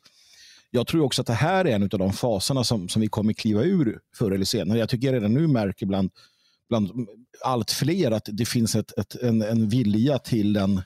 Jag 0.71 0.87
tror 0.87 1.03
också 1.03 1.21
att 1.21 1.27
det 1.27 1.35
här 1.35 1.65
är 1.65 1.75
en 1.75 1.83
av 1.83 1.89
de 1.89 2.13
faserna 2.13 2.65
som, 2.65 2.89
som 2.89 3.03
vi 3.03 3.09
kommer 3.09 3.33
kliva 3.33 3.63
ur 3.63 4.01
förr 4.17 4.31
eller 4.31 4.45
senare. 4.45 4.79
Jag 4.79 4.89
tycker 4.89 5.07
jag 5.07 5.15
redan 5.15 5.35
nu 5.35 5.47
märker 5.47 5.87
bland, 5.87 6.11
bland 6.69 6.91
allt 7.45 7.71
fler 7.71 8.11
att 8.11 8.29
det 8.33 8.47
finns 8.47 8.75
ett, 8.75 8.99
ett, 8.99 9.15
en, 9.15 9.43
en 9.43 9.69
vilja 9.69 10.19
till 10.19 10.57
en 10.57 10.83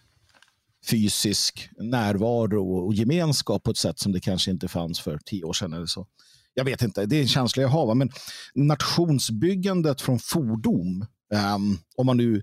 fysisk 0.91 1.69
närvaro 1.79 2.87
och 2.87 2.95
gemenskap 2.95 3.63
på 3.63 3.71
ett 3.71 3.77
sätt 3.77 3.99
som 3.99 4.13
det 4.13 4.21
kanske 4.21 4.51
inte 4.51 4.69
fanns 4.69 5.01
för 5.01 5.19
tio 5.25 5.45
år 5.45 5.53
sedan. 5.53 5.73
Eller 5.73 5.87
så. 5.87 6.07
Jag 6.55 6.65
vet 6.65 6.83
inte, 6.83 7.07
det 7.07 7.17
är 7.17 7.21
en 7.21 7.29
känsla 7.29 7.63
jag 7.63 7.69
har. 7.69 7.95
Men 7.95 8.11
nationsbyggandet 8.55 10.01
från 10.01 10.19
fordom 10.19 11.07
Um, 11.55 11.79
om 11.97 12.07
man 12.07 12.17
nu 12.17 12.43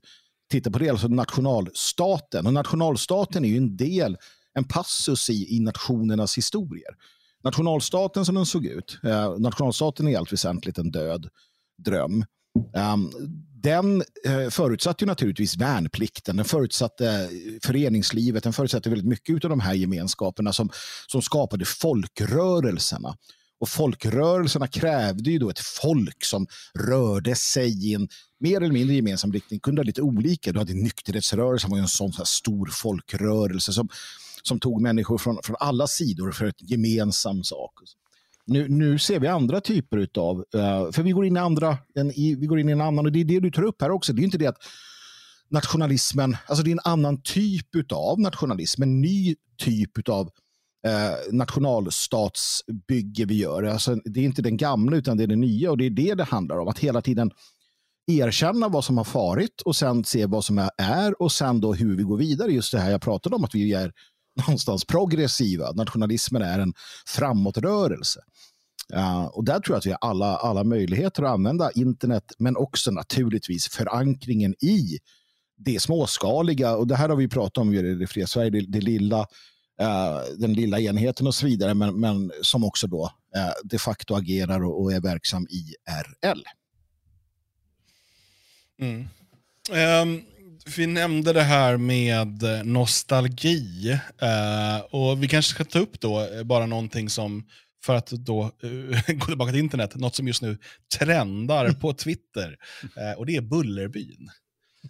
tittar 0.51 0.71
på 0.71 0.79
det, 0.79 0.89
alltså 0.89 1.07
nationalstaten. 1.07 2.45
Och 2.47 2.53
nationalstaten 2.53 3.45
är 3.45 3.49
ju 3.49 3.57
en 3.57 3.77
del, 3.77 4.17
en 4.53 4.63
passus 4.63 5.29
i, 5.29 5.55
i 5.55 5.59
nationernas 5.59 6.37
historier. 6.37 6.95
Nationalstaten 7.43 8.25
som 8.25 8.35
den 8.35 8.45
såg 8.45 8.65
ut, 8.65 8.97
uh, 9.05 9.39
nationalstaten 9.39 10.07
är 10.07 10.11
i 10.11 10.15
allt 10.15 10.33
väsentligt 10.33 10.77
en 10.77 10.91
död 10.91 11.29
dröm. 11.77 12.25
Um, 12.93 13.11
den 13.63 14.03
uh, 14.27 14.49
förutsatte 14.49 15.03
ju 15.03 15.07
naturligtvis 15.07 15.57
värnplikten, 15.57 16.35
den 16.35 16.45
förutsatte 16.45 17.29
föreningslivet, 17.63 18.43
den 18.43 18.53
förutsatte 18.53 18.89
väldigt 18.89 19.07
mycket 19.07 19.43
av 19.45 19.49
de 19.49 19.59
här 19.59 19.73
gemenskaperna 19.73 20.53
som, 20.53 20.69
som 21.07 21.21
skapade 21.21 21.65
folkrörelserna. 21.65 23.17
Och 23.62 23.69
folkrörelserna 23.69 24.67
krävde 24.67 25.32
ju 25.32 25.39
då 25.39 25.50
ett 25.50 25.60
folk 25.60 26.24
som 26.24 26.47
rörde 26.74 27.36
sig 27.36 27.89
i 27.89 27.93
en 27.93 28.08
mer 28.39 28.62
eller 28.62 28.74
mindre 28.74 28.95
gemensam 28.95 29.34
riktning. 29.34 29.60
kunde 29.60 29.80
ha 29.80 29.84
lite 29.84 30.02
olika. 30.02 30.52
Du 30.52 30.60
hade 30.60 30.74
nykterhetsrörelsen, 30.74 31.69
var 31.69 31.78
ju 31.78 31.82
en 31.82 31.88
sån 31.88 32.12
här 32.17 32.24
stor 32.24 32.69
folkrörelse 32.71 33.74
som, 33.74 33.89
som 34.43 34.60
tog 34.60 34.82
människor 34.82 35.17
från, 35.17 35.38
från 35.43 35.56
alla 35.60 35.88
sidor 35.88 36.32
för 36.32 36.45
ett 36.45 36.69
gemensam 36.71 37.43
sak. 37.43 37.71
Nu, 38.45 38.67
nu 38.67 39.00
ser 39.00 39.19
vi 39.19 39.28
andra 39.28 39.62
typer 39.62 40.09
av, 40.18 40.45
eh, 40.53 40.91
för 40.91 41.03
vi 41.03 41.12
går 41.12 41.26
in 41.26 41.36
i 41.36 41.39
andra, 41.39 41.78
en, 41.95 42.12
i, 42.12 42.36
vi 42.36 42.45
går 42.45 42.59
in 42.59 42.70
i 42.70 42.72
en 42.72 42.82
annan 42.82 43.05
och 43.05 43.12
det 43.12 43.20
är 43.20 43.26
det 43.26 43.39
du 43.39 43.51
tar 43.51 43.64
upp 43.64 43.82
här 43.82 43.91
också. 43.91 44.14
Det 44.14 44.22
är 44.22 44.24
inte 44.24 44.38
det 44.38 44.47
att 44.47 44.64
nationalismen, 45.49 46.38
alltså 46.45 46.64
det 46.64 46.70
är 46.70 46.74
en 46.74 46.91
annan 46.91 47.22
typ 47.22 47.91
av 47.91 48.20
nationalism, 48.20 48.84
en 48.84 49.01
ny 49.01 49.36
typ 49.57 50.09
av 50.09 50.30
eh, 50.88 51.13
nationalstatsbygge 51.32 53.25
vi 53.25 53.38
gör. 53.38 53.63
Alltså, 53.63 53.95
det 53.95 54.19
är 54.19 54.23
inte 54.23 54.41
den 54.41 54.57
gamla 54.57 54.97
utan 54.97 55.17
det 55.17 55.23
är 55.23 55.27
det 55.27 55.36
nya 55.36 55.71
och 55.71 55.77
det 55.77 55.86
är 55.86 55.89
det 55.89 56.13
det 56.13 56.23
handlar 56.23 56.57
om. 56.59 56.67
Att 56.67 56.79
hela 56.79 57.01
tiden 57.01 57.32
erkänna 58.07 58.67
vad 58.67 58.86
som 58.86 58.97
har 58.97 59.03
farit 59.03 59.61
och 59.61 59.75
sen 59.75 60.03
se 60.03 60.25
vad 60.25 60.45
som 60.45 60.69
är 60.77 61.21
och 61.21 61.32
sen 61.32 61.61
då 61.61 61.73
hur 61.73 61.97
vi 61.97 62.03
går 62.03 62.17
vidare. 62.17 62.51
Just 62.51 62.71
det 62.71 62.79
här 62.79 62.91
jag 62.91 63.01
pratade 63.01 63.36
om 63.36 63.43
att 63.43 63.55
vi 63.55 63.73
är 63.73 63.91
någonstans 64.47 64.86
progressiva. 64.86 65.71
Nationalismen 65.71 66.41
är 66.41 66.59
en 66.59 66.73
framåtrörelse. 67.07 68.19
Uh, 68.95 69.25
och 69.25 69.43
där 69.43 69.59
tror 69.59 69.73
jag 69.73 69.77
att 69.77 69.86
vi 69.86 69.91
har 69.91 69.99
alla, 70.01 70.36
alla 70.38 70.63
möjligheter 70.63 71.23
att 71.23 71.29
använda 71.29 71.71
internet 71.71 72.32
men 72.39 72.57
också 72.57 72.91
naturligtvis 72.91 73.67
förankringen 73.67 74.55
i 74.63 74.97
det 75.57 75.82
småskaliga. 75.82 76.75
Och 76.75 76.88
det 76.88 76.95
här 76.95 77.09
har 77.09 77.15
vi 77.15 77.27
pratat 77.27 77.57
om 77.57 77.73
i 77.73 77.82
det 77.82 78.07
fria 78.07 78.27
Sverige, 78.27 78.49
det, 78.49 78.61
det 78.61 78.82
lilla, 78.82 79.27
Eh, 79.82 80.21
den 80.38 80.53
lilla 80.53 80.79
enheten 80.79 81.27
och 81.27 81.36
så 81.36 81.45
vidare 81.45 81.73
men, 81.73 81.99
men 81.99 82.32
som 82.41 82.63
också 82.63 82.88
då 82.88 83.11
eh, 83.36 83.51
de 83.63 83.79
facto 83.79 84.15
agerar 84.15 84.63
och, 84.63 84.82
och 84.82 84.93
är 84.93 85.01
verksam 85.01 85.47
i 85.49 85.75
RL. 86.21 86.43
Mm. 88.82 89.07
Um, 90.01 90.23
vi 90.77 90.88
nämnde 90.88 91.34
det 91.34 91.43
här 91.43 91.77
med 91.77 92.43
nostalgi. 92.65 93.99
Uh, 94.23 94.86
och 94.91 95.23
Vi 95.23 95.27
kanske 95.27 95.53
ska 95.53 95.65
ta 95.65 95.79
upp 95.79 95.99
då 95.99 96.27
bara 96.45 96.65
någonting 96.65 97.09
som, 97.09 97.47
för 97.86 97.95
att 97.95 98.07
då 98.07 98.51
uh, 98.63 99.01
gå 99.07 99.25
tillbaka 99.25 99.51
till 99.51 99.61
internet, 99.61 99.95
något 99.95 100.15
som 100.15 100.27
just 100.27 100.41
nu 100.41 100.57
trendar 100.99 101.71
på 101.71 101.93
Twitter. 101.93 102.57
Uh, 102.84 103.17
och 103.17 103.25
det 103.25 103.36
är 103.36 103.41
Bullerbyn. 103.41 104.29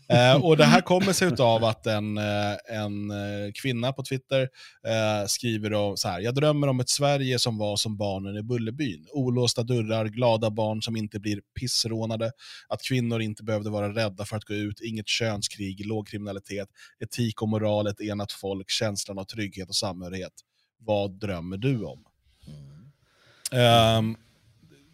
Eh, 0.07 0.45
och 0.45 0.57
Det 0.57 0.65
här 0.65 0.81
kommer 0.81 1.13
sig 1.13 1.31
av 1.39 1.63
att 1.63 1.87
en, 1.87 2.17
eh, 2.17 2.55
en 2.67 3.11
eh, 3.11 3.51
kvinna 3.61 3.93
på 3.93 4.03
Twitter 4.03 4.49
eh, 4.87 5.27
skriver 5.27 5.73
om, 5.73 5.97
så 5.97 6.07
här, 6.07 6.19
jag 6.19 6.35
drömmer 6.35 6.67
om 6.67 6.79
ett 6.79 6.89
Sverige 6.89 7.39
som 7.39 7.57
var 7.57 7.75
som 7.75 7.97
barnen 7.97 8.37
i 8.37 8.43
Bullerbyn. 8.43 9.07
Olåsta 9.13 9.63
dörrar, 9.63 10.05
glada 10.05 10.49
barn 10.49 10.81
som 10.81 10.95
inte 10.95 11.19
blir 11.19 11.41
pissrånade, 11.59 12.31
att 12.67 12.81
kvinnor 12.81 13.21
inte 13.21 13.43
behövde 13.43 13.69
vara 13.69 13.95
rädda 13.95 14.25
för 14.25 14.37
att 14.37 14.45
gå 14.45 14.53
ut, 14.53 14.81
inget 14.81 15.07
könskrig, 15.07 15.85
låg 15.85 16.07
kriminalitet, 16.07 16.69
etik 16.99 17.41
och 17.41 17.49
moral, 17.49 17.87
ett 17.87 18.01
enat 18.01 18.31
folk, 18.31 18.69
känslan 18.69 19.19
av 19.19 19.23
trygghet 19.23 19.69
och 19.69 19.75
samhörighet. 19.75 20.33
Vad 20.79 21.19
drömmer 21.19 21.57
du 21.57 21.83
om? 21.83 22.03
Mm. 23.51 23.97
Um, 23.97 24.17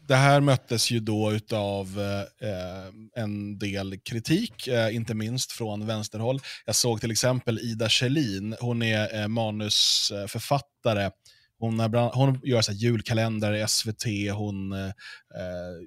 det 0.08 0.16
här 0.16 0.42
möttes 0.42 0.92
ju 0.92 1.00
då 1.00 1.40
av 1.52 2.00
eh, 2.42 3.24
en 3.24 3.60
del 3.60 4.00
kritik, 4.00 4.68
eh, 4.68 4.96
inte 4.96 5.14
minst 5.14 5.52
från 5.52 5.88
vänsterhåll. 5.88 6.40
Jag 6.66 6.76
såg 6.76 7.02
till 7.02 7.12
exempel 7.12 7.60
Ida 7.60 7.90
Kjellin, 7.90 8.56
hon 8.60 8.82
är 8.82 9.22
eh, 9.22 9.28
manusförfattare. 9.28 11.12
Hon, 11.60 11.80
är, 11.80 12.16
hon 12.16 12.40
gör 12.44 12.62
så 12.62 12.72
julkalender 12.72 13.54
i 13.54 13.68
SVT, 13.68 14.06
hon 14.34 14.74
eh, 14.74 14.86
eh, 14.86 14.94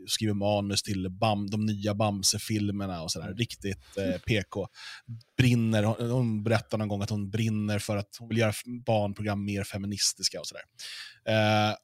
skriver 0.07 0.35
manus 0.35 0.83
till 0.83 1.11
Bam, 1.11 1.51
de 1.51 1.67
nya 1.67 1.95
Bamse-filmerna 1.95 3.03
och 3.03 3.11
sådär. 3.11 3.35
Riktigt 3.35 3.97
eh, 3.97 4.21
PK. 4.21 4.67
Brinner, 5.37 5.83
hon, 5.83 6.11
hon 6.11 6.43
berättar 6.45 6.79
någon 6.79 6.89
gång 6.89 7.03
att 7.03 7.11
hon 7.11 7.31
brinner 7.31 7.79
för 7.79 7.97
att 7.97 8.17
hon 8.19 8.29
vill 8.29 8.39
göra 8.39 8.53
barnprogram 8.87 9.45
mer 9.45 9.65
feministiska 9.65 10.41
och 10.41 10.47
sådär. 10.47 10.63
Eh, 11.29 11.75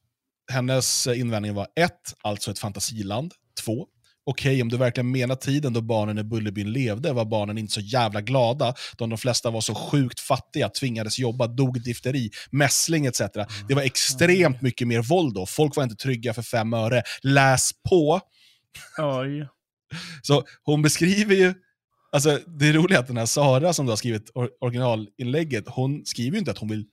hennes 0.51 1.07
invändning 1.07 1.53
var 1.53 1.67
ett, 1.75 2.15
alltså 2.21 2.51
ett 2.51 2.59
fantasiland. 2.59 3.33
Två, 3.65 3.87
okej, 4.25 4.51
okay, 4.51 4.61
om 4.61 4.69
du 4.69 4.77
verkligen 4.77 5.11
menar 5.11 5.35
tiden 5.35 5.73
då 5.73 5.81
barnen 5.81 6.17
i 6.17 6.23
Bullerbyn 6.23 6.71
levde 6.71 7.13
var 7.13 7.25
barnen 7.25 7.57
inte 7.57 7.73
så 7.73 7.81
jävla 7.81 8.21
glada, 8.21 8.73
då 8.97 9.07
de 9.07 9.17
flesta 9.17 9.49
var 9.49 9.61
så 9.61 9.75
sjukt 9.75 10.19
fattiga, 10.19 10.69
tvingades 10.69 11.19
jobba, 11.19 11.47
dog 11.47 11.81
difteri, 11.83 12.29
mässling 12.51 13.05
etc. 13.05 13.21
Det 13.67 13.75
var 13.75 13.81
extremt 13.81 14.61
mycket 14.61 14.87
mer 14.87 15.01
våld 15.01 15.33
då. 15.33 15.45
Folk 15.45 15.75
var 15.75 15.83
inte 15.83 15.95
trygga 15.95 16.33
för 16.33 16.41
fem 16.41 16.73
öre. 16.73 17.03
Läs 17.21 17.71
på. 17.89 18.21
Oj. 18.97 19.47
Så 20.21 20.43
hon 20.63 20.81
beskriver 20.81 21.35
ju 21.35 21.53
Alltså, 22.11 22.39
det 22.59 22.67
är 22.67 22.73
roligt 22.73 22.97
att 22.97 23.07
den 23.07 23.17
här 23.17 23.25
Sara 23.25 23.73
som 23.73 23.85
du 23.85 23.91
har 23.91 23.97
skrivit 23.97 24.31
originalinlägget, 24.61 25.63
hon 25.67 26.05
skriver 26.05 26.31
ju 26.31 26.39
inte 26.39 26.51
att 26.51 26.57
hon 26.57 26.69
vill 26.69 26.85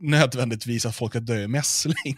nödvändigtvis 0.00 0.86
att 0.86 0.96
folk 0.96 1.12
ska 1.12 1.20
dö 1.20 1.42
i 1.42 1.48
mässling. 1.48 2.16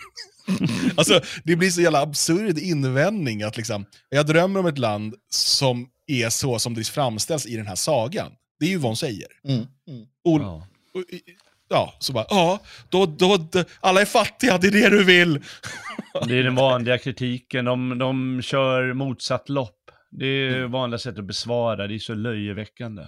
alltså, 0.96 1.20
det 1.44 1.56
blir 1.56 1.70
så 1.70 1.80
jävla 1.80 2.00
absurd 2.00 2.58
invändning 2.58 3.42
att 3.42 3.56
liksom, 3.56 3.86
jag 4.08 4.26
drömmer 4.26 4.60
om 4.60 4.66
ett 4.66 4.78
land 4.78 5.14
som 5.30 5.88
är 6.06 6.28
så 6.28 6.58
som 6.58 6.74
det 6.74 6.84
framställs 6.84 7.46
i 7.46 7.56
den 7.56 7.66
här 7.66 7.74
sagan. 7.74 8.32
Det 8.60 8.66
är 8.66 8.70
ju 8.70 8.76
vad 8.76 8.88
hon 8.88 8.96
säger. 8.96 9.28
Mm. 9.44 9.66
Mm. 9.88 10.06
Och, 10.24 10.40
ja. 10.40 10.66
Och, 10.94 11.04
ja, 11.68 11.94
så 11.98 12.12
bara, 12.12 12.26
ja, 12.28 12.60
då, 12.88 13.06
då, 13.06 13.36
då, 13.36 13.64
alla 13.80 14.00
är 14.00 14.04
fattiga, 14.04 14.58
det 14.58 14.66
är 14.66 14.72
det 14.72 14.88
du 14.88 15.04
vill. 15.04 15.40
det 16.26 16.38
är 16.38 16.42
den 16.42 16.54
vanliga 16.54 16.98
kritiken, 16.98 17.64
de, 17.64 17.98
de 17.98 18.42
kör 18.42 18.92
motsatt 18.92 19.48
lopp. 19.48 19.78
Det 20.10 20.26
är 20.26 20.56
mm. 20.56 20.70
vanliga 20.70 20.98
sätt 20.98 21.18
att 21.18 21.24
besvara, 21.24 21.86
det 21.86 21.94
är 21.94 21.98
så 21.98 22.14
löjeväckande. 22.14 23.02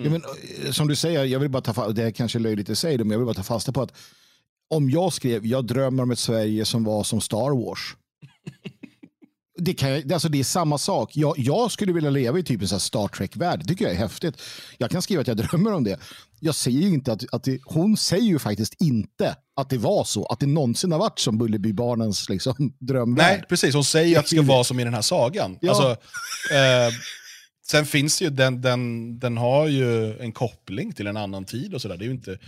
Mm. 0.00 0.12
Ja, 0.12 0.18
men, 0.18 0.22
eh, 0.66 0.72
som 0.72 0.88
du 0.88 0.96
säger, 0.96 1.24
jag 1.24 1.40
vill 1.40 1.50
bara 1.50 1.62
ta, 1.62 1.88
det 1.88 2.02
är 2.02 2.10
kanske 2.10 2.38
löjligt 2.38 2.70
att 2.70 2.78
säga 2.78 2.98
det, 2.98 3.04
men 3.04 3.10
jag 3.10 3.18
vill 3.18 3.26
bara 3.26 3.34
ta 3.34 3.42
fasta 3.42 3.72
på 3.72 3.82
att 3.82 3.92
om 4.68 4.90
jag 4.90 5.12
skrev 5.12 5.46
jag 5.46 5.64
drömmer 5.64 6.02
om 6.02 6.10
ett 6.10 6.18
Sverige 6.18 6.64
som 6.64 6.84
var 6.84 7.04
som 7.04 7.20
Star 7.20 7.66
Wars. 7.66 7.96
Det, 9.58 9.74
kan, 9.74 10.12
alltså 10.12 10.28
det 10.28 10.40
är 10.40 10.44
samma 10.44 10.78
sak. 10.78 11.16
Jag, 11.16 11.38
jag 11.38 11.72
skulle 11.72 11.92
vilja 11.92 12.10
leva 12.10 12.38
i 12.38 12.42
typ 12.42 12.62
en 12.62 12.80
Star 12.80 13.08
Trek-värld. 13.08 13.60
Det 13.60 13.64
tycker 13.64 13.84
jag 13.84 13.94
är 13.94 13.98
häftigt. 13.98 14.42
Jag 14.78 14.90
kan 14.90 15.02
skriva 15.02 15.20
att 15.20 15.26
jag 15.26 15.36
drömmer 15.48 15.72
om 15.72 15.84
det. 15.84 15.98
Jag 16.40 16.54
säger 16.54 16.80
ju 16.80 16.88
inte 16.88 17.12
att, 17.12 17.24
att 17.32 17.44
det, 17.44 17.60
hon 17.64 17.96
säger 17.96 18.24
ju 18.24 18.38
faktiskt 18.38 18.82
inte 18.82 19.36
att 19.56 19.70
det 19.70 19.78
var 19.78 20.04
så. 20.04 20.26
Att 20.26 20.40
det 20.40 20.46
någonsin 20.46 20.92
har 20.92 20.98
varit 20.98 21.18
som 21.18 21.38
Bullerbybarnens 21.38 22.28
liksom, 22.28 22.54
drömvärld. 22.78 23.38
Nej, 23.38 23.44
precis. 23.48 23.74
Hon 23.74 23.84
säger 23.84 24.18
att 24.18 24.24
det 24.24 24.36
ska 24.36 24.42
vara 24.42 24.64
som 24.64 24.80
i 24.80 24.84
den 24.84 24.94
här 24.94 25.02
sagan. 25.02 25.58
Ja. 25.60 25.70
Alltså, 25.70 25.90
eh, 26.54 26.94
Sen 27.70 27.86
finns 27.86 28.22
ju, 28.22 28.30
den, 28.30 28.60
den, 28.60 29.18
den 29.18 29.36
har 29.36 29.66
ju 29.66 30.18
en 30.18 30.32
koppling 30.32 30.92
till 30.92 31.06
en 31.06 31.16
annan 31.16 31.44
tid 31.44 31.74
och 31.74 31.82
sådär. 31.82 31.96
Det 31.96 32.04
är 32.04 32.06
ju 32.06 32.12
inte... 32.12 32.38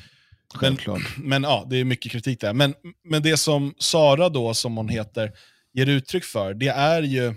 Men, 0.60 0.78
men 1.16 1.42
ja, 1.42 1.66
det 1.70 1.76
är 1.76 1.84
mycket 1.84 2.12
kritik 2.12 2.40
där. 2.40 2.52
Men, 2.52 2.74
men 3.04 3.22
det 3.22 3.36
som 3.36 3.74
Sara 3.78 4.28
då, 4.28 4.54
som 4.54 4.76
hon 4.76 4.88
heter, 4.88 5.32
ger 5.72 5.86
uttryck 5.86 6.24
för, 6.24 6.54
det 6.54 6.68
är 6.68 7.02
ju 7.02 7.34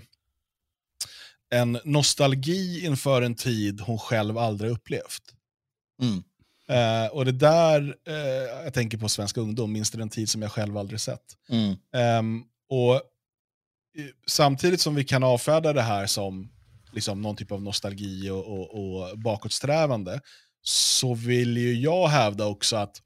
en 1.50 1.78
nostalgi 1.84 2.86
inför 2.86 3.22
en 3.22 3.34
tid 3.34 3.80
hon 3.80 3.98
själv 3.98 4.38
aldrig 4.38 4.70
upplevt. 4.70 5.22
Mm. 6.02 6.22
Uh, 6.70 7.12
och 7.12 7.24
det 7.24 7.32
där, 7.32 7.80
uh, 8.08 8.64
jag 8.64 8.74
tänker 8.74 8.98
på 8.98 9.08
svensk 9.08 9.36
ungdom, 9.36 9.72
minns 9.72 9.90
det 9.90 10.02
en 10.02 10.08
tid 10.08 10.28
som 10.28 10.42
jag 10.42 10.52
själv 10.52 10.78
aldrig 10.78 11.00
sett. 11.00 11.36
Mm. 11.48 11.76
Um, 12.18 12.44
och 12.68 13.02
Samtidigt 14.26 14.80
som 14.80 14.94
vi 14.94 15.04
kan 15.04 15.24
avfärda 15.24 15.72
det 15.72 15.82
här 15.82 16.06
som 16.06 16.51
liksom 16.94 17.22
någon 17.22 17.36
typ 17.36 17.52
av 17.52 17.62
nostalgi 17.62 18.30
och, 18.30 18.46
och, 18.46 18.74
och 18.74 19.18
bakåtsträvande, 19.18 20.20
så 20.62 21.14
vill 21.14 21.56
ju 21.56 21.74
jag 21.74 22.08
hävda 22.08 22.46
också 22.46 22.76
att 22.76 23.02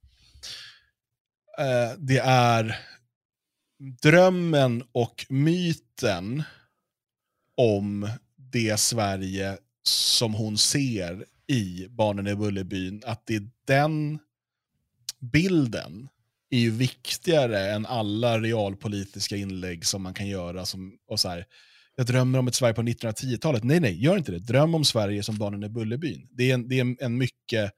eh, 1.59 1.99
det 1.99 2.18
är 2.18 2.78
drömmen 4.03 4.84
och 4.93 5.26
myten 5.28 6.43
om 7.57 8.11
det 8.37 8.80
Sverige 8.80 9.59
som 9.82 10.34
hon 10.34 10.59
ser 10.59 11.24
i 11.47 11.87
Barnen 11.91 12.26
i 12.26 12.34
Bullerbyn, 12.34 13.03
att 13.07 13.26
det 13.26 13.34
är 13.34 13.51
den 13.64 14.18
bilden 15.20 16.09
är 16.51 16.59
ju 16.59 16.70
viktigare 16.70 17.70
än 17.70 17.87
alla 17.87 18.41
realpolitiska 18.41 19.37
inlägg 19.37 19.87
som 19.87 20.03
man 20.03 20.14
kan 20.14 20.28
göra. 20.28 20.66
Som, 20.66 20.99
och 21.09 21.20
så 21.20 21.28
här, 21.28 21.47
jag 21.97 22.07
drömmer 22.07 22.39
om 22.39 22.49
ett 22.49 22.55
Sverige 22.55 22.75
på 22.75 22.83
1910-talet. 22.83 23.65
Nej, 23.65 23.81
nej, 23.81 24.05
gör 24.05 24.17
inte 24.17 24.33
det. 24.33 24.39
Dröm 24.39 24.75
om 24.75 24.85
Sverige 24.85 25.23
som 25.23 25.37
barnen 25.37 25.65
i 25.65 25.69
Bullerbyn. 25.69 26.29
Det 26.31 26.51
är 26.51 26.55
en, 26.55 26.69
det 26.69 26.81
är 26.81 26.97
en 27.05 27.19
mycket 27.19 27.73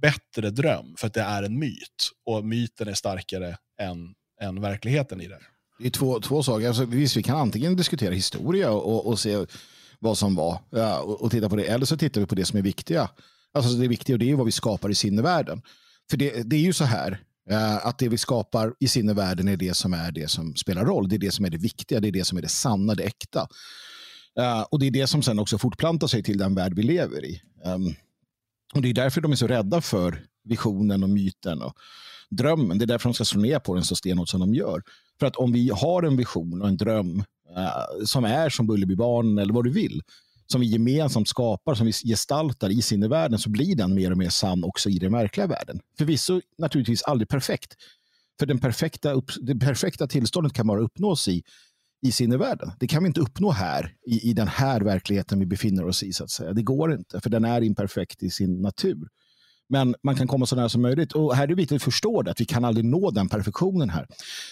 bättre 0.00 0.50
dröm, 0.50 0.94
för 0.98 1.06
att 1.06 1.14
det 1.14 1.20
är 1.20 1.42
en 1.42 1.58
myt. 1.58 2.10
Och 2.26 2.44
myten 2.44 2.88
är 2.88 2.94
starkare 2.94 3.56
än, 3.80 4.14
än 4.40 4.60
verkligheten 4.60 5.20
i 5.20 5.28
det. 5.28 5.38
Det 5.78 5.86
är 5.86 5.90
två, 5.90 6.20
två 6.20 6.42
saker. 6.42 6.68
Alltså, 6.68 6.84
visst, 6.84 7.16
vi 7.16 7.22
kan 7.22 7.36
antingen 7.36 7.76
diskutera 7.76 8.14
historia 8.14 8.70
och, 8.70 9.06
och 9.06 9.18
se 9.18 9.46
vad 9.98 10.18
som 10.18 10.34
var 10.34 10.58
ja, 10.70 11.00
och, 11.00 11.22
och, 11.22 11.30
titta 11.30 11.48
på 11.48 11.56
det, 11.56 11.64
eller 11.64 11.86
så 11.86 11.96
tittar 11.96 12.20
vi 12.20 12.26
på 12.26 12.34
det 12.34 12.44
som 12.44 12.58
är 12.58 12.62
viktiga. 12.62 13.10
Alltså 13.52 13.70
det 13.70 13.88
viktiga 13.88 14.14
och 14.14 14.18
det 14.18 14.30
är 14.30 14.34
vad 14.34 14.46
vi 14.46 14.52
skapar 14.52 14.90
i 14.90 14.94
sinnevärlden. 14.94 15.62
För 16.10 16.16
det, 16.16 16.42
det 16.50 16.56
är 16.56 16.60
ju 16.60 16.72
så 16.72 16.84
här, 16.84 17.20
Eh, 17.50 17.86
att 17.86 17.98
det 17.98 18.08
vi 18.08 18.18
skapar 18.18 18.74
i 18.80 18.88
sinnevärlden 18.88 19.48
är 19.48 19.56
det 19.56 19.74
som 19.74 19.94
är 19.94 20.12
det 20.12 20.30
som 20.30 20.56
spelar 20.56 20.84
roll. 20.84 21.08
Det 21.08 21.16
är 21.16 21.18
det 21.18 21.30
som 21.30 21.44
är 21.44 21.50
det 21.50 21.58
viktiga, 21.58 22.00
det 22.00 22.08
är 22.08 22.12
det 22.12 22.24
som 22.24 22.38
är 22.38 22.42
det 22.42 22.48
sanna, 22.48 22.94
det 22.94 23.04
äkta. 23.04 23.48
Eh, 24.38 24.62
och 24.62 24.78
det 24.78 24.86
är 24.86 24.90
det 24.90 25.06
som 25.06 25.22
sen 25.22 25.38
också 25.38 25.58
fortplantar 25.58 26.06
sig 26.06 26.22
till 26.22 26.38
den 26.38 26.54
värld 26.54 26.74
vi 26.74 26.82
lever 26.82 27.24
i. 27.24 27.42
Ehm, 27.64 27.94
och 28.74 28.82
Det 28.82 28.88
är 28.88 28.94
därför 28.94 29.20
de 29.20 29.32
är 29.32 29.36
så 29.36 29.46
rädda 29.46 29.80
för 29.80 30.24
visionen 30.44 31.02
och 31.02 31.08
myten 31.08 31.62
och 31.62 31.74
drömmen. 32.30 32.78
Det 32.78 32.84
är 32.84 32.86
därför 32.86 33.08
de 33.08 33.14
ska 33.14 33.24
slå 33.24 33.40
ner 33.40 33.58
på 33.58 33.74
den 33.74 33.84
så 33.84 33.96
stenhårt 33.96 34.28
som 34.28 34.40
de 34.40 34.54
gör. 34.54 34.82
För 35.20 35.26
att 35.26 35.36
om 35.36 35.52
vi 35.52 35.70
har 35.74 36.02
en 36.02 36.16
vision 36.16 36.62
och 36.62 36.68
en 36.68 36.76
dröm 36.76 37.18
uh, 37.56 38.04
som 38.04 38.24
är 38.24 38.48
som 38.50 38.66
Bullerbybarnen 38.66 39.38
eller 39.38 39.54
vad 39.54 39.64
du 39.64 39.70
vill, 39.70 40.02
som 40.52 40.60
vi 40.60 40.66
gemensamt 40.66 41.28
skapar, 41.28 41.74
som 41.74 41.86
vi 41.86 41.92
gestaltar 41.92 42.70
i 42.70 42.82
sinnevärlden, 42.82 43.38
så 43.38 43.50
blir 43.50 43.76
den 43.76 43.94
mer 43.94 44.10
och 44.10 44.18
mer 44.18 44.28
sann 44.28 44.64
också 44.64 44.90
i 44.90 44.98
den 44.98 45.12
verkliga 45.12 45.46
världen. 45.46 45.80
Förvisso 45.98 46.40
naturligtvis 46.58 47.02
aldrig 47.02 47.28
perfekt. 47.28 47.74
För 48.38 48.46
den 48.46 48.58
perfekta 48.58 49.12
upp, 49.12 49.30
det 49.40 49.54
perfekta 49.54 50.06
tillståndet 50.06 50.52
kan 50.52 50.66
bara 50.66 50.80
uppnås 50.80 51.28
i, 51.28 51.42
i 52.06 52.12
sinnevärlden. 52.12 52.72
Det 52.80 52.86
kan 52.86 53.02
vi 53.02 53.06
inte 53.06 53.20
uppnå 53.20 53.50
här, 53.50 53.94
i, 54.06 54.30
i 54.30 54.32
den 54.32 54.48
här 54.48 54.80
verkligheten 54.80 55.38
vi 55.38 55.46
befinner 55.46 55.84
oss 55.84 56.02
i. 56.02 56.12
så 56.12 56.24
att 56.24 56.30
säga. 56.30 56.52
Det 56.52 56.62
går 56.62 56.94
inte, 56.94 57.20
för 57.20 57.30
den 57.30 57.44
är 57.44 57.62
imperfekt 57.62 58.22
i 58.22 58.30
sin 58.30 58.62
natur. 58.62 59.08
Men 59.68 59.94
man 60.02 60.16
kan 60.16 60.28
komma 60.28 60.46
så 60.46 60.56
nära 60.56 60.68
som 60.68 60.82
möjligt. 60.82 61.12
Och 61.12 61.34
här 61.34 61.42
är 61.42 61.46
det 61.46 61.54
viktigt 61.54 61.76
att 61.76 61.82
förstå 61.82 62.22
det, 62.22 62.30
att 62.30 62.40
vi 62.40 62.44
kan 62.44 62.64
aldrig 62.64 62.84
nå 62.84 63.10
den 63.10 63.28
perfektionen 63.28 63.90
här. 63.90 64.06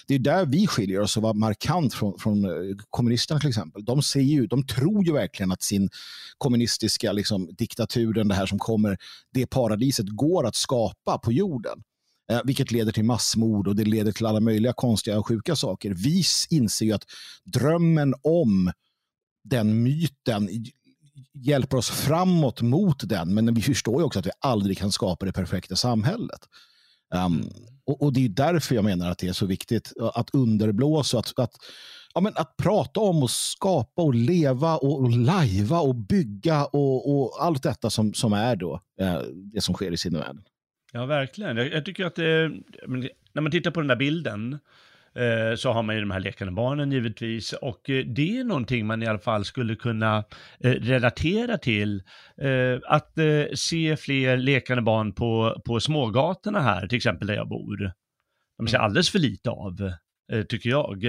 Det 0.07 0.15
är 0.15 0.19
där 0.19 0.47
vi 0.47 0.67
skiljer 0.67 1.01
oss 1.01 1.17
och 1.17 1.23
var 1.23 1.35
markant 1.35 1.95
från, 1.95 2.19
från 2.19 2.45
eh, 2.45 2.77
kommunisterna 2.91 3.41
till 3.41 3.49
exempel. 3.49 3.85
De, 3.85 4.03
ser 4.03 4.21
ju, 4.21 4.47
de 4.47 4.67
tror 4.67 5.05
ju 5.05 5.13
verkligen 5.13 5.53
att 5.53 5.63
sin 5.63 5.91
kommunistiska 6.39 7.13
liksom, 7.13 7.49
diktaturen, 7.59 8.29
det 8.29 8.35
här 8.35 8.47
som 8.47 8.59
kommer, 8.59 8.99
det 9.33 9.47
paradiset 9.47 10.07
går 10.09 10.47
att 10.47 10.57
skapa 10.57 11.19
på 11.19 11.33
jorden. 11.33 11.83
Eh, 12.31 12.41
vilket 12.45 12.73
leder 12.73 12.93
till 12.93 13.05
massmord 13.05 13.69
och 13.69 13.77
det 13.77 13.85
leder 13.85 14.13
till 14.13 14.27
alla 14.27 14.41
möjliga 14.41 14.73
konstiga 14.73 15.19
och 15.19 15.29
sjuka 15.29 15.57
saker. 15.57 15.95
Vi 15.95 16.23
inser 16.51 16.87
ju 16.87 16.93
att 16.93 17.05
drömmen 17.45 18.15
om 18.23 18.73
den 19.45 19.83
myten 19.83 20.49
hjälper 21.33 21.77
oss 21.77 21.91
framåt 21.91 22.63
mot 22.63 23.09
den, 23.09 23.35
men 23.35 23.55
vi 23.55 23.63
förstår 23.63 24.01
ju 24.01 24.05
också 24.05 24.19
att 24.19 24.27
vi 24.27 24.31
aldrig 24.41 24.79
kan 24.79 24.93
skapa 24.93 25.27
det 25.27 25.33
perfekta 25.33 25.77
samhället. 25.77 26.41
Um, 27.15 27.51
och, 27.85 28.03
och, 28.03 28.13
det 28.13 28.25
är 28.25 28.29
därför 28.29 28.75
jag 28.75 28.85
menar 28.85 29.11
att 29.11 29.19
det 29.19 29.29
är 29.29 29.33
så 29.33 29.47
viktigt 29.47 29.93
att 30.15 30.31
underblåsa, 30.35 31.19
att, 31.19 31.39
att, 31.39 31.53
ja, 32.15 32.21
men 32.21 32.33
att 32.37 32.57
prata 32.57 33.01
om 33.01 33.23
och 33.23 33.31
skapa 33.31 34.03
och 34.03 34.15
leva 34.15 34.77
och, 34.77 35.01
och 35.01 35.11
lajva 35.11 35.81
och 35.81 35.95
bygga 35.95 36.65
och, 36.65 37.11
och, 37.11 37.45
allt 37.45 37.63
detta 37.63 37.91
som, 37.91 38.15
som 38.15 38.33
är 38.33 38.57
då 38.57 38.81
eh, 39.01 39.21
det 39.55 39.61
som 39.61 39.75
sker 39.75 39.93
i 39.93 39.97
sinnevärlden. 39.97 40.43
Ja, 40.93 41.07
verkligen. 41.07 41.57
Jag, 41.57 41.73
jag 41.73 41.85
tycker 41.85 42.05
att 42.05 42.15
det, 42.15 42.51
när 43.33 43.41
man 43.41 43.53
tittar 43.53 43.71
på 43.71 43.81
den 43.81 43.89
där 43.89 43.97
bilden 43.97 44.53
Eh, 44.53 44.61
så 45.57 45.73
har 45.73 45.83
man 45.83 45.95
ju 45.95 46.01
de 46.01 46.11
här 46.11 46.21
lekande 46.21 46.53
barnen 46.53 46.93
givetvis. 46.93 47.53
Och 47.53 47.91
eh, 47.91 48.05
det 48.05 48.39
är 48.39 48.45
någonting 48.45 48.87
man 48.87 49.03
i 49.03 49.07
alla 49.07 49.19
fall 49.19 49.45
skulle 49.45 49.77
kunna 49.77 50.25
eh, 50.61 50.71
relatera 50.71 51.59
till. 51.59 52.03
Att 52.87 53.13
se 53.55 53.97
fler 53.97 54.37
lekande 54.37 54.83
barn 54.83 55.15
på, 55.15 55.63
på 55.65 55.81
smågatorna 55.81 56.61
här, 56.61 56.87
till 56.87 56.97
exempel 56.97 57.29
där 57.29 57.35
jag 57.35 57.49
bor. 57.49 57.93
De 58.59 58.69
ser 58.69 58.77
mm. 58.77 58.85
alldeles 58.85 59.11
för 59.11 59.19
lite 59.19 59.51
av, 59.51 59.93
tycker 60.49 60.71
jag. 60.71 61.03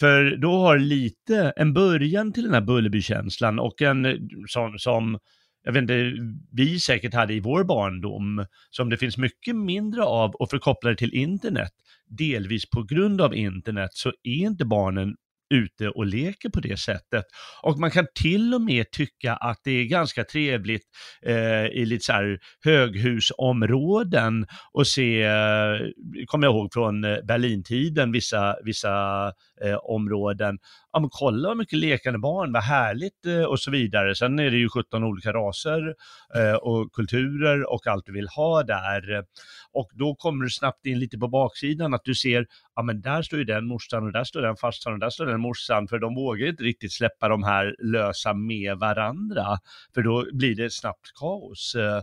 för 0.00 0.36
då 0.36 0.58
har 0.58 0.78
lite 0.78 1.52
en 1.56 1.72
början 1.74 2.32
till 2.32 2.44
den 2.44 2.54
här 2.54 2.60
Bullerby-känslan 2.60 3.58
och 3.58 3.82
en 3.82 4.28
sån 4.48 4.78
som 4.78 5.18
jag 5.66 5.72
vet 5.72 5.82
inte, 5.82 6.12
vi 6.52 6.80
säkert 6.80 7.14
hade 7.14 7.34
i 7.34 7.40
vår 7.40 7.64
barndom, 7.64 8.46
som 8.70 8.90
det 8.90 8.96
finns 8.96 9.18
mycket 9.18 9.56
mindre 9.56 10.02
av 10.02 10.34
och 10.34 10.50
förkopplade 10.50 10.96
till 10.96 11.14
internet, 11.14 11.72
delvis 12.18 12.70
på 12.70 12.82
grund 12.82 13.20
av 13.20 13.34
internet, 13.34 13.90
så 13.92 14.08
är 14.08 14.46
inte 14.46 14.64
barnen 14.64 15.14
ute 15.54 15.88
och 15.88 16.06
leker 16.06 16.48
på 16.48 16.60
det 16.60 16.78
sättet. 16.78 17.24
Och 17.62 17.78
man 17.78 17.90
kan 17.90 18.06
till 18.14 18.54
och 18.54 18.60
med 18.60 18.90
tycka 18.90 19.34
att 19.34 19.60
det 19.64 19.70
är 19.70 19.84
ganska 19.84 20.24
trevligt 20.24 20.82
eh, 21.22 21.66
i 21.66 21.86
lite 21.86 22.04
så 22.04 22.12
här 22.12 22.38
höghusområden 22.64 24.46
och 24.72 24.86
se, 24.86 25.22
eh, 25.22 25.78
kommer 26.26 26.46
jag 26.46 26.54
ihåg 26.54 26.72
från 26.72 27.04
eh, 27.04 27.16
Berlintiden, 27.24 28.12
vissa, 28.12 28.56
vissa 28.64 29.26
eh, 29.64 29.76
områden, 29.82 30.58
ja 30.96 31.00
men 31.00 31.10
kolla 31.12 31.48
vad 31.48 31.56
mycket 31.56 31.78
lekande 31.78 32.18
barn, 32.18 32.52
vad 32.52 32.62
härligt 32.62 33.26
eh, 33.26 33.42
och 33.42 33.60
så 33.60 33.70
vidare. 33.70 34.14
Sen 34.14 34.38
är 34.38 34.50
det 34.50 34.56
ju 34.56 34.68
17 34.68 35.04
olika 35.04 35.32
raser 35.32 35.94
eh, 36.34 36.54
och 36.54 36.92
kulturer 36.92 37.72
och 37.72 37.86
allt 37.86 38.06
du 38.06 38.12
vill 38.12 38.28
ha 38.28 38.62
där. 38.62 39.24
Och 39.72 39.90
då 39.94 40.14
kommer 40.14 40.44
du 40.44 40.50
snabbt 40.50 40.86
in 40.86 40.98
lite 40.98 41.18
på 41.18 41.28
baksidan 41.28 41.94
att 41.94 42.04
du 42.04 42.14
ser, 42.14 42.46
ja 42.74 42.82
men 42.82 43.00
där 43.00 43.22
står 43.22 43.38
ju 43.38 43.44
den 43.44 43.66
morsan 43.66 44.06
och 44.06 44.12
där 44.12 44.24
står 44.24 44.42
den 44.42 44.56
farsan 44.56 44.92
och 44.92 44.98
där 44.98 45.10
står 45.10 45.26
den 45.26 45.40
morsan, 45.40 45.88
för 45.88 45.98
de 45.98 46.14
vågar 46.14 46.46
inte 46.46 46.62
riktigt 46.62 46.92
släppa 46.92 47.28
de 47.28 47.42
här 47.42 47.76
lösa 47.78 48.34
med 48.34 48.78
varandra, 48.78 49.58
för 49.94 50.02
då 50.02 50.26
blir 50.32 50.56
det 50.56 50.72
snabbt 50.72 51.12
kaos. 51.20 51.74
Eh, 51.74 52.00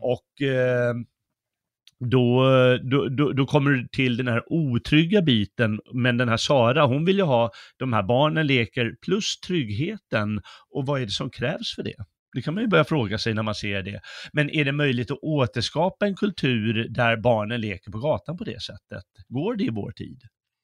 och 0.00 0.46
eh, 0.46 0.94
då, 2.00 2.44
då, 2.82 3.08
då, 3.08 3.32
då, 3.32 3.46
kommer 3.46 3.70
du 3.70 3.88
till 3.88 4.16
den 4.16 4.28
här 4.28 4.42
otrygga 4.52 5.22
biten, 5.22 5.80
men 5.94 6.16
den 6.16 6.28
här 6.28 6.36
Sara, 6.36 6.86
hon 6.86 7.04
vill 7.04 7.16
ju 7.16 7.22
ha 7.22 7.50
de 7.78 7.92
här 7.92 8.02
barnen 8.02 8.46
leker 8.46 8.94
plus 9.04 9.40
tryggheten. 9.40 10.40
Och 10.70 10.86
vad 10.86 11.00
är 11.00 11.04
det 11.04 11.12
som 11.12 11.30
krävs 11.30 11.74
för 11.74 11.82
det? 11.82 12.04
Det 12.34 12.42
kan 12.42 12.54
man 12.54 12.62
ju 12.62 12.68
börja 12.68 12.84
fråga 12.84 13.18
sig 13.18 13.34
när 13.34 13.42
man 13.42 13.54
ser 13.54 13.82
det. 13.82 14.00
Men 14.32 14.50
är 14.50 14.64
det 14.64 14.72
möjligt 14.72 15.10
att 15.10 15.18
återskapa 15.22 16.06
en 16.06 16.16
kultur 16.16 16.88
där 16.90 17.16
barnen 17.16 17.60
leker 17.60 17.90
på 17.90 17.98
gatan 17.98 18.36
på 18.36 18.44
det 18.44 18.62
sättet? 18.62 19.04
Går 19.28 19.56
det 19.56 19.64
i 19.64 19.70
vår 19.70 19.90
tid? 19.90 20.20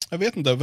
Jag 0.09 0.17
vet 0.17 0.35
inte. 0.35 0.55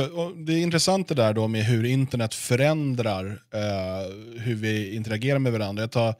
Det 0.47 0.53
är 0.53 0.63
intressant 0.63 1.09
det 1.09 1.15
där 1.15 1.35
då 1.35 1.49
med 1.49 1.65
hur 1.65 1.85
internet 1.85 2.35
förändrar 2.35 3.27
eh, 3.55 4.41
hur 4.41 4.55
vi 4.55 4.95
interagerar 4.95 5.39
med 5.39 5.53
varandra. 5.53 5.83
Jag 5.83 5.93
tar 5.93 6.15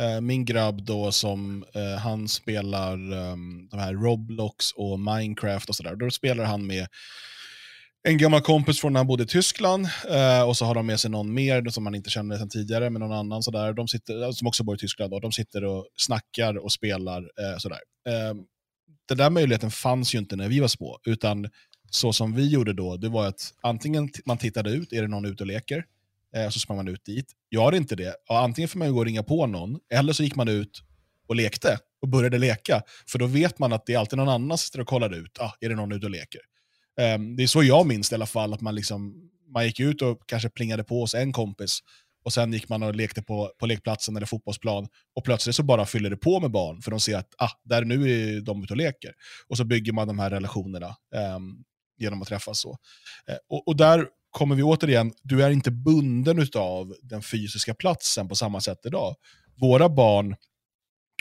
Eh, 0.00 0.20
min 0.20 0.44
grabb 0.44 0.82
då 0.84 1.12
som 1.12 1.64
eh, 1.74 2.00
han 2.00 2.28
spelar 2.28 3.12
um, 3.12 3.68
de 3.70 3.80
här 3.80 3.92
Roblox 3.92 4.72
och 4.72 5.00
Minecraft 5.00 5.68
och 5.68 5.74
sådär. 5.74 5.96
Då 5.96 6.10
spelar 6.10 6.44
han 6.44 6.66
med 6.66 6.86
en 8.02 8.18
gammal 8.18 8.40
kompis 8.40 8.80
från 8.80 8.92
när 8.92 9.00
han 9.00 9.06
bodde 9.06 9.22
i 9.22 9.26
Tyskland 9.26 9.86
eh, 10.10 10.42
och 10.42 10.56
så 10.56 10.64
har 10.64 10.74
de 10.74 10.86
med 10.86 11.00
sig 11.00 11.10
någon 11.10 11.34
mer 11.34 11.68
som 11.70 11.84
man 11.84 11.94
inte 11.94 12.10
känner 12.10 12.36
sedan 12.36 12.48
tidigare, 12.48 12.90
med 12.90 13.00
någon 13.00 13.12
annan 13.12 13.42
sådär. 13.42 13.72
De 13.72 13.88
sitter, 13.88 14.22
eh, 14.22 14.30
som 14.30 14.48
också 14.48 14.64
bor 14.64 14.74
i 14.74 14.78
Tyskland. 14.78 15.10
Då. 15.10 15.20
De 15.20 15.32
sitter 15.32 15.64
och 15.64 15.88
snackar 15.96 16.58
och 16.58 16.72
spelar 16.72 17.18
eh, 17.18 17.58
sådär. 17.58 17.80
Eh, 18.08 18.34
den 19.08 19.18
där 19.18 19.30
möjligheten 19.30 19.70
fanns 19.70 20.14
ju 20.14 20.18
inte 20.18 20.36
när 20.36 20.48
vi 20.48 20.60
var 20.60 20.68
små, 20.68 20.98
utan 21.04 21.48
så 21.90 22.12
som 22.12 22.34
vi 22.34 22.48
gjorde 22.48 22.72
då, 22.72 22.96
det 22.96 23.08
var 23.08 23.26
att 23.26 23.40
antingen 23.60 24.10
man 24.26 24.38
tittade 24.38 24.70
ut, 24.70 24.92
är 24.92 25.02
det 25.02 25.08
någon 25.08 25.24
ute 25.24 25.42
och 25.42 25.46
leker? 25.46 25.84
Eh, 26.36 26.48
så 26.48 26.60
sprang 26.60 26.76
man 26.76 26.88
ut 26.88 27.04
dit. 27.04 27.32
Gör 27.50 27.74
inte 27.74 27.96
det, 27.96 28.16
ja, 28.28 28.38
antingen 28.38 28.68
får 28.68 28.78
man 28.78 28.92
gå 28.92 28.98
och 28.98 29.04
ringa 29.04 29.22
på 29.22 29.46
någon, 29.46 29.78
eller 29.92 30.12
så 30.12 30.22
gick 30.22 30.36
man 30.36 30.48
ut 30.48 30.82
och 31.28 31.36
lekte 31.36 31.78
och 32.02 32.08
började 32.08 32.38
leka. 32.38 32.82
För 33.06 33.18
då 33.18 33.26
vet 33.26 33.58
man 33.58 33.72
att 33.72 33.86
det 33.86 33.94
är 33.94 33.98
alltid 33.98 34.16
någon 34.16 34.28
annan 34.28 34.58
som 34.58 34.64
sitter 34.64 34.80
och 34.80 34.86
kollar 34.86 35.14
ut, 35.14 35.38
ah, 35.40 35.52
är 35.60 35.68
det 35.68 35.74
någon 35.74 35.92
ute 35.92 36.06
och 36.06 36.10
leker? 36.10 36.40
Um, 37.14 37.36
det 37.36 37.42
är 37.42 37.46
så 37.46 37.62
jag 37.62 37.86
minns 37.86 38.12
i 38.12 38.14
alla 38.14 38.26
fall, 38.26 38.54
att 38.54 38.60
man, 38.60 38.74
liksom, 38.74 39.30
man 39.54 39.66
gick 39.66 39.80
ut 39.80 40.02
och 40.02 40.22
kanske 40.26 40.48
plingade 40.48 40.84
på 40.84 41.00
hos 41.00 41.14
en 41.14 41.32
kompis, 41.32 41.80
och 42.24 42.32
sen 42.32 42.52
gick 42.52 42.68
man 42.68 42.82
och 42.82 42.94
lekte 42.94 43.22
på, 43.22 43.52
på 43.58 43.66
lekplatsen 43.66 44.16
eller 44.16 44.26
fotbollsplan, 44.26 44.88
och 45.14 45.24
plötsligt 45.24 45.56
så 45.56 45.62
bara 45.62 45.86
fyller 45.86 46.10
det 46.10 46.16
på 46.16 46.40
med 46.40 46.50
barn, 46.50 46.82
för 46.82 46.90
de 46.90 47.00
ser 47.00 47.16
att 47.16 47.34
ah, 47.38 47.50
där 47.64 47.84
nu 47.84 47.94
är 47.94 48.40
de 48.40 48.62
ute 48.62 48.72
och 48.72 48.76
leker. 48.76 49.14
Och 49.48 49.56
så 49.56 49.64
bygger 49.64 49.92
man 49.92 50.08
de 50.08 50.18
här 50.18 50.30
relationerna 50.30 50.96
um, 51.36 51.64
genom 51.98 52.22
att 52.22 52.28
träffas. 52.28 52.60
så. 52.60 52.70
Uh, 52.70 53.36
och, 53.48 53.68
och 53.68 53.76
där 53.76 54.06
kommer 54.38 54.54
vi 54.54 54.62
återigen, 54.62 55.12
du 55.22 55.44
är 55.44 55.50
inte 55.50 55.70
bunden 55.70 56.46
av 56.54 56.96
den 57.02 57.22
fysiska 57.22 57.74
platsen 57.74 58.28
på 58.28 58.34
samma 58.34 58.60
sätt 58.60 58.78
idag. 58.84 59.14
Våra 59.56 59.88
barn, 59.88 60.36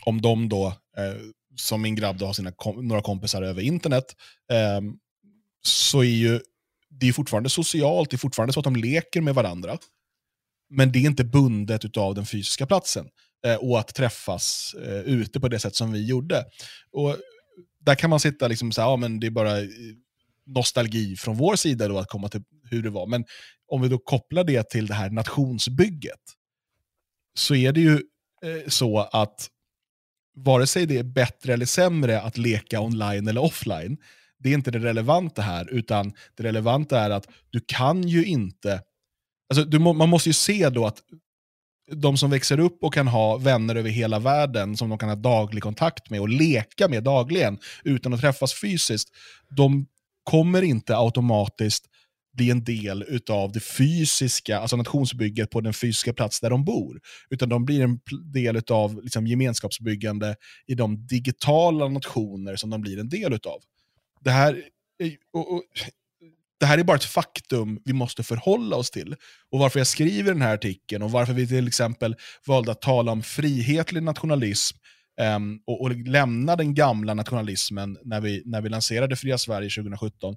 om 0.06 0.22
de 0.22 0.50
då, 0.50 0.68
eh, 0.68 1.16
som 1.56 1.82
min 1.82 1.96
grabb 1.96 2.18
då 2.18 2.26
har 2.26 2.34
sina 2.34 2.52
kom 2.52 2.88
några 2.88 3.02
kompisar 3.02 3.42
över 3.42 3.62
internet, 3.62 4.06
eh, 4.52 4.82
så 5.62 6.00
är 6.00 6.08
ju 6.08 6.40
det 6.90 7.08
är 7.08 7.14
fortfarande 7.14 7.50
socialt, 7.50 8.10
det 8.10 8.16
är 8.16 8.18
fortfarande 8.18 8.54
så 8.54 8.60
att 8.60 8.64
de 8.64 8.76
leker 8.76 9.22
med 9.22 9.36
varandra. 9.36 9.78
Men 10.70 10.92
det 10.92 11.00
är 11.00 11.04
inte 11.04 11.24
bundet 11.24 11.98
av 11.98 12.16
den 12.16 12.26
fysiska 12.26 12.66
platsen. 12.66 13.08
Eh, 13.46 13.56
och 13.56 13.80
att 13.80 13.96
träffas 13.96 14.76
eh, 14.84 15.00
ute 15.00 15.40
på 15.40 15.48
det 15.48 15.60
sätt 15.60 15.76
som 15.76 15.92
vi 15.92 16.06
gjorde. 16.06 16.46
Och 16.92 17.18
där 17.80 17.96
kan 17.96 18.10
man 18.10 18.20
sitta 18.20 18.48
liksom 18.48 18.72
så 18.72 18.82
här, 18.82 18.90
ja 18.90 18.96
men 18.96 19.20
det 19.20 19.28
är 19.28 19.32
bara 19.32 19.60
eh, 19.60 19.68
nostalgi 20.46 21.16
från 21.16 21.38
vår 21.38 21.56
sida 21.56 21.88
då 21.88 21.98
att 21.98 22.10
komma 22.10 22.30
till 22.30 22.44
hur 22.72 22.84
det 22.84 22.90
var. 22.90 23.08
Men 23.08 23.26
om 23.68 23.82
vi 23.82 23.90
då 23.90 23.98
kopplar 23.98 24.44
det 24.44 24.70
till 24.70 24.88
det 24.88 24.94
här 24.94 25.10
nationsbygget, 25.10 26.22
så 27.38 27.56
är 27.56 27.72
det 27.72 27.82
ju 27.82 27.94
eh, 28.44 28.68
så 28.68 29.00
att 29.00 29.50
vare 30.36 30.68
sig 30.68 30.86
det 30.86 30.98
är 30.98 31.04
bättre 31.04 31.54
eller 31.54 31.66
sämre 31.66 32.22
att 32.22 32.38
leka 32.38 32.82
online 32.82 33.28
eller 33.28 33.44
offline, 33.44 33.98
det 34.40 34.50
är 34.50 34.54
inte 34.54 34.72
det 34.72 34.80
relevanta 34.80 35.42
här, 35.42 35.70
utan 35.72 36.14
det 36.36 36.44
relevanta 36.44 37.00
är 37.00 37.10
att 37.10 37.28
du 37.50 37.62
kan 37.68 38.08
ju 38.08 38.26
inte... 38.26 38.82
Alltså, 39.50 39.66
du 39.66 39.80
må, 39.80 39.94
man 39.94 40.10
måste 40.10 40.30
ju 40.30 40.34
se 40.34 40.70
då 40.70 40.86
att 40.86 41.02
de 41.92 42.18
som 42.18 42.30
växer 42.30 42.60
upp 42.60 42.84
och 42.84 42.94
kan 42.94 43.08
ha 43.08 43.38
vänner 43.38 43.76
över 43.76 43.90
hela 43.90 44.20
världen 44.20 44.78
som 44.78 44.90
de 44.90 44.98
kan 44.98 45.10
ha 45.10 45.16
daglig 45.16 45.64
kontakt 45.64 46.10
med 46.10 46.22
och 46.22 46.30
leka 46.30 46.88
med 46.88 47.04
dagligen 47.04 47.60
utan 47.84 48.14
att 48.14 48.22
träffas 48.22 48.54
fysiskt, 48.54 49.10
de 49.50 49.86
kommer 50.24 50.62
inte 50.62 50.98
automatiskt 50.98 51.86
bli 52.38 52.52
en 52.52 52.64
del 52.64 53.22
av 53.30 53.52
det 53.52 53.60
fysiska, 53.60 54.60
alltså 54.60 54.76
nationsbygget 54.76 55.50
på 55.50 55.62
den 55.62 55.74
fysiska 55.74 56.14
plats 56.14 56.40
där 56.40 56.50
de 56.50 56.66
bor. 56.66 57.00
Utan 57.30 57.50
de 57.50 57.66
blir 57.66 57.84
en 57.84 58.00
del 58.34 58.62
av 58.70 59.04
liksom, 59.04 59.28
gemenskapsbyggande 59.28 60.36
i 60.68 60.76
de 60.76 61.08
digitala 61.08 61.88
nationer 61.88 62.56
som 62.56 62.70
de 62.70 62.82
blir 62.82 63.00
en 63.00 63.10
del 63.10 63.34
av. 63.34 63.62
Det 64.22 64.32
här, 64.32 64.54
eh, 65.04 65.12
och, 65.34 65.54
och, 65.54 65.64
det 66.60 66.66
här 66.66 66.78
är 66.78 66.84
bara 66.84 66.98
ett 66.98 67.04
faktum 67.04 67.80
vi 67.86 67.94
måste 67.94 68.24
förhålla 68.24 68.76
oss 68.76 68.92
till. 68.92 69.16
Och 69.52 69.60
varför 69.60 69.80
jag 69.80 69.88
skriver 69.88 70.34
den 70.34 70.42
här 70.42 70.54
artikeln 70.54 71.04
och 71.04 71.12
varför 71.12 71.34
vi 71.34 71.48
till 71.48 71.68
exempel 71.68 72.16
valde 72.46 72.72
att 72.72 72.82
tala 72.82 73.12
om 73.12 73.24
frihetlig 73.24 74.04
nationalism 74.04 74.78
um, 75.36 75.60
och, 75.68 75.82
och 75.82 75.96
lämna 75.96 76.56
den 76.56 76.74
gamla 76.74 77.14
nationalismen 77.14 77.98
när 78.04 78.22
vi, 78.22 78.44
när 78.46 78.62
vi 78.62 78.70
lanserade 78.70 79.16
Fria 79.16 79.38
Sverige 79.38 79.70
2017. 79.70 80.36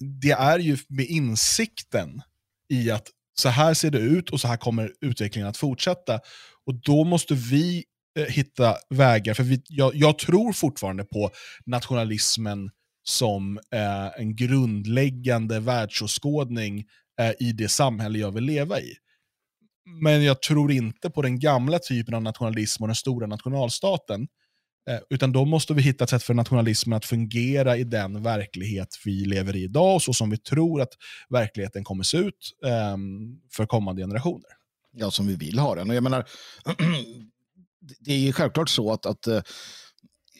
Det 0.00 0.30
är 0.30 0.58
ju 0.58 0.78
med 0.88 1.06
insikten 1.06 2.22
i 2.68 2.90
att 2.90 3.08
så 3.38 3.48
här 3.48 3.74
ser 3.74 3.90
det 3.90 3.98
ut 3.98 4.30
och 4.30 4.40
så 4.40 4.48
här 4.48 4.56
kommer 4.56 4.92
utvecklingen 5.00 5.48
att 5.48 5.56
fortsätta. 5.56 6.20
Och 6.66 6.74
då 6.74 7.04
måste 7.04 7.34
vi 7.34 7.84
eh, 8.18 8.24
hitta 8.24 8.76
vägar, 8.90 9.34
för 9.34 9.42
vi, 9.42 9.62
jag, 9.68 9.94
jag, 9.94 10.18
tror 10.18 10.52
fortfarande 10.52 11.04
på 11.04 11.30
nationalismen 11.66 12.70
som 13.02 13.58
eh, 13.74 14.20
en 14.20 14.36
grundläggande 14.36 15.60
världsåskådning 15.60 16.84
eh, 17.20 17.32
i 17.38 17.52
det 17.52 17.68
samhälle 17.68 18.18
jag 18.18 18.32
vill 18.32 18.44
leva 18.44 18.80
i. 18.80 18.94
Men 20.02 20.24
jag 20.24 20.42
tror 20.42 20.72
inte 20.72 21.10
på 21.10 21.22
den 21.22 21.38
gamla 21.40 21.78
typen 21.78 22.14
av 22.14 22.22
nationalism 22.22 22.82
och 22.82 22.88
den 22.88 22.94
stora 22.94 23.26
nationalstaten. 23.26 24.28
Eh, 24.90 24.98
utan 25.10 25.32
då 25.32 25.44
måste 25.44 25.74
vi 25.74 25.82
hitta 25.82 26.04
ett 26.04 26.10
sätt 26.10 26.22
för 26.22 26.34
nationalismen 26.34 26.96
att 26.96 27.04
fungera 27.04 27.76
i 27.76 27.84
den 27.84 28.22
verklighet 28.22 28.88
vi 29.04 29.24
lever 29.24 29.56
i 29.56 29.62
idag 29.62 29.94
och 29.94 30.02
så 30.02 30.12
som 30.12 30.30
vi 30.30 30.36
tror 30.36 30.80
att 30.80 30.92
verkligheten 31.28 31.84
kommer 31.84 32.04
se 32.04 32.18
ut 32.18 32.52
ehm, 32.66 33.38
för 33.52 33.66
kommande 33.66 34.02
generationer. 34.02 34.50
Ja, 34.92 35.10
som 35.10 35.26
vi 35.26 35.36
vill 35.36 35.58
ha 35.58 35.74
den. 35.74 35.90
Och 35.90 35.96
jag 35.96 36.02
menar, 36.02 36.24
det 38.00 38.12
är 38.12 38.18
ju 38.18 38.32
självklart 38.32 38.68
så 38.68 38.92
att, 38.92 39.06
att 39.06 39.26
eh, 39.26 39.40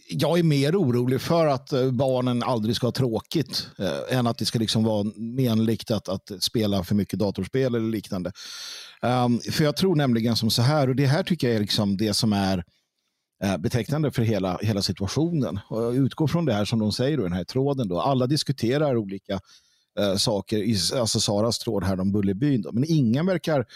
jag 0.09 0.39
är 0.39 0.43
mer 0.43 0.77
orolig 0.77 1.21
för 1.21 1.47
att 1.47 1.73
eh, 1.73 1.91
barnen 1.91 2.43
aldrig 2.43 2.77
ska 2.77 2.87
ha 2.87 2.93
tråkigt 2.93 3.69
eh, 3.79 4.19
än 4.19 4.27
att 4.27 4.39
det 4.39 4.45
ska 4.45 4.59
liksom 4.59 4.85
vara 4.85 5.05
menligt 5.17 5.91
att, 5.91 6.09
att 6.09 6.33
spela 6.41 6.85
för 6.85 6.95
mycket 6.95 7.19
datorspel 7.19 7.75
eller 7.75 7.91
liknande. 7.91 8.33
Um, 9.03 9.41
för 9.41 9.65
jag 9.65 9.77
tror 9.77 9.97
nämligen 9.97 10.37
som 10.37 10.51
så 10.51 10.63
här, 10.63 10.89
och 10.89 10.97
det 10.97 11.07
här 11.07 11.23
tycker 11.23 11.47
jag 11.47 11.57
är 11.57 11.61
liksom 11.61 11.97
det 11.97 12.15
som 12.15 12.33
är 12.33 12.59
eh, 12.59 12.65
Eh, 13.43 13.57
betecknande 13.57 14.11
för 14.11 14.23
hela, 14.23 14.59
hela 14.63 14.83
situationen. 14.83 15.61
Och 15.69 15.83
jag 15.83 15.97
utgår 15.97 16.27
från 16.27 16.45
det 16.45 16.53
här 16.53 16.65
som 16.65 16.79
de 16.79 16.93
säger, 16.93 17.19
i 17.19 17.23
den 17.23 17.33
här 17.33 17.45
tråden. 17.45 17.89
Då. 17.89 18.01
Alla 18.01 18.27
diskuterar 18.27 18.97
olika 18.97 19.41
eh, 19.99 20.17
saker, 20.17 20.57
i, 20.57 20.77
alltså 20.95 21.21
Saras 21.21 21.59
tråd 21.59 21.85
här 21.85 22.01
om 22.01 22.13
Bullerbyn. 22.13 22.63
Då. 22.63 22.73
Men 22.73 22.85
ingen 22.89 23.27
verkar, 23.27 23.67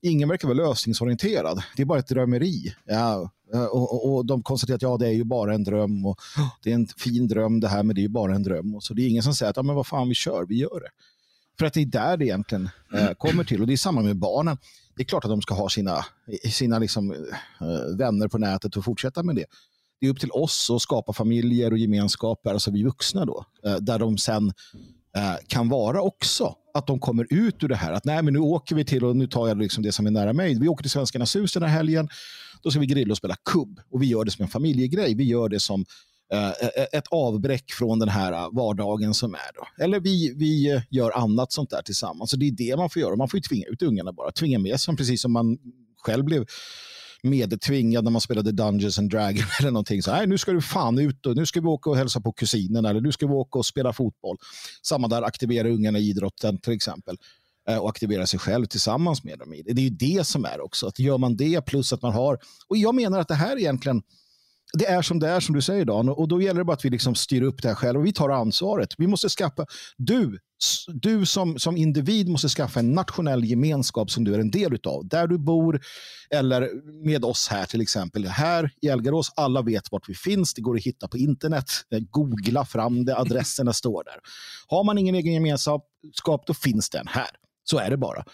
ingen 0.00 0.28
verkar 0.28 0.48
vara 0.48 0.68
lösningsorienterad. 0.68 1.62
Det 1.76 1.82
är 1.82 1.86
bara 1.86 1.98
ett 1.98 2.08
drömmeri. 2.08 2.74
Ja, 2.84 3.30
eh, 3.54 3.64
och, 3.64 3.92
och, 3.92 4.14
och, 4.14 4.26
de 4.26 4.42
konstaterar 4.42 4.76
att 4.76 4.82
ja, 4.82 4.96
det 4.96 5.06
är 5.06 5.12
ju 5.12 5.24
bara 5.24 5.54
en 5.54 5.64
dröm 5.64 6.06
och 6.06 6.20
det 6.62 6.70
är 6.70 6.74
en 6.74 6.86
fin 6.86 7.28
dröm 7.28 7.60
det 7.60 7.68
här, 7.68 7.82
men 7.82 7.94
det 7.94 8.00
är 8.00 8.02
ju 8.02 8.08
bara 8.08 8.34
en 8.34 8.42
dröm. 8.42 8.74
Och 8.74 8.82
så 8.82 8.94
det 8.94 9.02
är 9.02 9.08
ingen 9.08 9.22
som 9.22 9.34
säger 9.34 9.50
att 9.50 9.56
ja, 9.56 9.62
men 9.62 9.76
vad 9.76 9.86
fan, 9.86 10.08
vi 10.08 10.14
kör, 10.14 10.46
vi 10.48 10.58
gör 10.58 10.80
det. 10.80 10.90
För 11.58 11.66
att 11.66 11.72
det 11.72 11.80
är 11.80 11.86
där 11.86 12.16
det 12.16 12.24
egentligen 12.24 12.68
eh, 12.94 13.10
kommer 13.10 13.44
till. 13.44 13.60
Och 13.60 13.66
det 13.66 13.72
är 13.72 13.76
samma 13.76 14.02
med 14.02 14.16
barnen. 14.16 14.58
Det 14.96 15.02
är 15.02 15.04
klart 15.04 15.24
att 15.24 15.30
de 15.30 15.42
ska 15.42 15.54
ha 15.54 15.68
sina, 15.68 16.04
sina 16.50 16.78
liksom, 16.78 17.12
eh, 17.12 17.96
vänner 17.98 18.28
på 18.28 18.38
nätet 18.38 18.76
och 18.76 18.84
fortsätta 18.84 19.22
med 19.22 19.36
det. 19.36 19.44
Det 20.00 20.06
är 20.06 20.10
upp 20.10 20.20
till 20.20 20.30
oss 20.30 20.70
att 20.70 20.82
skapa 20.82 21.12
familjer 21.12 21.72
och 21.72 21.78
gemenskaper, 21.78 22.52
alltså 22.52 22.70
vi 22.70 22.82
vuxna 22.82 23.24
då, 23.24 23.44
eh, 23.64 23.76
där 23.76 23.98
de 23.98 24.18
sen 24.18 24.52
eh, 25.16 25.34
kan 25.48 25.68
vara 25.68 26.00
också. 26.00 26.54
Att 26.74 26.86
de 26.86 27.00
kommer 27.00 27.26
ut 27.30 27.64
ur 27.64 27.68
det 27.68 27.76
här. 27.76 27.92
Att 27.92 28.04
nej, 28.04 28.22
men 28.22 28.34
nu 28.34 28.40
åker 28.40 28.74
vi 28.74 28.84
till, 28.84 29.04
och 29.04 29.16
nu 29.16 29.26
tar 29.26 29.48
jag 29.48 29.58
liksom 29.58 29.82
det 29.82 29.92
som 29.92 30.06
är 30.06 30.10
nära 30.10 30.32
mig. 30.32 30.58
Vi 30.60 30.68
åker 30.68 30.82
till 30.82 30.90
Svenskarnas 30.90 31.36
hus 31.36 31.52
den 31.52 31.62
här 31.62 31.70
helgen 31.70 32.08
då 32.66 32.70
ska 32.70 32.80
vi 32.80 32.86
grilla 32.86 33.12
och 33.12 33.16
spela 33.16 33.36
kubb. 33.44 33.80
Och 33.90 34.02
vi 34.02 34.06
gör 34.06 34.24
det 34.24 34.30
som 34.30 34.42
en 34.42 34.48
familjegrej. 34.48 35.14
Vi 35.14 35.24
gör 35.24 35.48
det 35.48 35.60
som 35.60 35.80
eh, 35.80 35.86
Eh, 36.32 36.48
eh, 36.48 36.86
ett 36.92 37.06
avbräck 37.10 37.72
från 37.72 37.98
den 37.98 38.08
här 38.08 38.32
eh, 38.32 38.48
vardagen 38.52 39.14
som 39.14 39.34
är. 39.34 39.50
Då. 39.54 39.84
Eller 39.84 40.00
vi, 40.00 40.34
vi 40.36 40.82
gör 40.90 41.10
annat 41.10 41.52
sånt 41.52 41.70
där 41.70 41.82
tillsammans. 41.82 42.30
Så 42.30 42.36
det 42.36 42.46
är 42.46 42.52
det 42.52 42.76
man 42.76 42.90
får 42.90 43.02
göra. 43.02 43.16
Man 43.16 43.28
får 43.28 43.38
ju 43.38 43.42
tvinga 43.42 43.66
ut 43.66 43.82
ungarna 43.82 44.12
bara. 44.12 44.32
Tvinga 44.32 44.58
med 44.58 44.80
sig 44.80 44.96
precis 44.96 45.22
som 45.22 45.32
man 45.32 45.58
själv 46.02 46.24
blev 46.24 46.46
medtvingad 47.22 48.04
när 48.04 48.10
man 48.10 48.20
spelade 48.20 48.52
Dungeons 48.52 48.98
and 48.98 49.10
Dragons 49.10 49.44
eller 49.60 49.70
någonting. 49.70 50.02
Så, 50.02 50.12
nej, 50.12 50.26
nu 50.26 50.38
ska 50.38 50.52
du 50.52 50.60
fan 50.60 50.98
ut 50.98 51.26
och 51.26 51.36
nu 51.36 51.46
ska 51.46 51.60
vi 51.60 51.66
åka 51.66 51.90
och 51.90 51.96
hälsa 51.96 52.20
på 52.20 52.32
kusinen 52.32 52.84
eller 52.84 53.00
nu 53.00 53.12
ska 53.12 53.26
vi 53.26 53.32
åka 53.32 53.58
och 53.58 53.66
spela 53.66 53.92
fotboll. 53.92 54.36
Samma 54.82 55.08
där, 55.08 55.22
aktivera 55.22 55.68
ungarna 55.68 55.98
i 55.98 56.08
idrotten 56.08 56.58
till 56.58 56.72
exempel. 56.72 57.16
Och 57.80 57.88
aktivera 57.88 58.26
sig 58.26 58.38
själv 58.40 58.66
tillsammans 58.66 59.24
med 59.24 59.38
dem. 59.38 59.54
Det 59.64 59.70
är 59.70 59.84
ju 59.84 59.90
det 59.90 60.26
som 60.26 60.44
är 60.44 60.60
också. 60.60 60.86
Att 60.86 60.98
gör 60.98 61.18
man 61.18 61.36
det 61.36 61.66
plus 61.66 61.92
att 61.92 62.02
man 62.02 62.12
har... 62.12 62.38
Och 62.68 62.76
jag 62.76 62.94
menar 62.94 63.20
att 63.20 63.28
det 63.28 63.34
här 63.34 63.58
egentligen 63.58 64.02
det 64.78 64.86
är 64.86 65.02
som 65.02 65.18
det 65.18 65.28
är 65.28 65.40
som 65.40 65.54
du 65.54 65.62
säger 65.62 65.84
Dan 65.84 66.08
och 66.08 66.28
då 66.28 66.42
gäller 66.42 66.60
det 66.60 66.64
bara 66.64 66.72
att 66.72 66.84
vi 66.84 66.90
liksom 66.90 67.14
styr 67.14 67.42
upp 67.42 67.62
det 67.62 67.68
här 67.68 67.74
själva 67.74 68.02
vi 68.02 68.12
tar 68.12 68.28
ansvaret. 68.28 68.88
Vi 68.98 69.06
måste 69.06 69.28
skaffa, 69.28 69.66
du, 69.96 70.38
du 70.88 71.26
som, 71.26 71.58
som 71.58 71.76
individ 71.76 72.28
måste 72.28 72.48
skaffa 72.48 72.80
en 72.80 72.92
nationell 72.92 73.44
gemenskap 73.44 74.10
som 74.10 74.24
du 74.24 74.34
är 74.34 74.38
en 74.38 74.50
del 74.50 74.78
av. 74.84 75.08
Där 75.08 75.26
du 75.26 75.38
bor 75.38 75.80
eller 76.30 76.70
med 77.04 77.24
oss 77.24 77.48
här 77.50 77.66
till 77.66 77.80
exempel. 77.80 78.26
Här 78.26 78.70
i 78.82 78.88
Elgarås, 78.88 79.32
alla 79.36 79.62
vet 79.62 79.92
vart 79.92 80.08
vi 80.08 80.14
finns. 80.14 80.54
Det 80.54 80.60
går 80.60 80.76
att 80.76 80.82
hitta 80.82 81.08
på 81.08 81.18
internet. 81.18 81.64
Googla 82.10 82.64
fram 82.64 83.04
det, 83.04 83.16
adresserna 83.16 83.72
står 83.72 84.04
där. 84.04 84.16
Har 84.66 84.84
man 84.84 84.98
ingen 84.98 85.14
egen 85.14 85.32
gemenskap, 85.32 85.86
då 86.46 86.54
finns 86.54 86.90
den 86.90 87.06
här. 87.08 87.30
Så 87.64 87.78
är 87.78 87.90
det 87.90 87.96
bara. 87.96 88.24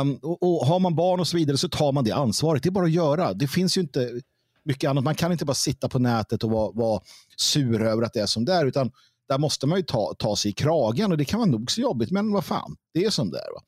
Um, 0.00 0.18
och, 0.22 0.42
och, 0.42 0.66
Har 0.66 0.78
man 0.78 0.94
barn 0.94 1.20
och 1.20 1.28
så 1.28 1.36
vidare 1.36 1.58
så 1.58 1.68
tar 1.68 1.92
man 1.92 2.04
det 2.04 2.12
ansvaret. 2.12 2.62
Det 2.62 2.68
är 2.68 2.70
bara 2.70 2.84
att 2.84 2.92
göra. 2.92 3.32
Det 3.32 3.48
finns 3.48 3.76
ju 3.76 3.80
inte 3.80 4.20
mycket 4.64 4.90
annat. 4.90 5.04
Man 5.04 5.14
kan 5.14 5.32
inte 5.32 5.44
bara 5.44 5.54
sitta 5.54 5.88
på 5.88 5.98
nätet 5.98 6.44
och 6.44 6.50
vara, 6.50 6.72
vara 6.72 7.00
sur 7.36 7.82
över 7.82 8.02
att 8.02 8.12
det 8.12 8.20
är 8.20 8.26
som 8.26 8.44
det 8.44 8.52
är. 8.52 8.66
Utan 8.66 8.90
där 9.28 9.38
måste 9.38 9.66
man 9.66 9.78
ju 9.78 9.84
ta, 9.84 10.14
ta 10.18 10.36
sig 10.36 10.50
i 10.50 10.54
kragen 10.54 11.12
och 11.12 11.18
det 11.18 11.24
kan 11.24 11.40
vara 11.40 11.50
nog 11.50 11.70
så 11.70 11.80
jobbigt. 11.80 12.10
Men 12.10 12.32
vad 12.32 12.44
fan, 12.44 12.76
det 12.94 13.04
är 13.04 13.10
som 13.10 13.30
det 13.30 13.38
är. 13.38 13.52
Va? 13.54 13.60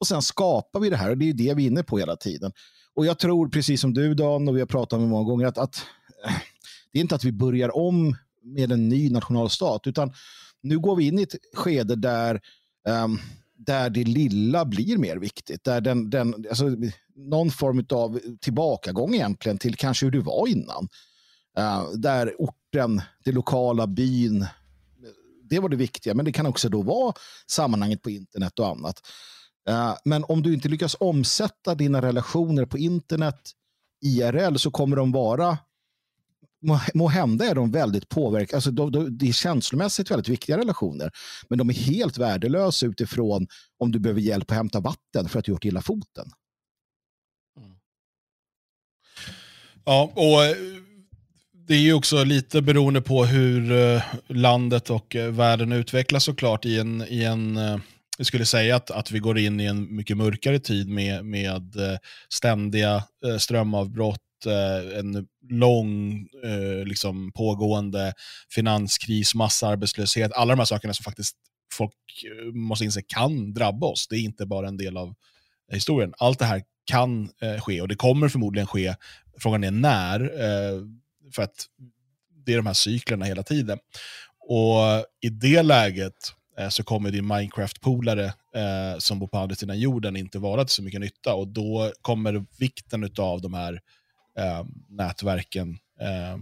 Och 0.00 0.06
sen 0.06 0.22
skapar 0.22 0.80
vi 0.80 0.90
det 0.90 0.96
här 0.96 1.10
och 1.10 1.18
det 1.18 1.28
är 1.28 1.32
det 1.32 1.54
vi 1.54 1.64
är 1.64 1.66
inne 1.66 1.82
på 1.82 1.98
hela 1.98 2.16
tiden. 2.16 2.52
Och 2.94 3.06
jag 3.06 3.18
tror, 3.18 3.48
precis 3.48 3.80
som 3.80 3.94
du 3.94 4.14
Dan 4.14 4.48
och 4.48 4.56
vi 4.56 4.60
har 4.60 4.66
pratat 4.66 4.96
om 4.96 5.08
många 5.08 5.24
gånger, 5.24 5.46
att, 5.46 5.58
att 5.58 5.76
eh, 6.26 6.34
det 6.92 6.98
är 6.98 7.00
inte 7.00 7.14
att 7.14 7.24
vi 7.24 7.32
börjar 7.32 7.76
om 7.76 8.16
med 8.42 8.72
en 8.72 8.88
ny 8.88 9.10
nationalstat, 9.10 9.86
utan 9.86 10.12
nu 10.62 10.78
går 10.78 10.96
vi 10.96 11.06
in 11.06 11.18
i 11.18 11.22
ett 11.22 11.34
skede 11.54 11.96
där 11.96 12.40
um, 13.04 13.18
där 13.58 13.90
det 13.90 14.04
lilla 14.04 14.64
blir 14.64 14.98
mer 14.98 15.16
viktigt. 15.16 15.64
Där 15.64 15.80
den, 15.80 16.10
den, 16.10 16.34
alltså, 16.48 16.76
någon 17.18 17.50
form 17.50 17.86
av 17.90 18.20
tillbakagång 18.40 19.14
egentligen 19.14 19.58
till 19.58 19.76
kanske 19.76 20.06
hur 20.06 20.10
det 20.10 20.20
var 20.20 20.46
innan. 20.46 20.88
Uh, 21.58 21.90
där 21.90 22.34
orten, 22.38 23.02
det 23.24 23.32
lokala, 23.32 23.86
byn, 23.86 24.46
det 25.42 25.58
var 25.58 25.68
det 25.68 25.76
viktiga. 25.76 26.14
Men 26.14 26.24
det 26.24 26.32
kan 26.32 26.46
också 26.46 26.68
då 26.68 26.82
vara 26.82 27.12
sammanhanget 27.46 28.02
på 28.02 28.10
internet 28.10 28.58
och 28.58 28.68
annat. 28.68 29.00
Uh, 29.70 29.94
men 30.04 30.24
om 30.24 30.42
du 30.42 30.54
inte 30.54 30.68
lyckas 30.68 30.96
omsätta 31.00 31.74
dina 31.74 32.02
relationer 32.02 32.64
på 32.64 32.78
internet 32.78 33.50
IRL 34.04 34.56
så 34.56 34.70
kommer 34.70 34.96
de 34.96 35.12
vara 35.12 35.58
må, 36.62 36.80
må 36.94 37.08
hända 37.08 37.44
är 37.44 37.54
de 37.54 37.70
väldigt 37.70 38.08
påverkade. 38.08 38.56
Alltså 38.56 38.70
de, 38.70 38.92
de, 38.92 39.18
det 39.18 39.28
är 39.28 39.32
känslomässigt 39.32 40.10
väldigt 40.10 40.28
viktiga 40.28 40.58
relationer. 40.58 41.10
Men 41.48 41.58
de 41.58 41.70
är 41.70 41.74
helt 41.74 42.18
värdelösa 42.18 42.86
utifrån 42.86 43.46
om 43.78 43.92
du 43.92 43.98
behöver 43.98 44.20
hjälp 44.20 44.50
att 44.50 44.56
hämta 44.56 44.80
vatten 44.80 45.28
för 45.28 45.38
att 45.38 45.44
du 45.44 45.52
gjort 45.52 45.64
illa 45.64 45.82
foten. 45.82 46.30
Mm. 47.56 47.76
Ja, 49.88 50.12
och 50.14 50.44
eh, 50.44 50.56
det 51.52 51.74
är 51.74 51.78
ju 51.78 51.92
också 51.92 52.24
lite 52.24 52.62
beroende 52.62 53.00
på 53.00 53.24
hur 53.24 53.72
eh, 53.72 54.02
landet 54.28 54.90
och 54.90 55.16
eh, 55.16 55.30
världen 55.30 55.72
utvecklas 55.72 56.24
såklart 56.24 56.64
i 56.64 56.78
en, 56.78 57.04
i 57.08 57.24
en 57.24 57.56
jag 58.18 58.26
skulle 58.26 58.46
säga 58.46 58.76
att, 58.76 58.90
att 58.90 59.10
vi 59.10 59.18
går 59.18 59.38
in 59.38 59.60
i 59.60 59.64
en 59.64 59.96
mycket 59.96 60.16
mörkare 60.16 60.58
tid 60.58 60.88
med, 60.88 61.24
med 61.24 61.76
ständiga 62.32 63.04
strömavbrott, 63.38 64.46
en 64.94 65.26
lång 65.50 66.26
liksom 66.84 67.32
pågående 67.32 68.12
finanskris, 68.54 69.34
massarbetslöshet, 69.34 70.32
alla 70.32 70.52
de 70.52 70.58
här 70.58 70.66
sakerna 70.66 70.94
som 70.94 71.04
faktiskt 71.04 71.36
folk 71.72 71.92
måste 72.54 72.84
inse 72.84 73.02
kan 73.02 73.54
drabba 73.54 73.86
oss. 73.86 74.06
Det 74.08 74.16
är 74.16 74.20
inte 74.20 74.46
bara 74.46 74.68
en 74.68 74.76
del 74.76 74.96
av 74.96 75.14
historien. 75.72 76.14
Allt 76.18 76.38
det 76.38 76.44
här 76.44 76.62
kan 76.88 77.30
eh, 77.40 77.60
ske 77.60 77.80
och 77.80 77.88
det 77.88 77.94
kommer 77.94 78.28
förmodligen 78.28 78.66
ske. 78.66 78.94
Frågan 79.38 79.64
är 79.64 79.70
när, 79.70 80.20
eh, 80.20 80.82
för 81.34 81.42
att 81.42 81.66
det 82.44 82.52
är 82.52 82.56
de 82.56 82.66
här 82.66 82.74
cyklerna 82.74 83.24
hela 83.24 83.42
tiden. 83.42 83.78
Och 84.48 85.04
i 85.20 85.28
det 85.28 85.62
läget 85.62 86.14
eh, 86.58 86.68
så 86.68 86.82
kommer 86.82 87.10
din 87.10 87.26
Minecraft-polare 87.26 88.24
eh, 88.54 88.98
som 88.98 89.18
bor 89.18 89.26
på 89.26 89.38
andra 89.38 89.56
sidan 89.56 89.78
jorden 89.78 90.16
inte 90.16 90.38
vara 90.38 90.64
till 90.64 90.74
så 90.74 90.82
mycket 90.82 91.00
nytta 91.00 91.34
och 91.34 91.48
då 91.48 91.92
kommer 92.02 92.44
vikten 92.58 93.10
av 93.18 93.40
de 93.40 93.54
här 93.54 93.80
eh, 94.38 94.64
nätverken 94.88 95.78
eh, 96.00 96.38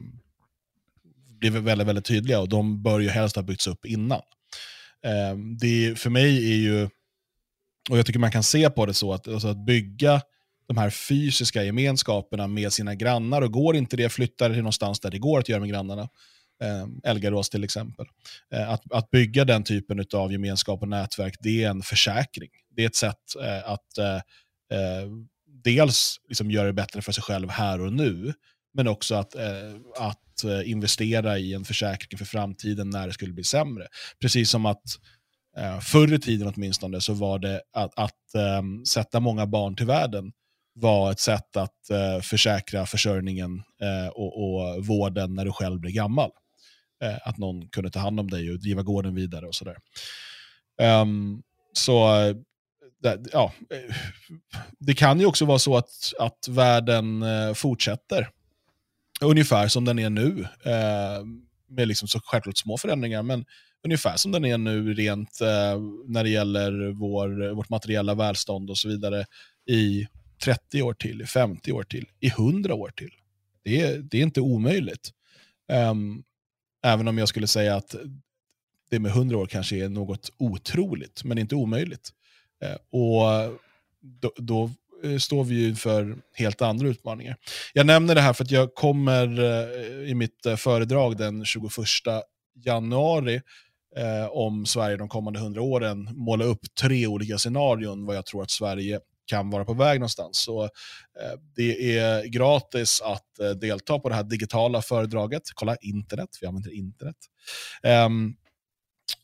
väldigt, 1.61 1.87
väldigt 1.87 2.05
tydliga 2.05 2.41
och 2.41 2.49
de 2.49 2.83
bör 2.83 3.01
ju 3.01 3.09
helst 3.09 3.37
ha 3.37 3.43
byggts 3.43 3.67
upp 3.67 3.87
innan. 3.87 4.21
Eh, 5.05 5.39
det 5.61 5.99
för 5.99 6.11
mig 6.11 6.53
är 6.53 6.57
ju, 6.57 6.89
och 7.91 7.99
jag 7.99 8.07
tycker 8.07 8.19
man 8.19 8.31
kan 8.31 8.43
se 8.43 8.71
på 8.71 8.87
det 8.87 8.95
så, 8.95 9.13
att, 9.13 9.29
alltså 9.29 9.49
att 9.49 9.67
bygga 9.67 10.23
de 10.69 10.77
här 10.77 10.91
fysiska 10.91 11.65
gemenskaperna 11.65 12.47
med 12.47 12.73
sina 12.73 12.95
grannar 12.95 13.43
och 13.43 13.53
går 13.53 13.77
inte 13.77 13.97
det, 13.97 14.09
flyttar 14.09 14.49
till 14.51 14.59
någonstans 14.59 15.01
där 15.01 15.11
det 15.11 15.19
går 15.19 15.39
att 15.39 15.49
göra 15.49 15.61
med 15.61 15.69
grannarna. 15.69 16.09
Ehm, 16.63 17.01
Elgarås 17.05 17.51
till 17.51 17.65
exempel. 17.65 18.07
Eh, 18.53 18.71
att, 18.71 18.93
att 18.93 19.11
bygga 19.11 19.45
den 19.45 19.65
typen 19.65 20.05
av 20.15 20.33
gemenskap 20.33 20.83
och 20.83 20.89
nätverk, 20.89 21.35
det 21.41 21.65
är 21.65 21.71
en 21.71 21.83
försäkring. 21.83 22.51
Det 22.77 22.83
är 22.83 22.87
ett 22.87 22.97
sätt 22.97 23.37
eh, 23.43 23.71
att 23.71 23.99
eh, 23.99 24.21
dels 25.65 26.17
liksom 26.29 26.51
göra 26.51 26.67
det 26.67 26.73
bättre 26.73 27.03
för 27.03 27.13
sig 27.13 27.23
själv 27.23 27.51
här 27.51 27.81
och 27.81 27.93
nu, 27.93 28.33
men 28.75 28.89
också 28.89 29.15
att, 29.15 29.35
att 29.97 30.45
investera 30.65 31.39
i 31.39 31.55
en 31.55 31.65
försäkring 31.65 32.19
för 32.19 32.25
framtiden 32.25 32.91
när 32.91 33.07
det 33.07 33.13
skulle 33.13 33.33
bli 33.33 33.45
sämre. 33.45 33.87
Precis 34.21 34.51
som 34.51 34.67
att 34.67 34.83
förr 35.83 36.13
i 36.15 36.19
tiden 36.19 36.53
åtminstone 36.57 37.01
så 37.01 37.13
var 37.13 37.39
det 37.39 37.63
att, 37.73 37.99
att 37.99 38.35
ehm, 38.35 38.85
sätta 38.85 39.21
många 39.21 39.47
barn 39.47 39.77
till 39.77 39.87
världen 39.87 40.33
var 40.79 41.13
ett 41.13 41.21
sätt 41.21 41.57
att 41.57 41.91
eh, 41.91 42.21
försäkra 42.23 42.87
försörjningen 42.87 43.63
eh, 43.83 44.09
och, 44.09 44.43
och, 44.43 44.87
vården 44.87 45.35
när 45.35 45.45
du 45.45 45.53
själv 45.53 45.81
blir 45.81 45.93
gammal. 45.93 46.31
Eh, 47.03 47.17
att 47.25 47.39
någon 47.39 47.69
kunde 47.69 47.91
ta 47.91 48.01
hand 48.01 48.21
om 48.21 48.31
dig 48.31 48.51
och 48.51 48.61
driva 48.61 48.83
gården 48.83 49.15
vidare 49.15 49.47
och 49.47 49.55
sådär. 49.55 49.77
Um, 50.83 51.43
så 51.73 52.21
eh, 52.21 52.37
det, 53.03 53.25
ja, 53.33 53.53
eh, 53.71 53.95
det 54.79 54.95
kan 54.95 55.21
ju 55.21 55.27
också 55.27 55.45
vara 55.45 55.59
så 55.59 55.77
att, 55.77 56.13
att 56.19 56.49
världen 56.49 57.23
eh, 57.23 57.55
fortsätter 57.55 58.29
ungefär 59.21 59.69
som 59.69 59.85
den 59.85 59.99
är 59.99 60.11
nu. 60.11 60.47
Med 61.69 61.89
liksom 61.89 62.09
så 62.09 62.21
självklart 62.25 62.59
små 62.59 62.79
förändringar, 62.79 63.23
men 63.23 63.45
ungefär 63.85 64.17
som 64.17 64.33
den 64.33 64.45
är 64.45 64.59
nu 64.59 64.95
rent 64.95 65.39
när 66.07 66.25
det 66.25 66.31
gäller 66.31 66.93
vår, 66.93 67.55
vårt 67.55 67.69
materiella 67.69 68.15
välstånd 68.15 68.71
och 68.71 68.79
så 68.79 68.89
vidare 68.89 69.25
i 69.71 70.07
30 70.45 70.83
år 70.83 70.95
till, 70.95 71.23
i 71.23 71.27
50 71.27 71.73
år 71.73 71.83
till, 71.83 72.09
i 72.21 72.27
100 72.27 72.75
år 72.75 72.93
till. 72.97 73.11
Det 73.65 73.81
är, 73.81 73.99
det 73.99 74.19
är 74.19 74.23
inte 74.23 74.41
omöjligt. 74.41 75.11
Um, 75.73 76.25
även 76.85 77.09
om 77.09 77.19
jag 77.19 77.29
skulle 77.29 77.47
säga 77.47 77.77
att 77.77 77.95
det 78.91 78.99
med 78.99 79.11
100 79.11 79.39
år 79.39 79.47
kanske 79.47 79.77
är 79.77 79.89
något 79.89 80.31
otroligt, 80.39 81.25
men 81.25 81.39
inte 81.39 81.55
omöjligt. 81.55 82.11
Uh, 82.65 83.01
och 83.01 83.59
då, 84.01 84.33
då 84.37 84.71
eh, 85.05 85.19
står 85.19 85.45
vi 85.45 85.55
ju 85.55 85.69
inför 85.69 86.17
helt 86.35 86.63
andra 86.63 86.89
utmaningar. 86.89 87.37
Jag 87.73 87.87
nämner 87.87 88.15
det 88.15 88.21
här 88.21 88.33
för 88.33 88.45
att 88.45 88.51
jag 88.51 88.75
kommer 88.75 89.41
uh, 89.41 90.11
i 90.11 90.15
mitt 90.15 90.47
föredrag 90.57 91.17
den 91.17 91.45
21 91.45 91.71
januari 92.55 93.41
om 94.31 94.67
Sverige 94.67 94.97
de 94.97 95.09
kommande 95.09 95.39
100 95.39 95.63
åren 95.63 96.09
måla 96.13 96.45
upp 96.45 96.75
tre 96.81 97.07
olika 97.07 97.39
scenarion 97.39 98.07
vad 98.07 98.17
jag 98.17 98.27
tror 98.27 98.43
att 98.43 98.51
Sverige 98.51 99.01
kan 99.27 99.51
vara 99.51 99.65
på 99.65 99.75
väg 99.75 100.01
någonstans. 100.01 100.39
Så, 100.39 100.65
eh, 100.65 100.71
det 101.57 101.99
är 101.99 102.25
gratis 102.25 103.03
att 103.05 103.39
eh, 103.41 103.51
delta 103.51 103.99
på 103.99 104.09
det 104.09 104.15
här 104.15 104.23
digitala 104.23 104.83
föredraget. 104.83 105.43
Kolla 105.55 105.77
internet, 105.77 106.29
vi 106.41 106.47
använder 106.47 106.75
internet. 106.75 107.17
Ehm, 107.83 108.35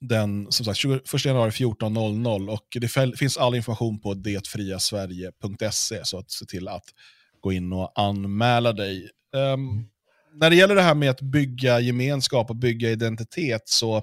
den 0.00 0.52
som 0.52 0.64
sagt, 0.64 0.78
21 0.78 1.24
januari 1.24 1.50
14.00 1.50 2.48
och 2.48 2.66
det 2.80 3.16
finns 3.18 3.36
all 3.36 3.54
information 3.54 4.00
på 4.00 4.14
detfriasverige.se 4.14 6.04
så 6.04 6.18
att 6.18 6.30
se 6.30 6.46
till 6.46 6.68
att 6.68 6.84
gå 7.40 7.52
in 7.52 7.72
och 7.72 7.92
anmäla 8.00 8.72
dig. 8.72 9.10
Um, 9.36 9.88
när 10.34 10.50
det 10.50 10.56
gäller 10.56 10.74
det 10.74 10.82
här 10.82 10.94
med 10.94 11.10
att 11.10 11.20
bygga 11.20 11.80
gemenskap 11.80 12.50
och 12.50 12.56
bygga 12.56 12.90
identitet 12.90 13.62
så 13.64 14.02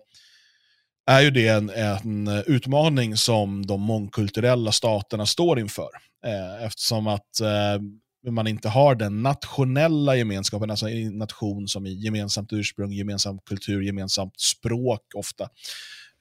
är 1.10 1.22
ju 1.22 1.32
det 1.32 1.48
en, 1.48 1.70
en 1.70 2.28
utmaning 2.28 3.18
som 3.18 3.66
de 3.66 3.82
mångkulturella 3.82 4.72
staterna 4.72 5.26
står 5.26 5.60
inför. 5.60 5.90
Eh, 6.26 6.66
eftersom 6.66 7.08
att 7.08 7.40
eh, 7.42 8.32
man 8.32 8.48
inte 8.48 8.70
har 8.70 8.96
den 8.96 9.24
nationella 9.24 10.16
gemenskapen, 10.16 10.72
alltså 10.72 10.90
en 10.90 11.18
nation 11.18 11.68
som 11.68 11.86
i 11.86 11.94
gemensamt 11.94 12.54
ursprung, 12.54 12.92
gemensam 12.92 13.40
kultur, 13.46 13.82
gemensamt 13.82 14.40
språk 14.40 15.02
ofta. 15.16 15.44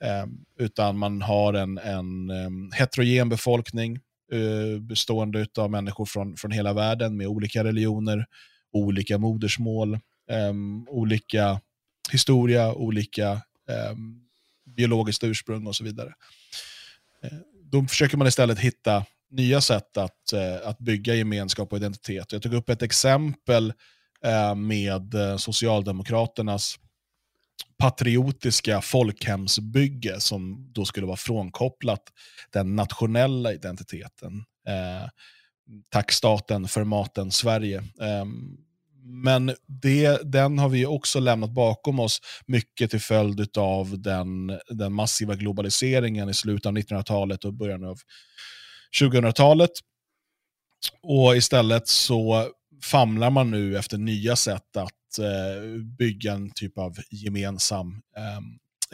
Eh, 0.05 0.27
utan 0.59 0.99
man 0.99 1.23
har 1.23 1.55
en, 1.55 1.79
en 1.79 2.31
eh, 2.31 2.79
heterogen 2.79 3.29
befolkning 3.29 3.99
eh, 4.33 4.81
bestående 4.81 5.47
av 5.59 5.71
människor 5.71 6.07
från, 6.07 6.37
från 6.37 6.51
hela 6.51 6.73
världen 6.73 7.17
med 7.17 7.27
olika 7.27 7.65
religioner, 7.65 8.27
olika 8.73 9.19
modersmål, 9.19 9.95
eh, 10.31 10.53
olika 10.89 11.61
historia, 12.13 12.75
olika 12.75 13.33
um, 13.93 14.28
biologiskt 14.79 15.25
ursprung 15.25 15.67
och 15.67 15.77
så 15.77 15.85
vidare. 15.85 16.15
Eh, 17.23 17.39
då 17.63 17.85
försöker 17.85 18.17
man 18.17 18.27
istället 18.27 18.59
hitta 18.59 19.05
nya 19.31 19.61
sätt 19.61 19.97
att, 19.97 20.33
eh, 20.33 20.69
att 20.69 20.79
bygga 20.79 21.15
gemenskap 21.15 21.73
och 21.73 21.79
identitet. 21.79 22.33
Jag 22.33 22.43
tog 22.43 22.55
upp 22.55 22.69
ett 22.69 22.83
exempel 22.83 23.73
eh, 24.25 24.55
med 24.55 25.15
Socialdemokraternas 25.39 26.79
patriotiska 27.79 28.81
folkhemsbygge 28.81 30.21
som 30.21 30.73
då 30.73 30.85
skulle 30.85 31.07
vara 31.07 31.17
frånkopplat 31.17 32.03
den 32.53 32.77
nationella 32.77 33.53
identiteten. 33.53 34.45
tack 35.89 36.13
staten 36.13 36.69
för 36.69 36.85
maten 36.85 37.31
Sverige. 37.31 37.85
Ehm, 38.01 38.57
men 39.09 39.55
det, 39.67 40.33
den 40.33 40.59
har 40.59 40.69
vi 40.69 40.87
också 40.87 41.21
lämnat 41.21 41.51
bakom 41.51 42.01
oss, 42.01 42.21
mycket 42.47 42.91
till 42.91 43.01
följd 43.01 43.59
av 43.59 44.03
den, 44.03 44.59
den 44.69 44.93
massiva 44.93 45.35
globaliseringen 45.35 46.29
i 46.29 46.35
slutet 46.35 46.67
av 46.67 46.73
1900-talet 46.73 47.45
och 47.45 47.55
början 47.55 47.85
av 47.85 47.99
2000-talet. 49.01 49.71
Och 51.03 51.37
istället 51.37 51.89
så 51.89 52.49
famlar 52.83 53.31
man 53.31 53.51
nu 53.51 53.79
efter 53.79 53.99
nya 53.99 54.37
sätt 54.37 54.77
att 54.77 55.19
eh, 55.19 55.83
bygga 55.99 56.33
en 56.33 56.51
typ 56.51 56.79
av 56.79 56.97
gemensam 57.11 58.03
eh, 58.17 58.41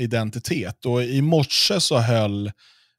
identitet. 0.05 0.87
Och 0.87 1.03
i 1.03 1.23
morse 1.23 1.81
så 1.81 1.99
höll 1.99 2.53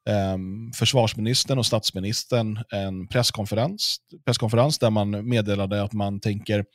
Ehm, 0.10 0.72
försvarsministern 0.72 1.58
och 1.58 1.66
statsministern 1.66 2.60
en 2.70 3.08
presskonferens, 3.08 3.98
presskonferens 4.26 4.80
där 4.80 4.90
man 4.90 5.30
meddelade 5.30 5.84
att 5.84 5.94
man 5.94 6.20
tänker 6.20 6.66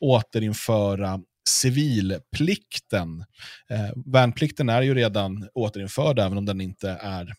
återinföra 0.00 1.20
civilplikten. 1.48 3.24
Eh, 3.70 3.90
värnplikten 4.06 4.68
är 4.68 4.82
ju 4.82 4.94
redan 4.94 5.48
återinförd 5.54 6.18
även 6.18 6.38
om 6.38 6.44
den 6.44 6.60
inte 6.60 6.90
är 6.90 7.34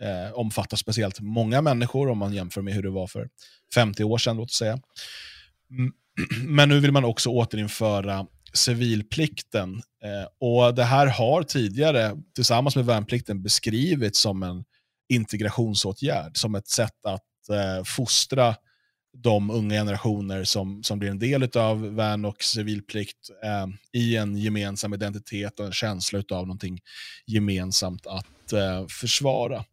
eh, 0.00 0.32
omfattar 0.32 0.76
speciellt 0.76 1.20
många 1.20 1.62
människor 1.62 2.08
om 2.08 2.18
man 2.18 2.34
jämför 2.34 2.62
med 2.62 2.74
hur 2.74 2.82
det 2.82 2.90
var 2.90 3.06
för 3.06 3.28
50 3.74 4.04
år 4.04 4.18
sedan. 4.18 4.36
Låt 4.36 4.50
säga. 4.50 4.78
Mm, 5.70 5.92
men 6.56 6.68
nu 6.68 6.80
vill 6.80 6.92
man 6.92 7.04
också 7.04 7.30
återinföra 7.30 8.26
civilplikten. 8.52 9.82
Eh, 10.04 10.28
och 10.40 10.74
Det 10.74 10.84
här 10.84 11.06
har 11.06 11.42
tidigare 11.42 12.16
tillsammans 12.34 12.76
med 12.76 12.86
värnplikten 12.86 13.42
beskrivits 13.42 14.20
som 14.20 14.42
en 14.42 14.64
integrationsåtgärd, 15.08 16.36
som 16.36 16.54
ett 16.54 16.68
sätt 16.68 17.06
att 17.06 17.48
eh, 17.50 17.84
fostra 17.84 18.54
de 19.22 19.50
unga 19.50 19.74
generationer 19.74 20.44
som, 20.44 20.82
som 20.82 20.98
blir 20.98 21.10
en 21.10 21.18
del 21.18 21.56
av 21.56 21.94
värn 21.94 22.24
och 22.24 22.42
civilplikt 22.42 23.30
eh, 23.44 24.00
i 24.00 24.16
en 24.16 24.36
gemensam 24.36 24.94
identitet 24.94 25.60
och 25.60 25.66
en 25.66 25.72
känsla 25.72 26.18
av 26.18 26.46
någonting 26.46 26.80
gemensamt 27.26 28.06
att 28.06 28.52
eh, 28.52 28.86
försvara. 28.88 29.64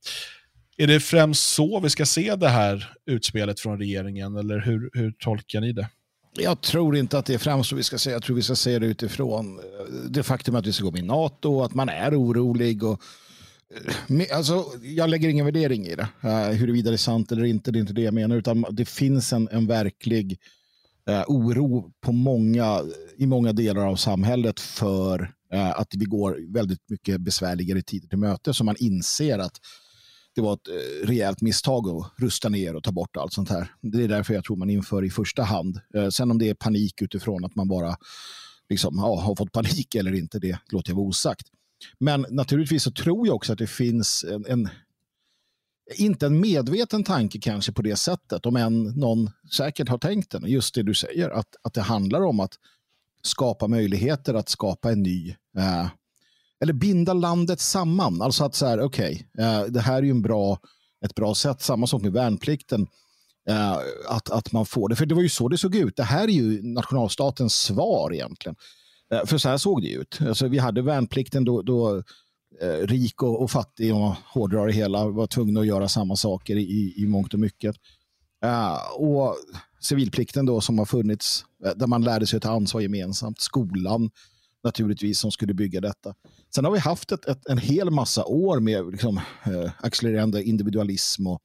Är 0.78 0.88
det 0.88 1.00
främst 1.00 1.44
så 1.44 1.80
vi 1.80 1.90
ska 1.90 2.06
se 2.06 2.36
det 2.36 2.50
här 2.50 2.94
utspelet 3.06 3.60
från 3.60 3.78
regeringen, 3.78 4.36
eller 4.36 4.60
hur, 4.60 4.90
hur 4.94 5.12
tolkar 5.12 5.62
ni 5.62 5.74
det? 5.74 5.90
Jag 6.36 6.62
tror 6.62 6.98
inte 6.98 7.18
att 7.18 7.26
det 7.26 7.34
är 7.34 7.38
främst 7.38 7.70
så 7.70 7.76
vi 7.76 7.84
ska 7.84 7.98
säga. 7.98 8.16
Jag 8.16 8.24
tror 8.24 8.36
vi 8.36 8.42
ska 8.42 8.56
se 8.56 8.80
det 8.80 8.86
utifrån 8.86 9.60
eh, 9.60 9.94
det 10.10 10.24
faktum 10.24 10.56
att 10.56 10.68
vi 10.68 10.74
ska 10.74 10.84
gå 10.84 10.92
med 10.92 11.04
i 11.04 11.06
NATO, 11.06 11.62
att 11.62 11.74
man 11.74 11.90
är 11.90 12.22
orolig 12.22 12.84
och 12.84 13.02
Alltså, 14.34 14.66
jag 14.82 15.10
lägger 15.10 15.30
ingen 15.30 15.46
värdering 15.46 15.86
i 15.86 15.96
det. 15.96 16.08
Uh, 16.24 16.58
huruvida 16.58 16.90
det 16.90 16.96
är 16.96 16.98
sant 16.98 17.32
eller 17.32 17.44
inte, 17.44 17.72
det 17.72 17.78
är 17.78 17.82
inte 17.82 17.94
det 17.94 18.02
jag 18.02 18.14
menar. 18.14 18.36
Utan 18.36 18.66
det 18.72 18.86
finns 18.86 19.34
en, 19.34 19.50
en 19.52 19.68
verklig 19.68 20.40
uh, 21.10 21.24
oro 21.28 21.92
på 22.02 22.12
många, 22.12 22.82
i 23.18 23.26
många 23.26 23.54
delar 23.54 23.86
av 23.86 23.96
samhället 23.96 24.60
för 24.60 25.22
uh, 25.54 25.80
att 25.80 25.88
vi 25.96 26.06
går 26.06 26.54
väldigt 26.54 26.90
mycket 26.90 27.22
besvärligare 27.22 27.82
tider 27.82 28.08
till 28.08 28.18
möte. 28.18 28.54
Så 28.54 28.64
man 28.64 28.76
inser 28.80 29.40
att 29.40 29.58
det 30.36 30.42
var 30.42 30.54
ett 30.54 30.68
uh, 30.68 31.08
rejält 31.08 31.42
misstag 31.42 31.90
att 31.90 32.12
rusta 32.18 32.50
ner 32.50 32.76
och 32.76 32.84
ta 32.84 32.92
bort 32.92 33.18
allt 33.18 33.34
sånt 33.34 33.50
här. 33.50 33.72
Det 33.82 34.04
är 34.04 34.08
därför 34.08 34.34
jag 34.34 34.44
tror 34.44 34.58
man 34.58 34.70
inför 34.70 35.06
i 35.06 35.10
första 35.10 35.44
hand. 35.44 35.80
sen 36.12 36.32
om 36.32 36.38
det 36.38 36.50
är 36.50 36.54
panik 36.54 37.02
utifrån 37.02 37.46
att 37.46 37.56
man 37.56 37.68
bara 37.68 37.96
liksom, 38.70 38.96
ja, 38.98 39.20
har 39.22 39.36
fått 39.36 39.52
panik 39.52 39.96
eller 39.96 40.14
inte, 40.14 40.40
det 40.40 40.60
låter 40.72 40.92
jag 40.92 40.96
vara 40.96 41.08
osagt. 41.08 41.48
Men 42.00 42.26
naturligtvis 42.30 42.84
så 42.84 42.92
tror 42.92 43.28
jag 43.28 43.36
också 43.36 43.54
att 43.54 43.60
det 43.60 43.68
finns 43.68 44.26
en, 44.30 44.46
en 44.46 44.70
inte 45.96 46.26
en 46.26 46.40
medveten 46.40 47.04
tanke 47.04 47.40
kanske 47.40 47.72
på 47.72 47.82
det 47.82 47.96
sättet, 47.96 48.46
om 48.46 48.56
än 48.56 48.84
någon 48.84 49.30
säkert 49.58 49.90
har 49.90 49.98
tänkt 49.98 50.32
den. 50.32 50.44
Just 50.46 50.76
det 50.76 50.84
du 50.84 50.94
säger, 50.94 51.30
att, 51.30 51.56
att 51.62 51.74
det 51.74 51.82
handlar 51.82 52.22
om 52.22 52.40
att 52.40 52.54
skapa 53.22 53.68
möjligheter 53.68 54.34
att 54.34 54.50
skapa 54.50 54.92
en 54.92 55.04
ny, 55.04 55.30
eh, 55.58 55.88
eller 56.62 56.74
binda 56.74 57.14
landet 57.14 57.60
samman. 57.60 58.22
Alltså 58.22 58.44
att 58.46 58.56
så 58.56 58.66
här, 58.66 58.80
okej, 58.82 59.28
okay, 59.34 59.46
eh, 59.46 59.64
det 59.66 59.82
här 59.82 59.98
är 59.98 60.02
ju 60.02 60.12
en 60.12 60.22
bra, 60.22 60.60
ett 61.06 61.16
bra 61.16 61.36
sätt, 61.36 61.62
samma 61.62 61.88
sak 61.88 62.02
med 62.02 62.12
värnplikten, 62.12 62.88
eh, 63.50 63.78
att, 64.08 64.30
att 64.30 64.52
man 64.52 64.66
får 64.66 64.90
det. 64.90 64.96
För 64.96 65.06
det 65.06 65.16
var 65.16 65.22
ju 65.22 65.30
så 65.30 65.50
det 65.50 65.58
såg 65.58 65.76
ut. 65.76 65.96
Det 65.96 66.04
här 66.04 66.24
är 66.24 66.32
ju 66.32 66.64
nationalstatens 66.64 67.54
svar 67.54 68.14
egentligen 68.14 68.56
Eh, 68.56 68.83
Eh, 69.14 69.26
för 69.26 69.38
så 69.38 69.50
här 69.50 69.58
såg 69.58 69.82
det 69.82 69.92
ut. 69.92 70.20
Alltså, 70.22 70.48
vi 70.48 70.58
hade 70.58 70.82
värnplikten 70.82 71.46
då, 71.46 71.62
då 71.62 72.04
eh, 72.62 72.88
rik 72.88 73.24
och, 73.24 73.42
och 73.42 73.52
fattig, 73.52 73.96
och 73.96 74.16
hårdrar 74.34 74.68
det 74.68 74.74
hela, 74.74 75.08
var 75.08 75.28
tvungna 75.28 75.60
att 75.60 75.68
göra 75.68 75.88
samma 75.88 76.16
saker 76.16 76.56
i, 76.56 76.94
i 76.98 77.06
mångt 77.08 77.34
och 77.34 77.40
mycket. 77.40 77.76
Uh, 78.46 79.02
och 79.02 79.36
civilplikten 79.80 80.46
då 80.46 80.62
som 80.62 80.78
har 80.80 80.86
funnits, 80.86 81.46
eh, 81.66 81.72
där 81.76 81.88
man 81.88 82.04
lärde 82.04 82.28
sig 82.28 82.38
att 82.38 82.44
ta 82.44 82.52
ansvar 82.52 82.82
gemensamt. 82.82 83.42
Skolan 83.42 84.10
naturligtvis 84.64 85.20
som 85.20 85.32
skulle 85.32 85.54
bygga 85.54 85.82
detta. 85.82 86.14
Sen 86.56 86.66
har 86.66 86.72
vi 86.72 86.80
haft 86.80 87.12
ett, 87.12 87.26
ett, 87.26 87.50
en 87.50 87.58
hel 87.58 87.92
massa 87.92 88.26
år 88.26 88.60
med 88.60 88.92
liksom, 88.92 89.18
eh, 89.18 89.72
accelererande 89.78 90.44
individualism 90.44 91.28
och, 91.28 91.42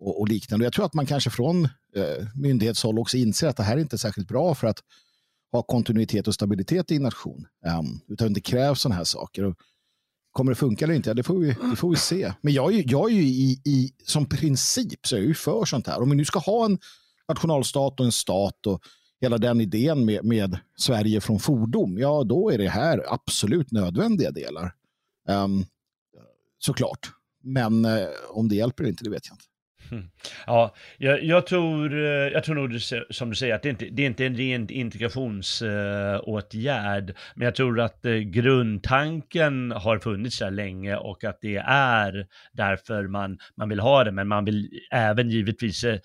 och, 0.00 0.20
och, 0.20 0.28
liknande. 0.28 0.66
Jag 0.66 0.72
tror 0.72 0.84
att 0.84 0.94
man 0.94 1.06
kanske 1.06 1.30
från 1.30 1.64
eh, 1.96 2.26
myndighetshåll 2.34 2.98
också 2.98 3.16
inser 3.16 3.48
att 3.48 3.56
det 3.56 3.62
här 3.62 3.76
är 3.76 3.80
inte 3.80 3.96
är 3.96 3.98
särskilt 3.98 4.28
bra 4.28 4.54
för 4.54 4.66
att 4.66 4.78
ha 5.52 5.62
kontinuitet 5.62 6.28
och 6.28 6.34
stabilitet 6.34 6.90
i 6.90 6.96
en 6.96 7.02
nation. 7.02 7.46
Um, 7.78 8.00
utan 8.08 8.32
det 8.32 8.40
krävs 8.40 8.80
sådana 8.80 8.96
här 8.96 9.04
saker. 9.04 9.44
Och 9.44 9.56
kommer 10.32 10.52
det 10.52 10.56
funka 10.56 10.84
eller 10.84 10.94
inte? 10.94 11.10
Ja, 11.10 11.14
det, 11.14 11.22
får 11.22 11.38
vi, 11.38 11.56
det 11.70 11.76
får 11.76 11.90
vi 11.90 11.96
se. 11.96 12.32
Men 12.40 12.52
jag 12.52 12.74
är, 12.74 12.84
jag 12.86 13.10
är 13.10 13.14
ju 13.14 13.22
i, 13.22 13.60
i, 13.64 13.92
som 14.04 14.26
princip 14.26 15.06
så 15.06 15.16
är 15.16 15.20
jag 15.20 15.28
ju 15.28 15.34
för 15.34 15.64
sånt 15.64 15.86
här. 15.86 16.02
Om 16.02 16.10
vi 16.10 16.16
nu 16.16 16.24
ska 16.24 16.38
ha 16.38 16.64
en 16.64 16.78
nationalstat 17.28 18.00
och 18.00 18.06
en 18.06 18.12
stat 18.12 18.66
och 18.66 18.82
hela 19.20 19.38
den 19.38 19.60
idén 19.60 20.04
med, 20.04 20.24
med 20.24 20.58
Sverige 20.76 21.20
från 21.20 21.38
fordom, 21.38 21.98
ja 21.98 22.24
då 22.24 22.50
är 22.50 22.58
det 22.58 22.68
här 22.68 23.04
absolut 23.08 23.70
nödvändiga 23.70 24.30
delar. 24.30 24.74
Um, 25.28 25.64
såklart. 26.58 27.10
Men 27.42 27.84
uh, 27.84 28.08
om 28.30 28.48
det 28.48 28.54
hjälper 28.54 28.84
eller 28.84 28.90
inte, 28.90 29.04
det 29.04 29.10
vet 29.10 29.26
jag 29.26 29.34
inte. 29.34 29.44
Mm. 29.92 30.04
Ja, 30.46 30.74
jag, 30.98 31.24
jag, 31.24 31.46
tror, 31.46 31.94
eh, 31.94 32.32
jag 32.32 32.44
tror 32.44 32.54
nog 32.54 32.80
som 33.10 33.30
du 33.30 33.36
säger 33.36 33.54
att 33.54 33.62
det 33.62 33.68
inte 33.68 33.84
det 33.84 34.02
är 34.02 34.06
inte 34.06 34.26
en 34.26 34.36
ren 34.36 34.70
integrationsåtgärd, 34.70 37.10
uh, 37.10 37.16
men 37.34 37.44
jag 37.44 37.54
tror 37.54 37.80
att 37.80 38.00
uh, 38.04 38.16
grundtanken 38.16 39.70
har 39.70 39.98
funnits 39.98 40.38
där 40.38 40.50
länge 40.50 40.96
och 40.96 41.24
att 41.24 41.38
det 41.40 41.56
är 41.66 42.26
därför 42.52 43.06
man, 43.06 43.38
man 43.56 43.68
vill 43.68 43.80
ha 43.80 44.04
det, 44.04 44.12
men 44.12 44.28
man 44.28 44.44
vill 44.44 44.68
även 44.90 45.30
givetvis 45.30 45.84
uh, 45.84 45.96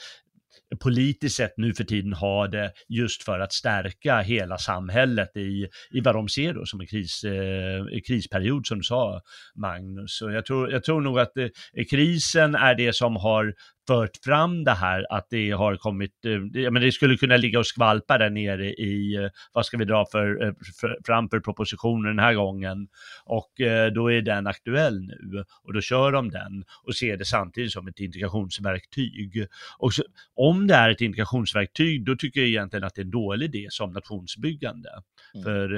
politiskt 0.80 1.36
sett 1.36 1.54
nu 1.58 1.74
för 1.74 1.84
tiden 1.84 2.14
har 2.14 2.48
det 2.48 2.72
just 2.90 3.24
för 3.24 3.40
att 3.40 3.54
stärka 3.54 4.20
hela 4.20 4.58
samhället 4.58 5.38
i, 5.38 5.68
i 5.92 6.02
vad 6.02 6.16
de 6.16 6.30
ser 6.30 6.54
då 6.54 6.66
som 6.66 6.82
en 6.82 6.88
kris, 6.88 7.24
eh, 7.24 8.02
krisperiod 8.08 8.68
som 8.68 8.78
du 8.78 8.84
sa 8.84 9.22
Magnus. 9.56 10.18
Så 10.18 10.32
jag, 10.32 10.46
tror, 10.46 10.72
jag 10.72 10.84
tror 10.84 11.02
nog 11.02 11.20
att 11.20 11.38
eh, 11.38 11.48
krisen 11.90 12.56
är 12.56 12.76
det 12.76 12.96
som 12.96 13.16
har 13.16 13.54
fört 13.88 14.18
fram 14.26 14.64
det 14.64 14.72
här, 14.72 15.06
att 15.10 15.28
det 15.30 15.52
har 15.52 15.76
kommit, 15.76 16.26
eh, 16.26 16.62
ja, 16.62 16.72
men 16.72 16.82
det 16.82 16.92
skulle 16.92 17.18
kunna 17.18 17.38
ligga 17.38 17.60
och 17.60 17.68
skvalpa 17.68 18.18
där 18.18 18.30
nere 18.30 18.74
i, 18.74 19.16
eh, 19.16 19.30
vad 19.54 19.66
ska 19.66 19.78
vi 19.78 19.86
dra 19.86 20.06
för, 20.12 20.44
eh, 20.44 20.54
för, 20.82 20.98
fram 21.06 21.30
för 21.30 21.40
propositionen 21.40 22.16
den 22.16 22.26
här 22.26 22.34
gången? 22.34 22.88
Och 23.26 23.52
då 23.94 24.12
är 24.12 24.22
den 24.22 24.48
aktuell 24.48 25.02
nu 25.02 25.44
och 25.64 25.74
då 25.74 25.82
kör 25.82 26.12
de 26.12 26.30
den 26.30 26.64
och 26.84 26.96
ser 26.96 27.18
det 27.18 27.26
samtidigt 27.26 27.72
som 27.72 27.88
ett 27.88 28.00
integrationsverktyg. 28.00 29.48
Och 29.78 29.94
så, 29.94 30.04
om 30.36 30.68
det 30.68 30.74
är 30.74 30.90
ett 30.90 31.02
integrationsverktyg, 31.02 32.06
då 32.06 32.16
tycker 32.16 32.40
jag 32.40 32.50
egentligen 32.50 32.84
att 32.84 32.96
det 32.96 33.02
är 33.02 33.06
en 33.06 33.12
dålig 33.12 33.56
idé 33.56 33.68
som 33.70 33.94
nationsbyggande. 33.94 34.90
Mm. 35.34 35.44
För 35.44 35.70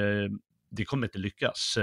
det 0.72 0.86
kommer 0.86 1.08
inte 1.08 1.18
lyckas 1.18 1.78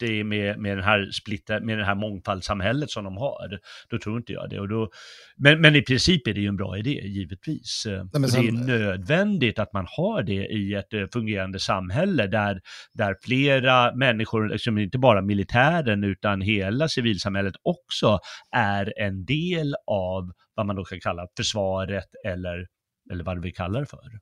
det 0.00 0.24
med, 0.24 0.58
med, 0.58 0.76
den 0.76 0.84
här 0.84 1.10
splitta, 1.10 1.60
med 1.60 1.78
det 1.78 1.84
här 1.84 1.94
mångfaldssamhället 1.94 2.90
som 2.90 3.04
de 3.04 3.16
har. 3.16 3.58
Då 3.88 3.98
tror 3.98 4.16
inte 4.16 4.32
jag 4.32 4.50
det. 4.50 4.60
Och 4.60 4.68
då, 4.68 4.90
men, 5.36 5.60
men 5.60 5.76
i 5.76 5.82
princip 5.82 6.26
är 6.26 6.34
det 6.34 6.40
ju 6.40 6.48
en 6.48 6.56
bra 6.56 6.78
idé, 6.78 7.00
givetvis. 7.04 7.86
Nej, 8.12 8.30
sen... 8.30 8.42
Det 8.42 8.48
är 8.48 8.78
nödvändigt 8.78 9.58
att 9.58 9.72
man 9.72 9.86
har 9.88 10.22
det 10.22 10.46
i 10.46 10.74
ett 10.74 10.92
eh, 10.92 11.04
fungerande 11.12 11.58
samhälle 11.58 12.26
där, 12.26 12.60
där 12.92 13.16
flera 13.22 13.94
människor, 13.94 14.48
liksom 14.48 14.78
inte 14.78 14.98
bara 14.98 15.22
militären 15.22 16.04
utan 16.04 16.40
hela 16.40 16.88
civilsamhället 16.88 17.54
också 17.62 18.18
är 18.56 18.92
en 18.96 19.24
del 19.24 19.74
av 19.86 20.32
vad 20.54 20.66
man 20.66 20.76
då 20.76 20.84
kan 20.84 21.00
kalla 21.00 21.26
försvaret 21.36 22.08
eller, 22.26 22.66
eller 23.12 23.24
vad 23.24 23.42
vi 23.42 23.52
kallar 23.52 23.80
det 23.80 23.86
för. 23.86 24.18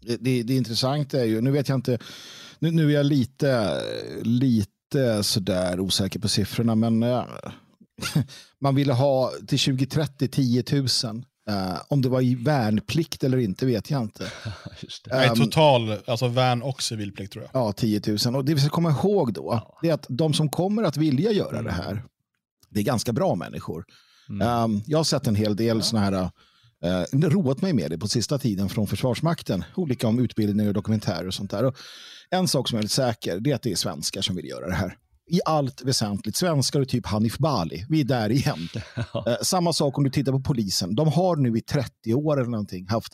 Det, 0.00 0.16
det, 0.16 0.42
det 0.42 0.54
intressanta 0.54 1.20
är 1.20 1.24
ju, 1.24 1.40
nu 1.40 1.50
vet 1.50 1.68
jag 1.68 1.78
inte, 1.78 1.98
nu, 2.58 2.70
nu 2.70 2.90
är 2.90 2.94
jag 2.94 3.06
lite, 3.06 3.80
lite 4.22 4.79
lite 4.94 5.22
sådär 5.22 5.80
osäker 5.80 6.18
på 6.18 6.28
siffrorna, 6.28 6.74
men 6.74 7.02
äh, 7.02 7.24
man 8.60 8.74
ville 8.74 8.92
ha 8.92 9.30
till 9.46 9.58
2030 9.58 10.28
10 10.28 10.64
000. 10.72 10.86
Uh, 11.50 11.80
om 11.88 12.02
det 12.02 12.08
var 12.08 12.20
i 12.20 12.34
värnplikt 12.34 13.24
eller 13.24 13.38
inte 13.38 13.66
vet 13.66 13.90
jag 13.90 14.02
inte. 14.02 14.24
Det. 15.04 15.28
Um, 15.28 15.36
total, 15.36 15.96
alltså 16.06 16.28
värn 16.28 16.62
och 16.62 16.82
civilplikt 16.82 17.32
tror 17.32 17.44
jag. 17.52 17.62
Ja, 17.62 17.72
10 17.72 18.02
000. 18.26 18.36
Och 18.36 18.44
det 18.44 18.54
vi 18.54 18.60
ska 18.60 18.70
komma 18.70 18.90
ihåg 18.90 19.32
då, 19.32 19.48
ja. 19.52 19.78
det 19.82 19.88
är 19.88 19.94
att 19.94 20.06
de 20.08 20.34
som 20.34 20.48
kommer 20.48 20.82
att 20.82 20.96
vilja 20.96 21.32
göra 21.32 21.58
mm. 21.58 21.64
det 21.64 21.72
här, 21.72 22.04
det 22.68 22.80
är 22.80 22.84
ganska 22.84 23.12
bra 23.12 23.34
människor. 23.34 23.84
Mm. 24.28 24.64
Um, 24.64 24.82
jag 24.86 24.98
har 24.98 25.04
sett 25.04 25.26
en 25.26 25.34
hel 25.34 25.56
del 25.56 25.76
ja. 25.76 25.82
sådana 25.82 26.04
här 26.04 26.30
Uh, 26.86 27.28
roat 27.28 27.62
mig 27.62 27.72
med 27.72 27.90
det 27.90 27.98
på 27.98 28.08
sista 28.08 28.38
tiden 28.38 28.68
från 28.68 28.86
Försvarsmakten. 28.86 29.64
Olika 29.74 30.08
om 30.08 30.18
utbildning 30.18 30.68
och 30.68 30.74
dokumentärer 30.74 31.26
och 31.26 31.34
sånt 31.34 31.50
där. 31.50 31.64
Och 31.64 31.76
en 32.30 32.48
sak 32.48 32.68
som 32.68 32.76
är 32.76 32.78
väldigt 32.78 32.92
säker 32.92 33.40
det 33.40 33.50
är 33.50 33.54
att 33.54 33.62
det 33.62 33.72
är 33.72 33.76
svenskar 33.76 34.22
som 34.22 34.36
vill 34.36 34.48
göra 34.48 34.66
det 34.66 34.74
här. 34.74 34.96
I 35.30 35.40
allt 35.44 35.82
väsentligt. 35.82 36.36
Svenskar 36.36 36.80
och 36.80 36.88
typ 36.88 37.06
Hanif 37.06 37.38
Bali. 37.38 37.86
Vi 37.88 38.00
är 38.00 38.04
där 38.04 38.30
igen. 38.30 38.68
uh, 38.96 39.36
samma 39.42 39.72
sak 39.72 39.98
om 39.98 40.04
du 40.04 40.10
tittar 40.10 40.32
på 40.32 40.40
polisen. 40.40 40.94
De 40.94 41.08
har 41.08 41.36
nu 41.36 41.58
i 41.58 41.60
30 41.60 42.14
år 42.14 42.40
eller 42.40 42.50
någonting 42.50 42.88
haft 42.88 43.12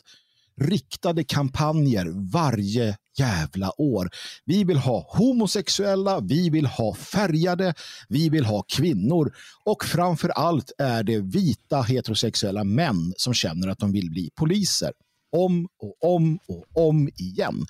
riktade 0.61 1.23
kampanjer 1.23 2.31
varje 2.31 2.97
jävla 3.19 3.81
år. 3.81 4.09
Vi 4.45 4.63
vill 4.63 4.77
ha 4.77 5.05
homosexuella, 5.17 6.19
vi 6.19 6.49
vill 6.49 6.65
ha 6.65 6.95
färgade, 6.95 7.73
vi 8.09 8.29
vill 8.29 8.45
ha 8.45 8.63
kvinnor 8.63 9.33
och 9.65 9.85
framför 9.85 10.29
allt 10.29 10.71
är 10.77 11.03
det 11.03 11.19
vita 11.19 11.81
heterosexuella 11.81 12.63
män 12.63 13.13
som 13.17 13.33
känner 13.33 13.67
att 13.67 13.79
de 13.79 13.91
vill 13.91 14.09
bli 14.09 14.29
poliser. 14.35 14.91
Om 15.31 15.67
och 15.81 16.15
om 16.15 16.39
och 16.47 16.87
om 16.87 17.09
igen. 17.17 17.65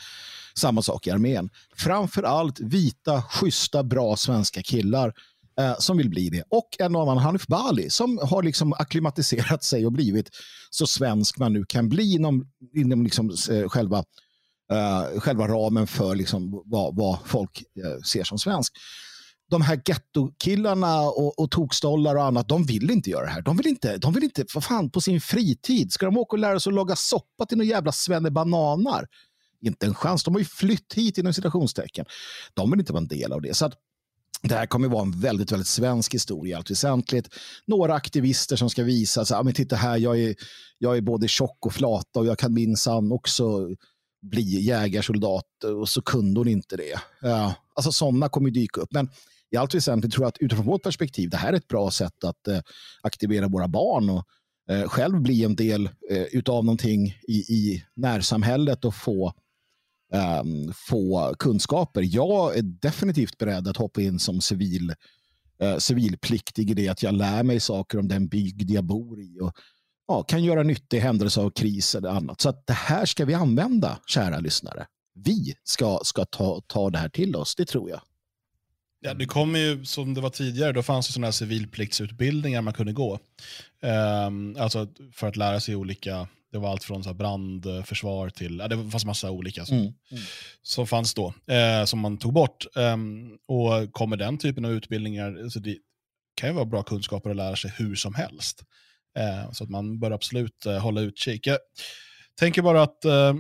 Samma 0.58 0.82
sak 0.82 1.08
i 1.08 1.12
armén. 1.12 1.50
Framför 1.76 2.24
allt 2.24 2.60
vita, 2.60 3.22
schyssta, 3.22 3.84
bra 3.84 4.16
svenska 4.16 4.62
killar 4.62 5.14
eh, 5.60 5.76
som 5.80 5.98
vill 5.98 6.10
bli 6.10 6.30
det. 6.30 6.44
Och 6.50 6.70
en 6.80 6.96
annan 6.96 7.18
Hanif 7.18 7.48
Bali 7.48 7.90
som 7.90 8.20
har 8.24 8.44
liksom 8.44 8.74
akklimatiserat 8.74 9.64
sig 9.64 9.86
och 9.86 9.92
blivit 9.92 10.30
så 10.70 10.88
svensk 10.88 11.38
man 11.38 11.54
nu 11.54 11.66
kan 11.66 11.90
bli 11.90 12.14
inom, 12.14 12.48
inom 12.76 13.04
liksom, 13.04 13.30
eh, 13.52 13.70
själva, 13.70 14.04
eh, 14.72 15.20
själva 15.20 15.48
ramen 15.48 15.88
för 15.88 16.16
liksom, 16.16 16.64
vad, 16.66 16.96
vad 16.96 17.18
folk 17.26 17.64
eh, 17.86 18.02
ser 18.02 18.24
som 18.24 18.40
svensk 18.40 18.74
de 19.50 19.62
här 19.62 19.82
gettokillarna 19.86 21.02
och, 21.02 21.40
och 21.40 21.52
tokstollar 21.52 22.16
och 22.16 22.24
annat, 22.24 22.48
de 22.48 22.64
vill 22.64 22.92
inte 22.92 23.10
göra 23.10 23.26
det 23.26 23.32
här. 23.32 23.42
De 23.42 23.58
vill 23.58 23.68
inte, 23.68 23.98
de 23.98 24.14
vill 24.14 24.24
inte, 24.24 24.46
vad 24.54 24.64
fan, 24.64 24.90
på 24.90 25.02
sin 25.02 25.22
fritid, 25.22 25.92
ska 25.92 26.06
de 26.06 26.18
åka 26.18 26.36
och 26.36 26.40
lära 26.40 26.60
sig 26.60 26.70
att 26.70 26.76
laga 26.76 26.96
soppa 26.96 27.46
till 27.46 27.58
några 27.58 27.70
jävla 27.70 28.32
bananar? 28.32 29.08
Inte 29.62 29.86
en 29.86 29.96
chans. 29.96 30.24
De 30.24 30.34
har 30.34 30.40
ju 30.40 30.46
flytt 30.46 30.94
hit 30.94 31.18
inom 31.18 31.34
citationstecken. 31.34 32.06
De 32.54 32.72
vill 32.72 32.80
inte 32.80 32.94
vara 32.94 33.02
en 33.02 33.08
del 33.08 33.34
av 33.34 33.42
det. 33.42 33.54
Så 33.54 33.66
att 33.66 33.74
det 34.42 34.56
här 34.56 34.66
kommer 34.66 34.88
vara 34.88 35.02
en 35.02 35.20
väldigt, 35.20 35.52
väldigt 35.52 35.68
svensk 35.68 36.14
historia 36.14 36.52
i 36.52 36.58
allt 36.58 36.72
väsentligt. 36.72 37.30
Några 37.66 37.94
aktivister 37.94 38.56
som 38.56 38.70
ska 38.70 38.84
visa 38.84 39.22
att 39.22 39.32
ah, 39.32 39.44
men 39.44 39.54
titta 39.54 39.76
här, 39.76 39.98
jag 39.98 40.20
är, 40.20 40.36
jag 40.78 40.98
är 40.98 41.02
både 41.02 41.28
tjock 41.28 41.66
och 41.66 41.74
flata 41.74 42.20
och 42.20 42.26
jag 42.26 42.40
kan 42.40 42.54
minsann 42.54 43.12
också 43.12 43.70
bli 44.22 44.62
jägarsoldat 44.62 45.64
och 45.64 45.90
så 45.90 46.02
kunde 46.02 46.40
hon 46.40 46.48
inte 46.48 46.78
det. 46.78 47.28
Uh, 47.28 47.54
alltså 47.76 47.92
sådana 47.92 48.30
kommer 48.30 48.50
dyka 48.50 48.82
upp. 48.82 48.92
Men 48.92 49.10
i 49.52 49.58
allt 49.58 49.76
väsentligt 49.76 50.14
tror 50.14 50.24
jag 50.24 50.30
att 50.30 50.38
utifrån 50.38 50.66
vårt 50.66 50.84
perspektiv, 50.84 51.30
det 51.30 51.38
här 51.38 51.54
är 51.54 51.58
ett 51.58 51.68
bra 51.68 51.92
sätt 51.92 52.24
att 52.24 52.48
uh, 52.48 52.60
aktivera 53.02 53.48
våra 53.48 53.68
barn 53.68 54.10
och 54.10 54.26
uh, 54.72 54.88
själv 54.88 55.22
bli 55.22 55.44
en 55.44 55.56
del 55.56 55.90
uh, 56.12 56.24
utav 56.32 56.66
någonting 56.66 57.08
i, 57.28 57.34
i 57.34 57.84
närsamhället 57.96 58.86
och 58.86 58.96
få 58.96 59.34
um, 60.14 60.74
få 60.76 61.36
kunskaper. 61.40 62.02
Jag 62.06 62.58
är 62.58 62.62
definitivt 62.62 63.38
beredd 63.38 63.68
att 63.68 63.78
hoppa 63.78 64.02
in 64.02 64.20
som 64.20 64.42
civil, 64.42 64.94
uh, 65.64 65.78
civilpliktig 65.78 66.72
i 66.72 66.74
det 66.74 66.90
att 66.90 67.04
jag 67.04 67.14
lär 67.14 67.44
mig 67.44 67.60
saker 67.60 68.00
om 68.00 68.08
den 68.08 68.28
bygd 68.28 68.72
jag 68.72 68.84
bor 68.84 69.22
i 69.22 69.40
och 69.42 69.54
ja, 70.08 70.24
kan 70.24 70.44
göra 70.44 70.64
nytta 70.64 70.98
i 70.98 71.00
händelse 71.00 71.42
av 71.42 71.50
kris 71.50 71.96
eller 71.96 72.10
annat. 72.10 72.42
Så 72.42 72.50
att 72.50 72.68
det 72.68 72.74
här 72.74 73.06
ska 73.06 73.26
vi 73.26 73.34
använda, 73.34 74.00
kära 74.08 74.40
lyssnare. 74.40 74.86
Vi 75.14 75.54
ska, 75.64 76.00
ska 76.04 76.26
ta, 76.26 76.62
ta 76.68 76.90
det 76.90 76.98
här 76.98 77.10
till 77.10 77.36
oss, 77.36 77.56
det 77.56 77.66
tror 77.66 77.90
jag. 77.90 78.02
Ja, 79.00 79.14
det 79.14 79.26
kommer 79.26 79.60
ju, 79.60 79.86
som 79.86 80.14
det 80.14 80.22
var 80.22 80.30
tidigare, 80.30 80.72
då 80.72 80.84
fanns 80.84 81.08
det 81.08 81.14
sådana 81.14 81.28
här 81.28 81.32
civilpliktsutbildningar 81.32 82.62
man 82.62 82.74
kunde 82.74 82.94
gå. 82.94 83.20
Um, 84.28 84.58
alltså 84.60 84.88
för 85.14 85.28
att 85.28 85.36
lära 85.36 85.60
sig 85.60 85.76
olika 85.76 86.28
det 86.58 86.62
var 86.62 86.72
allt 86.72 86.84
från 86.84 87.04
så 87.04 87.14
brandförsvar 87.14 88.30
till, 88.30 88.60
ja, 88.60 88.68
det 88.68 88.92
fanns 88.92 89.06
massa 89.06 89.32
olika 89.32 89.66
som, 89.66 89.78
mm. 89.78 89.94
Mm. 90.12 90.24
som 90.62 90.88
fanns 90.88 91.14
då, 91.14 91.34
eh, 91.48 91.86
som 91.86 92.00
man 92.00 92.18
tog 92.18 92.34
bort. 92.34 92.66
Um, 92.76 93.38
och 93.48 93.94
kommer 93.94 94.18
den 94.18 94.38
typen 94.38 94.66
av 94.66 94.72
utbildningar, 94.72 95.40
alltså 95.44 95.60
det 95.60 95.78
kan 96.36 96.50
ju 96.50 96.56
vara 96.56 96.66
bra 96.66 96.84
kunskaper 96.84 97.30
att 97.30 97.36
lära 97.36 97.56
sig 97.56 97.74
hur 97.78 97.96
som 97.96 98.14
helst. 98.16 98.64
Eh, 99.18 99.52
så 99.52 99.64
att 99.64 99.70
man 99.70 100.00
bör 100.00 100.12
absolut 100.12 100.66
eh, 100.66 100.80
hålla 100.80 101.02
utkik. 101.02 101.48
Jag 101.48 101.58
tänker 102.40 102.62
bara 102.62 102.84
att 102.84 103.06
eh, 103.06 103.34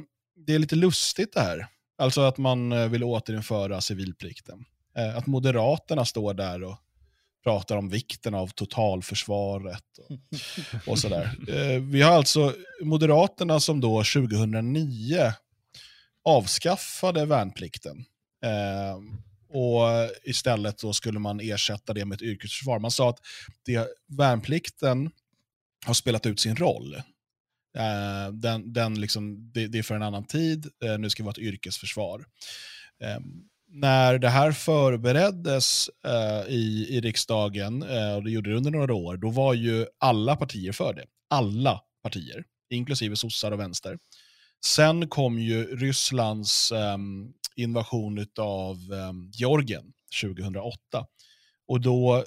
det 0.45 0.55
är 0.55 0.59
lite 0.59 0.75
lustigt 0.75 1.33
det 1.33 1.41
här. 1.41 1.67
Alltså 1.97 2.21
att 2.21 2.37
man 2.37 2.71
eh, 2.71 2.87
vill 2.87 3.03
återinföra 3.03 3.81
civilplikten. 3.81 4.65
Eh, 4.97 5.17
att 5.17 5.27
Moderaterna 5.27 6.05
står 6.05 6.33
där 6.33 6.63
och 6.63 6.77
pratar 7.43 7.77
om 7.77 7.89
vikten 7.89 8.33
av 8.33 8.47
totalförsvaret 8.47 9.83
och, 10.09 10.19
och 10.87 10.99
sådär. 10.99 11.35
Eh, 11.47 11.81
vi 11.81 12.01
har 12.01 12.11
alltså 12.11 12.53
Moderaterna 12.81 13.59
som 13.59 13.81
då 13.81 14.03
2009 14.03 15.33
avskaffade 16.23 17.25
värnplikten. 17.25 18.05
Eh, 18.43 18.97
och 19.49 19.87
istället 20.23 20.77
då 20.77 20.93
skulle 20.93 21.19
man 21.19 21.39
ersätta 21.39 21.93
det 21.93 22.05
med 22.05 22.15
ett 22.15 22.21
yrkesförsvar. 22.21 22.79
Man 22.79 22.91
sa 22.91 23.09
att 23.09 23.19
det, 23.65 23.87
värnplikten 24.07 25.11
har 25.85 25.93
spelat 25.93 26.25
ut 26.25 26.39
sin 26.39 26.55
roll. 26.55 26.95
Eh, 27.77 28.33
den, 28.33 28.73
den 28.73 29.01
liksom, 29.01 29.51
det, 29.51 29.67
det, 29.67 29.77
är 29.77 29.83
för 29.83 29.95
en 29.95 30.03
annan 30.03 30.25
tid, 30.25 30.67
eh, 30.83 30.97
nu 30.97 31.09
ska 31.09 31.23
vi 31.23 31.25
vara 31.25 31.31
ett 31.31 31.37
yrkesförsvar. 31.37 32.25
När 33.69 34.17
det 34.17 34.29
här 34.29 34.51
förbereddes 34.51 35.89
eh, 36.05 36.53
i, 36.53 36.87
i 36.89 37.01
riksdagen, 37.01 37.83
eh, 37.83 38.15
och 38.15 38.23
det 38.23 38.31
gjorde 38.31 38.49
det 38.49 38.57
under 38.57 38.71
några 38.71 38.93
år, 38.93 39.17
då 39.17 39.29
var 39.29 39.53
ju 39.53 39.85
alla 39.97 40.35
partier 40.35 40.71
för 40.71 40.93
det. 40.93 41.05
Alla 41.29 41.81
partier, 42.03 42.43
inklusive 42.69 43.15
sossar 43.15 43.51
och 43.51 43.59
vänster. 43.59 43.97
Sen 44.65 45.07
kom 45.07 45.39
ju 45.39 45.75
Rysslands 45.75 46.71
eh, 46.71 46.97
invasion 47.55 48.25
av 48.39 48.75
ehm, 48.93 49.31
Georgien 49.33 49.93
2008. 50.21 50.77
Och 51.67 51.81
då 51.81 52.23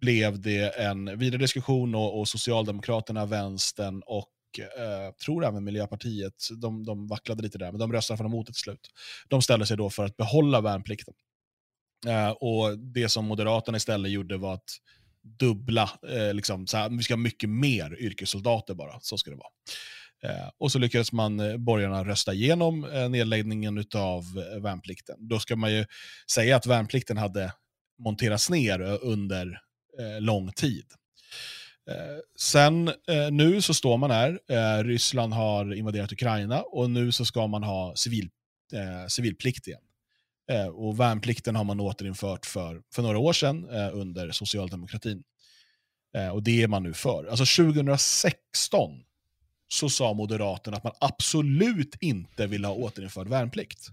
blev 0.00 0.40
det 0.40 0.78
en 0.78 1.18
vidare 1.18 1.40
diskussion 1.40 1.94
och, 1.94 2.20
och 2.20 2.28
Socialdemokraterna, 2.28 3.26
Vänstern 3.26 4.02
och 4.06 4.28
eh, 4.58 5.14
tror 5.24 5.44
även 5.44 5.64
Miljöpartiet, 5.64 6.48
de, 6.62 6.84
de 6.84 7.06
vacklade 7.06 7.42
lite 7.42 7.58
där, 7.58 7.70
men 7.72 7.78
de 7.78 7.92
röstade 7.92 8.18
för 8.18 8.24
emot 8.24 8.46
till 8.46 8.54
slut. 8.54 8.90
De 9.28 9.42
ställde 9.42 9.66
sig 9.66 9.76
då 9.76 9.90
för 9.90 10.04
att 10.04 10.16
behålla 10.16 10.60
värnplikten. 10.60 11.14
Eh, 12.06 12.30
och 12.30 12.78
Det 12.78 13.08
som 13.08 13.24
Moderaterna 13.24 13.76
istället 13.76 14.10
gjorde 14.10 14.36
var 14.36 14.54
att 14.54 14.70
dubbla, 15.38 15.90
eh, 16.08 16.34
liksom, 16.34 16.66
så 16.66 16.76
här, 16.76 16.90
vi 16.90 17.02
ska 17.02 17.14
ha 17.14 17.18
mycket 17.18 17.50
mer 17.50 17.96
yrkessoldater 18.00 18.74
bara, 18.74 19.00
så 19.00 19.18
ska 19.18 19.30
det 19.30 19.36
vara. 19.36 19.52
Eh, 20.24 20.48
och 20.58 20.72
så 20.72 20.78
lyckades 20.78 21.12
man, 21.12 21.40
eh, 21.40 21.56
borgarna, 21.56 22.04
rösta 22.04 22.34
igenom 22.34 22.84
eh, 22.84 23.08
nedläggningen 23.08 23.84
av 23.94 24.24
eh, 24.54 24.60
värnplikten. 24.62 25.16
Då 25.28 25.38
ska 25.38 25.56
man 25.56 25.72
ju 25.72 25.86
säga 26.32 26.56
att 26.56 26.66
värnplikten 26.66 27.16
hade 27.16 27.52
monterats 27.98 28.50
ner 28.50 28.82
eh, 28.82 28.98
under 29.02 29.60
eh, 30.00 30.20
lång 30.20 30.52
tid. 30.52 30.84
Eh, 31.90 32.18
sen 32.38 32.88
eh, 32.88 33.30
nu 33.30 33.62
så 33.62 33.74
står 33.74 33.96
man 33.96 34.10
här, 34.10 34.40
eh, 34.48 34.84
Ryssland 34.84 35.32
har 35.32 35.74
invaderat 35.74 36.12
Ukraina 36.12 36.62
och 36.62 36.90
nu 36.90 37.12
så 37.12 37.24
ska 37.24 37.46
man 37.46 37.62
ha 37.62 37.96
civil, 37.96 38.30
civilplikt 39.08 39.66
igen. 39.66 39.80
och 40.74 41.00
värnplikten 41.00 41.56
har 41.56 41.64
man 41.64 41.80
återinfört 41.80 42.46
för, 42.46 42.82
för 42.94 43.02
några 43.02 43.18
år 43.18 43.32
sedan 43.32 43.68
under 43.92 44.30
socialdemokratin. 44.30 45.22
och 46.32 46.42
det 46.42 46.62
är 46.62 46.68
man 46.68 46.82
nu 46.82 46.94
för. 46.94 47.24
Alltså 47.24 47.62
2016 47.64 49.02
så 49.68 49.88
sa 49.88 50.12
Moderaterna 50.12 50.76
att 50.76 50.84
man 50.84 50.92
absolut 51.00 51.96
inte 52.00 52.46
vill 52.46 52.64
ha 52.64 52.72
återinförd 52.72 53.28
värnplikt. 53.28 53.88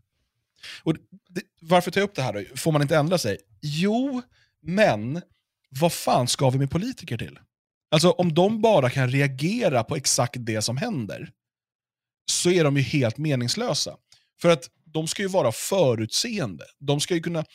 Och 0.83 0.95
det, 1.29 1.41
varför 1.61 1.91
tar 1.91 2.01
jag 2.01 2.09
upp 2.09 2.15
det 2.15 2.21
här 2.21 2.33
då? 2.33 2.57
Får 2.57 2.71
man 2.71 2.81
inte 2.81 2.97
ändra 2.97 3.17
sig? 3.17 3.37
Jo, 3.61 4.21
men 4.61 5.21
vad 5.69 5.93
fan 5.93 6.27
ska 6.27 6.49
vi 6.49 6.59
med 6.59 6.71
politiker 6.71 7.17
till? 7.17 7.39
Alltså 7.91 8.11
om 8.11 8.33
de 8.33 8.61
bara 8.61 8.89
kan 8.89 9.09
reagera 9.09 9.83
på 9.83 9.95
exakt 9.95 10.35
det 10.39 10.61
som 10.61 10.77
händer, 10.77 11.29
så 12.31 12.51
är 12.51 12.63
de 12.63 12.77
ju 12.77 12.83
helt 12.83 13.17
meningslösa. 13.17 13.95
För 14.41 14.49
att 14.49 14.69
de 14.93 15.07
ska 15.07 15.21
ju 15.21 15.27
vara 15.27 15.51
förutseende. 15.51 16.65
De 16.79 16.99
ska 16.99 17.13
ju 17.13 17.21
kunna, 17.21 17.45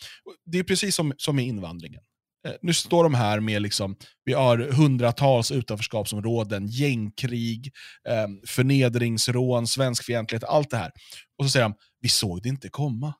det 0.47 0.59
är 0.59 0.62
precis 0.64 0.95
som, 0.95 1.14
som 1.16 1.37
med 1.37 1.45
invandringen. 1.47 2.01
Eh, 2.47 2.53
nu 2.62 2.74
står 2.74 3.05
de 3.05 3.14
här 3.14 3.41
med, 3.41 3.62
liksom, 3.62 3.97
vi 4.24 4.32
har 4.32 4.59
hundratals 4.59 5.51
utanförskapsområden, 5.51 6.66
gängkrig, 6.66 7.72
eh, 8.09 8.26
förnedringsrån, 8.47 9.66
svenskfientlighet, 9.66 10.45
allt 10.45 10.70
det 10.70 10.76
här. 10.76 10.93
Och 11.39 11.45
så 11.45 11.51
säger 11.51 11.64
de, 11.64 11.74
vi 12.01 12.09
såg 12.09 12.43
det 12.43 12.49
inte 12.49 12.68
komma. 12.68 13.14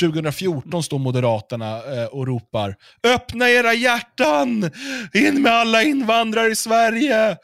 2014 0.00 0.82
står 0.82 0.98
Moderaterna 0.98 1.84
eh, 1.84 2.06
och 2.06 2.26
ropar 2.26 2.76
“Öppna 3.02 3.50
era 3.50 3.74
hjärtan! 3.74 4.70
In 5.14 5.42
med 5.42 5.52
alla 5.52 5.82
invandrare 5.82 6.50
i 6.50 6.56
Sverige!” 6.56 7.36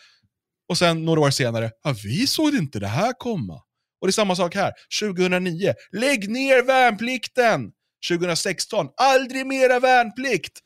Och 0.69 0.79
sen 0.79 1.05
några 1.05 1.21
år 1.21 1.31
senare, 1.31 1.71
ja, 1.83 1.95
vi 2.05 2.27
såg 2.27 2.55
inte 2.55 2.79
det 2.79 2.87
här 2.87 3.13
komma. 3.13 3.55
Och 4.01 4.07
det 4.07 4.11
är 4.11 4.13
samma 4.13 4.37
sak 4.37 4.55
här. 4.55 4.73
2009, 5.01 5.75
lägg 5.93 6.31
ner 6.31 6.63
värnplikten! 6.63 7.71
2016, 8.09 8.89
aldrig 8.97 9.47
mera 9.47 9.81
värnplikt! 9.81 10.59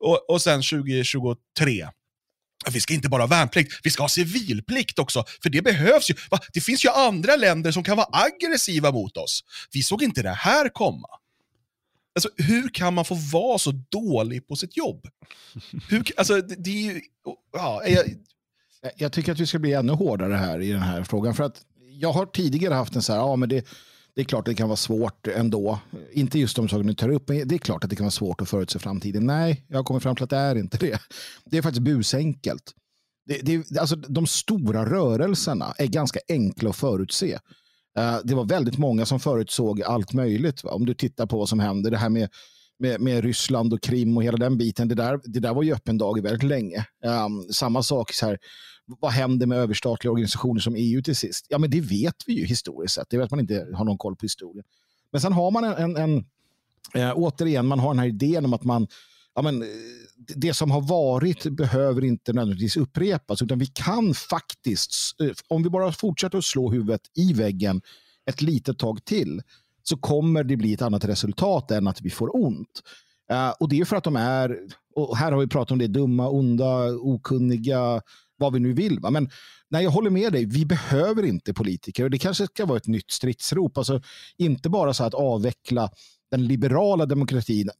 Och, 0.00 0.30
och 0.30 0.42
sen 0.42 0.62
2023, 0.62 1.88
vi 2.72 2.80
ska 2.80 2.94
inte 2.94 3.08
bara 3.08 3.22
ha 3.22 3.26
värnplikt, 3.26 3.80
vi 3.82 3.90
ska 3.90 4.02
ha 4.02 4.08
civilplikt 4.08 4.98
också, 4.98 5.24
för 5.42 5.50
det 5.50 5.62
behövs 5.62 6.10
ju. 6.10 6.14
Va? 6.30 6.38
Det 6.52 6.60
finns 6.60 6.84
ju 6.84 6.88
andra 6.88 7.36
länder 7.36 7.72
som 7.72 7.84
kan 7.84 7.96
vara 7.96 8.08
aggressiva 8.12 8.92
mot 8.92 9.16
oss. 9.16 9.44
Vi 9.72 9.82
såg 9.82 10.02
inte 10.02 10.22
det 10.22 10.30
här 10.30 10.68
komma. 10.68 11.08
Alltså, 12.18 12.42
hur 12.42 12.68
kan 12.68 12.94
man 12.94 13.04
få 13.04 13.14
vara 13.14 13.58
så 13.58 13.72
dålig 13.88 14.48
på 14.48 14.56
sitt 14.56 14.76
jobb? 14.76 15.06
Hur, 15.88 16.04
alltså, 16.16 16.34
det, 16.34 16.54
det 16.54 16.70
är 16.70 16.92
ju... 16.92 17.00
Ja, 17.52 17.82
jag... 17.86 18.04
jag 18.96 19.12
tycker 19.12 19.32
att 19.32 19.40
vi 19.40 19.46
ska 19.46 19.58
bli 19.58 19.72
ännu 19.72 19.92
hårdare 19.92 20.34
här 20.34 20.60
i 20.60 20.72
den 20.72 20.82
här 20.82 21.04
frågan. 21.04 21.34
För 21.34 21.44
att 21.44 21.62
jag 21.90 22.12
har 22.12 22.26
tidigare 22.26 22.74
haft 22.74 22.96
en 22.96 23.02
så 23.02 23.12
här, 23.12 23.20
ja 23.20 23.36
men 23.36 23.48
det, 23.48 23.66
det 24.14 24.20
är 24.20 24.24
klart 24.24 24.48
att 24.48 24.52
det 24.52 24.54
kan 24.54 24.68
vara 24.68 24.76
svårt 24.76 25.26
ändå. 25.26 25.80
Inte 26.12 26.38
just 26.38 26.56
de 26.56 26.68
saker 26.68 26.84
du 26.84 26.94
tar 26.94 27.08
upp, 27.08 27.28
men 27.28 27.48
det 27.48 27.54
är 27.54 27.58
klart 27.58 27.84
att 27.84 27.90
det 27.90 27.96
kan 27.96 28.04
vara 28.04 28.10
svårt 28.10 28.40
att 28.40 28.48
förutse 28.48 28.78
framtiden. 28.78 29.26
Nej, 29.26 29.64
jag 29.68 29.76
har 29.76 29.84
kommit 29.84 30.02
fram 30.02 30.16
till 30.16 30.24
att 30.24 30.30
det 30.30 30.36
är 30.36 30.54
inte 30.58 30.78
det. 30.78 31.00
Det 31.44 31.58
är 31.58 31.62
faktiskt 31.62 31.82
busenkelt. 31.82 32.74
Det, 33.26 33.42
det, 33.42 33.78
alltså, 33.78 33.96
de 33.96 34.26
stora 34.26 34.90
rörelserna 34.90 35.74
är 35.78 35.86
ganska 35.86 36.20
enkla 36.28 36.70
att 36.70 36.76
förutse. 36.76 37.38
Eh, 37.98 38.18
det 38.24 38.34
var 38.34 38.44
väldigt 38.44 38.78
många 38.78 39.06
som 39.06 39.20
förutsåg 39.20 39.82
allt 39.82 40.12
möjligt. 40.12 40.64
Va? 40.64 40.70
Om 40.70 40.86
du 40.86 40.94
tittar 40.94 41.26
på 41.26 41.38
vad 41.38 41.48
som 41.48 41.60
händer, 41.60 41.90
det 41.90 41.96
här 41.96 42.08
med, 42.08 42.28
med, 42.78 43.00
med 43.00 43.24
Ryssland 43.24 43.72
och 43.72 43.82
Krim 43.82 44.16
och 44.16 44.24
hela 44.24 44.36
den 44.36 44.58
biten. 44.58 44.88
Det 44.88 44.94
där, 44.94 45.20
det 45.24 45.40
där 45.40 45.54
var 45.54 45.62
ju 45.62 45.74
öppen 45.74 45.98
dag 45.98 46.22
väldigt 46.22 46.42
länge. 46.42 46.86
Um, 47.26 47.52
samma 47.52 47.82
sak 47.82 48.12
så 48.12 48.26
här, 48.26 48.38
vad 49.00 49.12
händer 49.12 49.46
med 49.46 49.58
överstatliga 49.58 50.12
organisationer 50.12 50.60
som 50.60 50.74
EU 50.76 51.02
till 51.02 51.16
sist? 51.16 51.46
Ja, 51.48 51.58
men 51.58 51.70
det 51.70 51.80
vet 51.80 52.16
vi 52.26 52.32
ju 52.32 52.44
historiskt 52.44 52.94
sett. 52.94 53.10
Det 53.10 53.18
vet 53.18 53.30
man 53.30 53.40
inte 53.40 53.66
har 53.74 53.84
någon 53.84 53.98
koll 53.98 54.16
på 54.16 54.24
historien. 54.24 54.64
Men 55.12 55.20
sen 55.20 55.32
har 55.32 55.50
man 55.50 55.64
en, 55.64 55.96
en, 55.96 55.96
en 55.96 56.24
äh, 57.02 57.12
återigen, 57.14 57.66
man 57.66 57.78
har 57.78 57.90
den 57.90 57.98
här 57.98 58.06
idén 58.06 58.44
om 58.44 58.52
att 58.52 58.64
man, 58.64 58.86
ja, 59.34 59.42
men, 59.42 59.62
eh, 59.62 59.68
det 60.36 60.54
som 60.54 60.70
har 60.70 60.80
varit 60.80 61.44
behöver 61.44 62.04
inte 62.04 62.32
nödvändigtvis 62.32 62.76
upprepas, 62.76 63.42
utan 63.42 63.58
vi 63.58 63.66
kan 63.66 64.14
faktiskt, 64.14 64.92
eh, 65.22 65.30
om 65.48 65.62
vi 65.62 65.70
bara 65.70 65.92
fortsätter 65.92 66.38
att 66.38 66.44
slå 66.44 66.70
huvudet 66.70 67.00
i 67.16 67.32
väggen 67.32 67.80
ett 68.30 68.42
litet 68.42 68.78
tag 68.78 69.04
till, 69.04 69.42
så 69.82 69.96
kommer 69.96 70.44
det 70.44 70.56
bli 70.56 70.72
ett 70.74 70.82
annat 70.82 71.04
resultat 71.04 71.70
än 71.70 71.86
att 71.86 72.00
vi 72.00 72.10
får 72.10 72.36
ont. 72.44 72.82
Uh, 73.32 73.50
och 73.60 73.68
det 73.68 73.80
är 73.80 73.84
för 73.84 73.96
att 73.96 74.04
de 74.04 74.16
är, 74.16 74.58
och 74.94 75.16
här 75.16 75.32
har 75.32 75.40
vi 75.40 75.46
pratat 75.46 75.70
om 75.70 75.78
det, 75.78 75.86
dumma, 75.86 76.28
onda, 76.28 76.92
okunniga, 76.92 78.02
vad 78.36 78.52
vi 78.52 78.60
nu 78.60 78.72
vill. 78.72 79.00
Va? 79.00 79.10
Men 79.10 79.30
nej, 79.70 79.84
jag 79.84 79.90
håller 79.90 80.10
med 80.10 80.32
dig, 80.32 80.44
vi 80.44 80.66
behöver 80.66 81.24
inte 81.24 81.54
politiker. 81.54 82.04
Och 82.04 82.10
det 82.10 82.18
kanske 82.18 82.46
ska 82.46 82.66
vara 82.66 82.76
ett 82.76 82.86
nytt 82.86 83.10
stridsrop. 83.10 83.78
Alltså, 83.78 84.02
inte 84.36 84.68
bara 84.68 84.94
så 84.94 85.04
att 85.04 85.14
avveckla 85.14 85.90
den 86.30 86.46
liberala 86.46 87.06
demokratin. 87.06 87.70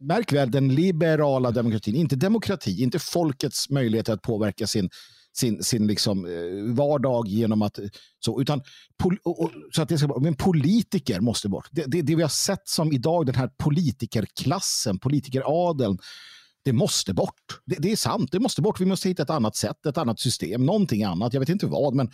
Märk 0.00 0.32
väl 0.32 0.50
den 0.50 0.74
liberala 0.74 1.50
demokratin, 1.50 1.94
inte 1.94 2.16
demokrati, 2.16 2.82
inte 2.82 2.98
folkets 2.98 3.70
möjlighet 3.70 4.08
att 4.08 4.22
påverka 4.22 4.66
sin, 4.66 4.90
sin, 5.36 5.62
sin 5.62 5.86
liksom, 5.86 6.26
eh, 6.26 6.74
vardag 6.74 7.28
genom 7.28 7.62
att... 7.62 7.78
Eh, 7.78 7.84
så, 8.18 8.40
utan, 8.40 8.62
pol, 8.98 9.18
och, 9.24 9.50
så 9.72 9.82
att 9.82 9.88
det 9.88 9.98
ska, 9.98 10.18
men 10.20 10.34
politiker 10.34 11.20
måste 11.20 11.48
bort. 11.48 11.68
Det, 11.70 11.84
det, 11.86 12.02
det 12.02 12.16
vi 12.16 12.22
har 12.22 12.28
sett 12.28 12.68
som 12.68 12.92
idag, 12.92 13.26
den 13.26 13.34
här 13.34 13.50
politikerklassen, 13.58 14.98
politikeradeln, 14.98 15.98
det 16.64 16.72
måste 16.72 17.14
bort. 17.14 17.60
Det, 17.64 17.76
det, 17.78 17.92
är 17.92 17.96
sant, 17.96 18.32
det 18.32 18.40
måste 18.40 18.62
bort. 18.62 18.80
Vi 18.80 18.86
måste 18.86 19.08
hitta 19.08 19.22
ett 19.22 19.30
annat 19.30 19.56
sätt, 19.56 19.86
ett 19.86 19.98
annat 19.98 20.20
system, 20.20 20.66
någonting 20.66 21.04
annat. 21.04 21.32
Jag 21.32 21.40
vet 21.40 21.48
inte 21.48 21.66
vad, 21.66 21.94
men 21.94 22.10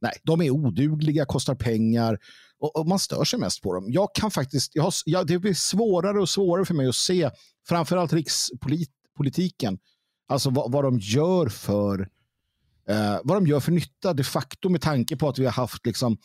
nej, 0.00 0.12
de 0.22 0.42
är 0.42 0.50
odugliga, 0.50 1.24
kostar 1.24 1.54
pengar 1.54 2.18
och, 2.60 2.76
och 2.76 2.86
man 2.86 2.98
stör 2.98 3.24
sig 3.24 3.38
mest 3.38 3.62
på 3.62 3.74
dem. 3.74 3.84
Jag 3.88 4.14
kan 4.14 4.30
faktiskt, 4.30 4.74
jag 4.74 4.82
har, 4.82 4.94
jag, 5.04 5.26
det 5.26 5.38
blir 5.38 5.54
svårare 5.54 6.20
och 6.20 6.28
svårare 6.28 6.64
för 6.64 6.74
mig 6.74 6.88
att 6.88 6.94
se 6.94 7.30
framförallt 7.68 8.12
rikspolitiken, 8.12 9.78
alltså 10.28 10.50
vad, 10.50 10.72
vad 10.72 10.84
de 10.84 10.98
gör 10.98 11.48
för 11.48 12.08
eh, 12.88 13.18
vad 13.24 13.36
de 13.36 13.46
gör 13.46 13.60
för 13.60 13.72
nytta 13.72 14.12
de 14.12 14.24
facto 14.24 14.68
med 14.68 14.80
tanke 14.80 15.16
på 15.16 15.28
att 15.28 15.38
vi 15.38 15.44
har 15.44 15.52
haft 15.52 15.86
liksom 15.86 16.18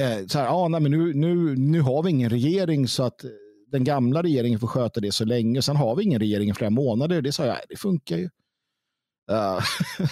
eh, 0.00 0.26
så 0.26 0.38
här, 0.38 0.48
ah, 0.48 0.68
nej, 0.68 0.80
men 0.80 0.90
nu, 0.90 1.14
nu, 1.14 1.56
nu 1.56 1.80
har 1.80 2.02
vi 2.02 2.10
ingen 2.10 2.30
regering 2.30 2.88
så 2.88 3.02
att 3.02 3.24
den 3.70 3.84
gamla 3.84 4.22
regeringen 4.22 4.60
får 4.60 4.66
sköta 4.66 5.00
det 5.00 5.12
så 5.12 5.24
länge. 5.24 5.62
Sen 5.62 5.76
har 5.76 5.96
vi 5.96 6.04
ingen 6.04 6.20
regering 6.20 6.50
i 6.50 6.54
flera 6.54 6.70
månader. 6.70 7.22
Det 7.22 7.32
sa 7.32 7.46
jag, 7.46 7.56
det 7.68 7.76
funkar 7.76 8.16
ju. 8.16 8.28
Uh, 9.30 9.60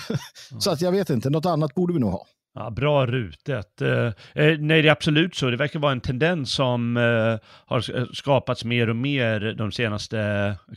så 0.59 0.70
att 0.70 0.80
jag 0.80 0.92
vet 0.92 1.11
inte, 1.11 1.30
något 1.30 1.46
annat 1.46 1.74
borde 1.74 1.92
vi 1.92 2.00
nog 2.00 2.11
ha. 2.11 2.26
Ja, 2.57 2.70
bra 2.70 3.07
rutet. 3.07 3.82
Eh, 3.82 4.07
eh, 4.34 4.59
nej, 4.59 4.82
det 4.82 4.88
är 4.88 4.92
absolut 4.92 5.34
så. 5.34 5.50
Det 5.50 5.57
verkar 5.57 5.78
vara 5.78 5.92
en 5.92 6.00
tendens 6.00 6.52
som 6.52 6.96
eh, 6.96 7.38
har 7.66 8.14
skapats 8.14 8.64
mer 8.64 8.90
och 8.90 8.96
mer 8.96 9.55
de 9.59 9.72
senaste 9.72 10.18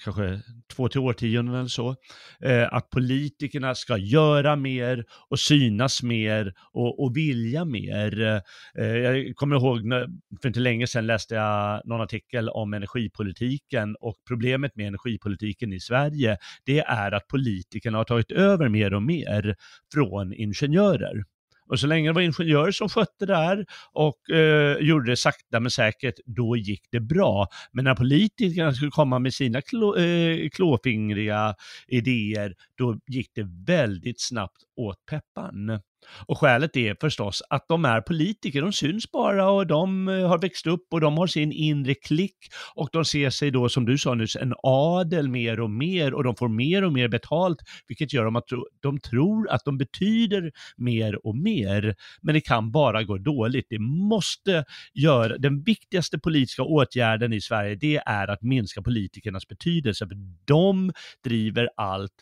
kanske 0.03 0.41
två 0.75 0.87
till 0.89 0.99
årtionden 0.99 1.55
eller 1.55 1.67
så. 1.67 1.95
Eh, 2.41 2.73
att 2.73 2.89
politikerna 2.89 3.75
ska 3.75 3.97
göra 3.97 4.55
mer 4.55 5.05
och 5.29 5.39
synas 5.39 6.03
mer 6.03 6.53
och, 6.73 7.03
och 7.03 7.17
vilja 7.17 7.65
mer. 7.65 8.21
Eh, 8.21 8.41
eh, 8.83 8.97
jag 8.97 9.35
kommer 9.35 9.55
ihåg, 9.55 9.85
när, 9.85 10.07
för 10.41 10.47
inte 10.47 10.59
länge 10.59 10.87
sedan 10.87 11.07
läste 11.07 11.35
jag 11.35 11.81
någon 11.85 12.01
artikel 12.01 12.49
om 12.49 12.73
energipolitiken 12.73 13.95
och 13.99 14.15
problemet 14.27 14.75
med 14.75 14.87
energipolitiken 14.87 15.73
i 15.73 15.79
Sverige, 15.79 16.37
det 16.65 16.79
är 16.79 17.11
att 17.11 17.27
politikerna 17.27 17.97
har 17.97 18.05
tagit 18.05 18.31
över 18.31 18.69
mer 18.69 18.93
och 18.93 19.03
mer 19.03 19.55
från 19.93 20.33
ingenjörer. 20.33 21.36
Och 21.69 21.79
så 21.79 21.87
länge 21.87 22.09
det 22.09 22.13
var 22.13 22.21
ingenjörer 22.21 22.71
som 22.71 22.89
skötte 22.89 23.25
det 23.25 23.35
här 23.35 23.65
och 23.93 24.29
eh, 24.29 24.77
gjorde 24.77 25.11
det 25.11 25.17
sakta 25.17 25.59
men 25.59 25.71
säkert, 25.71 26.15
då 26.25 26.57
gick 26.57 26.81
det 26.91 26.99
bra. 26.99 27.47
Men 27.71 27.85
när 27.85 27.95
politikerna 27.95 28.73
skulle 28.73 28.91
komma 28.91 29.19
med 29.19 29.33
sina 29.33 29.61
klå, 29.61 29.95
eh, 29.95 30.49
klåfingriga 30.49 31.55
idéer, 31.87 32.53
då 32.77 32.99
gick 33.07 33.31
det 33.35 33.47
väldigt 33.67 34.21
snabbt 34.21 34.57
åt 34.75 35.05
peppan. 35.09 35.79
Och 36.25 36.37
skälet 36.37 36.77
är 36.77 36.95
förstås 37.01 37.43
att 37.49 37.65
de 37.67 37.85
är 37.85 38.01
politiker, 38.01 38.61
de 38.61 38.73
syns 38.73 39.11
bara 39.11 39.49
och 39.49 39.67
de 39.67 40.07
eh, 40.07 40.27
har 40.27 40.37
växt 40.37 40.67
upp 40.67 40.87
och 40.91 41.01
de 41.01 41.17
har 41.17 41.27
sin 41.27 41.51
inre 41.51 41.93
klick 41.95 42.37
och 42.75 42.89
de 42.91 43.05
ser 43.05 43.29
sig 43.29 43.51
då, 43.51 43.69
som 43.69 43.85
du 43.85 43.97
sa 43.97 44.13
nyss, 44.13 44.35
en 44.35 44.53
adel 44.63 45.29
mer 45.29 45.59
och 45.59 45.69
mer 45.69 46.13
och 46.13 46.23
de 46.23 46.35
får 46.35 46.47
mer 46.47 46.83
och 46.83 46.93
mer 46.93 47.07
betalt, 47.07 47.57
vilket 47.87 48.13
gör 48.13 48.25
dem 48.25 48.35
att 48.35 48.47
de 48.81 48.99
tror 48.99 49.49
att 49.49 49.61
de 49.65 49.77
betyder 49.77 50.51
mer 50.77 51.25
och 51.27 51.37
mer. 51.37 51.95
Men 52.21 52.33
det 52.33 52.41
kan 52.41 52.71
bara 52.71 53.03
gå 53.03 53.17
dåligt. 53.17 53.65
Det 53.69 53.79
måste 53.79 54.65
göra, 54.93 55.37
den 55.37 55.63
viktigaste 55.63 56.19
politiska 56.19 56.63
åtgärden 56.63 57.33
i 57.33 57.41
Sverige, 57.41 57.75
det 57.75 57.97
är 57.97 58.27
att 58.27 58.41
minska 58.41 58.81
politikernas 58.81 59.47
betydelse, 59.47 60.07
för 60.07 60.17
de 60.45 60.91
driver 61.23 61.69
allt 61.77 62.13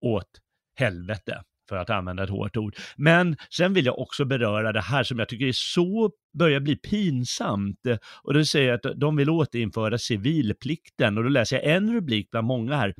åt 0.00 0.28
helvete 0.76 1.42
för 1.70 1.76
att 1.76 1.90
använda 1.90 2.24
ett 2.24 2.30
hårt 2.30 2.56
ord. 2.56 2.76
Men 2.96 3.36
sen 3.50 3.74
vill 3.74 3.86
jag 3.86 3.98
också 3.98 4.24
beröra 4.24 4.72
det 4.72 4.80
här 4.80 5.02
som 5.02 5.18
jag 5.18 5.28
tycker 5.28 5.46
är 5.46 5.52
så, 5.54 6.10
börjar 6.38 6.60
bli 6.60 6.76
pinsamt. 6.76 7.86
Och 8.22 8.34
det 8.34 8.44
säger 8.44 8.72
att 8.72 8.86
de 8.96 9.16
vill 9.16 9.30
återinföra 9.30 9.98
civilplikten 9.98 11.18
och 11.18 11.24
då 11.24 11.30
läser 11.30 11.56
jag 11.56 11.76
en 11.76 11.94
rubrik 11.94 12.30
bland 12.30 12.46
många 12.46 12.76
här. 12.76 12.94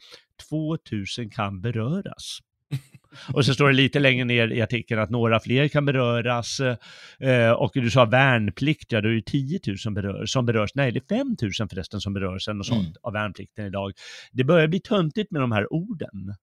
2000 0.48 1.30
kan 1.30 1.60
beröras. 1.60 2.38
Och 3.34 3.44
så 3.44 3.54
står 3.54 3.66
det 3.66 3.74
lite 3.74 3.98
längre 3.98 4.24
ner 4.24 4.52
i 4.52 4.62
artikeln 4.62 5.00
att 5.00 5.10
några 5.10 5.40
fler 5.40 5.68
kan 5.68 5.84
beröras. 5.84 6.60
Eh, 7.18 7.50
och 7.50 7.70
du 7.74 7.90
sa 7.90 8.04
värnplikt, 8.04 8.92
ja 8.92 9.00
då 9.00 9.08
är 9.08 9.12
det 9.12 9.22
10 9.22 9.60
000 9.86 9.94
berör, 9.94 10.26
som 10.26 10.46
berörs. 10.46 10.74
Nej, 10.74 10.92
det 10.92 11.12
är 11.12 11.16
5 11.16 11.36
000 11.60 11.68
förresten 11.68 12.00
som 12.00 12.12
berörs 12.12 12.44
sånt 12.44 12.70
mm. 12.70 12.92
av 13.02 13.12
värnplikten 13.12 13.66
idag. 13.66 13.92
Det 14.32 14.44
börjar 14.44 14.68
bli 14.68 14.80
töntigt 14.80 15.30
med 15.30 15.40
de 15.40 15.52
här 15.52 15.72
orden. 15.72 16.34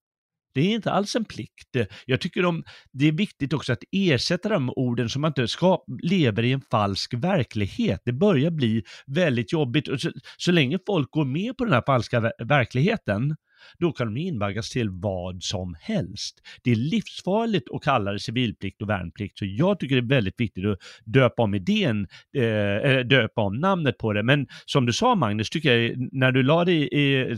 Det 0.58 0.62
är 0.62 0.76
inte 0.76 0.91
alls 0.91 1.16
en 1.16 1.26
plikt. 1.26 1.76
Jag 2.05 2.22
tycker 2.22 2.41
de, 2.41 2.64
det 2.91 3.08
är 3.08 3.12
viktigt 3.12 3.53
också 3.53 3.74
att 3.74 3.84
ersätta 3.91 4.49
de 4.49 4.70
orden 4.70 5.10
som 5.10 5.22
man 5.22 5.30
inte 5.30 5.47
ska, 5.47 5.84
lever 6.03 6.43
i 6.43 6.51
en 6.51 6.62
falsk 6.72 7.14
verklighet. 7.14 8.01
Det 8.05 8.14
börjar 8.14 8.51
bli 8.51 8.84
väldigt 9.08 9.53
jobbigt. 9.53 9.88
Och 9.88 10.01
så, 10.01 10.12
så 10.38 10.51
länge 10.51 10.80
folk 10.88 11.12
går 11.12 11.26
med 11.26 11.58
på 11.58 11.66
den 11.66 11.74
här 11.74 11.84
falska 11.86 12.32
verkligheten, 12.39 13.36
då 13.80 13.91
kan 13.91 14.14
de 14.14 14.20
invaggas 14.20 14.70
till 14.70 14.89
vad 14.89 15.43
som 15.43 15.76
helst. 15.82 16.41
Det 16.64 16.72
är 16.72 16.76
livsfarligt 16.76 17.68
att 17.72 17.84
kalla 17.84 18.12
det 18.12 18.20
civilplikt 18.20 18.82
och 18.82 18.89
värnplikt, 18.89 19.38
så 19.38 19.45
jag 19.45 19.80
tycker 19.80 19.95
det 19.95 20.01
är 20.01 20.16
väldigt 20.16 20.39
viktigt 20.39 20.66
att 20.66 20.80
döpa 21.05 21.43
om 21.43 21.53
idén, 21.53 22.08
eh, 22.38 22.99
döpa 22.99 23.41
om 23.41 23.60
namnet 23.60 23.97
på 23.97 24.14
det. 24.14 24.24
Men 24.24 24.47
som 24.66 24.86
du 24.86 24.93
sa 24.93 25.16
Magnus, 25.16 25.49
tycker 25.49 25.78
jag, 25.78 26.10
när 26.12 26.32
du 26.32 26.43
la, 26.43 26.66
det 26.66 26.89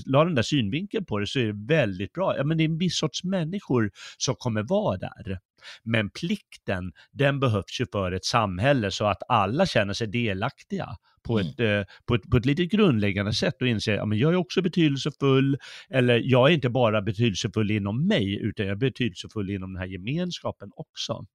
la 0.05 0.25
den 0.25 0.35
där 0.35 0.43
synvinkeln 0.43 1.05
på 1.05 1.19
det 1.19 1.27
så 1.27 1.39
är 1.39 1.45
det 1.45 1.75
väldigt 1.75 2.13
bra. 2.13 2.37
Ja, 2.37 2.43
men 2.43 2.57
det 2.57 2.63
är 2.63 2.69
en 2.69 2.77
viss 2.77 2.97
sorts 2.97 3.23
människor 3.23 3.91
som 4.17 4.35
kommer 4.35 4.63
vara 4.63 4.97
där. 4.97 5.39
Men 5.83 6.09
plikten, 6.09 6.91
den 7.11 7.39
behövs 7.39 7.81
ju 7.81 7.85
för 7.91 8.11
ett 8.11 8.25
samhälle 8.25 8.91
så 8.91 9.05
att 9.05 9.21
alla 9.29 9.65
känner 9.65 9.93
sig 9.93 10.07
delaktiga 10.07 10.87
på, 11.23 11.39
mm. 11.39 11.51
ett, 11.51 11.59
eh, 11.59 11.95
på, 12.05 12.15
ett, 12.15 12.29
på 12.31 12.37
ett 12.37 12.45
lite 12.45 12.65
grundläggande 12.65 13.33
sätt 13.33 13.61
och 13.61 13.67
inser 13.67 13.97
att 13.97 14.09
ja, 14.09 14.15
jag 14.15 14.33
är 14.33 14.37
också 14.37 14.61
betydelsefull, 14.61 15.57
eller 15.89 16.21
jag 16.23 16.49
är 16.49 16.53
inte 16.53 16.69
bara 16.69 17.01
betydelsefull 17.01 17.71
inom 17.71 18.07
mig, 18.07 18.39
utan 18.41 18.65
jag 18.65 18.73
är 18.73 18.77
betydelsefull 18.77 19.49
inom 19.49 19.73
den 19.73 19.79
här 19.79 19.87
gemenskapen 19.87 20.71
också. 20.75 21.25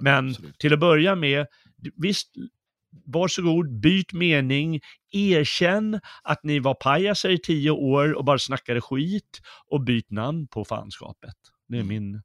Men 0.00 0.28
ja, 0.28 0.48
till 0.58 0.72
att 0.72 0.80
börja 0.80 1.14
med, 1.14 1.46
visst, 1.96 2.28
varsågod, 3.06 3.80
byt 3.80 4.12
mening, 4.12 4.80
erkänn 5.12 6.00
att 6.22 6.44
ni 6.44 6.58
var 6.58 6.74
pajaser 6.74 7.28
i 7.28 7.38
tio 7.38 7.70
år 7.70 8.12
och 8.12 8.24
bara 8.24 8.38
snackade 8.38 8.80
skit 8.80 9.40
och 9.66 9.80
byt 9.84 10.10
namn 10.10 10.46
på 10.46 10.64
fanskapet. 10.64 11.34
Det 11.68 11.76
är 11.76 11.80
mm. 11.80 11.88
min 11.88 12.22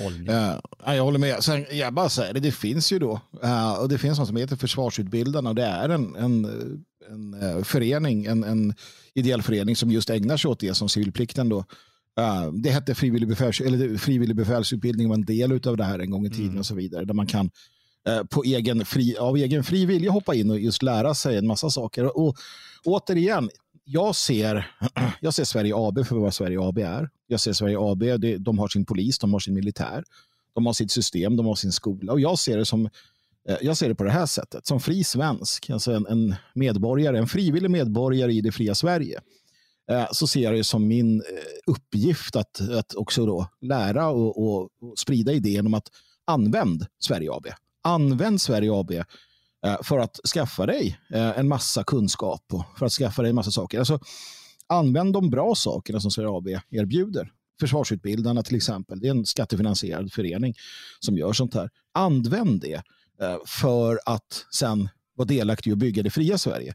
hållning. 0.00 0.28
Uh, 0.28 0.54
jag 0.86 1.04
håller 1.04 1.18
med. 1.18 1.44
Sen, 1.44 1.66
jag 1.70 1.94
bara 1.94 2.08
säger 2.08 2.34
det, 2.34 2.40
det 2.40 2.52
finns 2.52 2.92
ju 2.92 2.98
då, 2.98 3.20
uh, 3.44 3.72
och 3.72 3.88
det 3.88 3.98
finns 3.98 4.18
något 4.18 4.28
som 4.28 4.36
heter 4.36 4.56
Försvarsutbildarna 4.56 5.48
och 5.48 5.54
det 5.54 5.64
är 5.64 5.88
en, 5.88 6.16
en, 6.16 6.44
en 7.10 7.34
uh, 7.34 7.62
förening, 7.62 8.24
en, 8.24 8.44
en 8.44 8.74
ideell 9.14 9.42
förening 9.42 9.76
som 9.76 9.90
just 9.90 10.10
ägnar 10.10 10.36
sig 10.36 10.48
åt 10.48 10.60
det 10.60 10.74
som 10.74 10.88
civilplikten 10.88 11.48
då. 11.48 11.58
Uh, 12.20 12.52
det 12.52 12.70
hette 12.70 12.94
frivillig, 12.94 13.28
befäls, 13.28 13.60
eller 13.60 13.96
frivillig 13.96 14.36
befälsutbildning 14.36 15.08
var 15.08 15.14
en 15.14 15.24
del 15.24 15.68
av 15.68 15.76
det 15.76 15.84
här 15.84 15.98
en 15.98 16.10
gång 16.10 16.26
i 16.26 16.30
tiden 16.30 16.46
mm. 16.46 16.58
och 16.58 16.66
så 16.66 16.74
vidare. 16.74 17.04
Där 17.04 17.14
man 17.14 17.26
kan 17.26 17.50
på 18.30 18.44
egen 18.44 18.84
fri, 18.84 19.16
av 19.16 19.36
egen 19.36 19.64
fri 19.64 19.86
vilja 19.86 20.10
hoppa 20.10 20.34
in 20.34 20.50
och 20.50 20.58
just 20.58 20.82
lära 20.82 21.14
sig 21.14 21.36
en 21.36 21.46
massa 21.46 21.70
saker. 21.70 22.04
Och, 22.04 22.28
och 22.28 22.36
återigen, 22.84 23.50
jag 23.90 24.16
ser, 24.16 24.70
jag 25.20 25.34
ser 25.34 25.44
Sverige 25.44 25.72
AB 25.76 26.06
för 26.06 26.16
vad 26.16 26.34
Sverige 26.34 26.60
AB 26.60 26.78
är. 26.78 27.10
Jag 27.26 27.40
ser 27.40 27.52
Sverige 27.52 27.78
AB, 27.80 28.20
det, 28.20 28.38
de 28.38 28.58
har 28.58 28.68
sin 28.68 28.84
polis, 28.84 29.18
de 29.18 29.32
har 29.32 29.40
sin 29.40 29.54
militär, 29.54 30.04
de 30.54 30.66
har 30.66 30.72
sitt 30.72 30.90
system, 30.90 31.36
de 31.36 31.46
har 31.46 31.54
sin 31.54 31.72
skola. 31.72 32.12
Och 32.12 32.20
jag 32.20 32.38
ser 32.38 32.58
det 32.58 32.64
som 32.64 32.86
eh, 33.48 33.56
jag 33.60 33.76
ser 33.76 33.88
det 33.88 33.94
på 33.94 34.04
det 34.04 34.10
här 34.10 34.26
sättet, 34.26 34.66
som 34.66 34.80
fri 34.80 35.04
svensk, 35.04 35.70
alltså 35.70 35.92
en, 35.92 36.06
en 36.06 36.34
medborgare, 36.54 37.18
en 37.18 37.26
frivillig 37.26 37.70
medborgare 37.70 38.32
i 38.32 38.40
det 38.40 38.52
fria 38.52 38.74
Sverige, 38.74 39.20
eh, 39.90 40.06
så 40.12 40.26
ser 40.26 40.40
jag 40.40 40.54
det 40.54 40.64
som 40.64 40.88
min 40.88 41.20
eh, 41.20 41.26
uppgift 41.66 42.36
att, 42.36 42.60
att 42.70 42.94
också 42.94 43.26
då 43.26 43.46
lära 43.60 44.08
och, 44.08 44.42
och, 44.42 44.62
och 44.62 44.98
sprida 44.98 45.32
idén 45.32 45.66
om 45.66 45.74
att 45.74 45.88
använd 46.24 46.86
Sverige 46.98 47.32
AB. 47.32 47.46
Använd 47.82 48.40
Sverige 48.40 48.72
AB 48.72 48.92
Eh, 49.66 49.76
för 49.82 49.98
att 49.98 50.20
skaffa 50.34 50.66
dig 50.66 50.98
eh, 51.10 51.38
en 51.38 51.48
massa 51.48 51.84
kunskap 51.84 52.42
och 52.52 52.64
för 52.78 52.86
att 52.86 52.92
skaffa 52.92 53.22
dig 53.22 53.28
en 53.28 53.34
massa 53.34 53.50
saker. 53.50 53.78
Alltså, 53.78 54.00
använd 54.66 55.12
de 55.12 55.30
bra 55.30 55.54
sakerna 55.54 56.00
som 56.00 56.10
Sverige 56.10 56.30
AB 56.30 56.48
erbjuder. 56.70 57.32
Försvarsutbildarna 57.60 58.42
till 58.42 58.56
exempel, 58.56 59.00
det 59.00 59.06
är 59.06 59.10
en 59.10 59.26
skattefinansierad 59.26 60.12
förening 60.12 60.54
som 61.00 61.18
gör 61.18 61.32
sånt 61.32 61.54
här. 61.54 61.70
Använd 61.94 62.60
det 62.60 62.82
eh, 63.22 63.36
för 63.46 64.00
att 64.06 64.46
sen 64.54 64.88
vara 65.14 65.26
delaktig 65.26 65.72
och 65.72 65.78
bygga 65.78 66.02
det 66.02 66.10
fria 66.10 66.38
Sverige. 66.38 66.74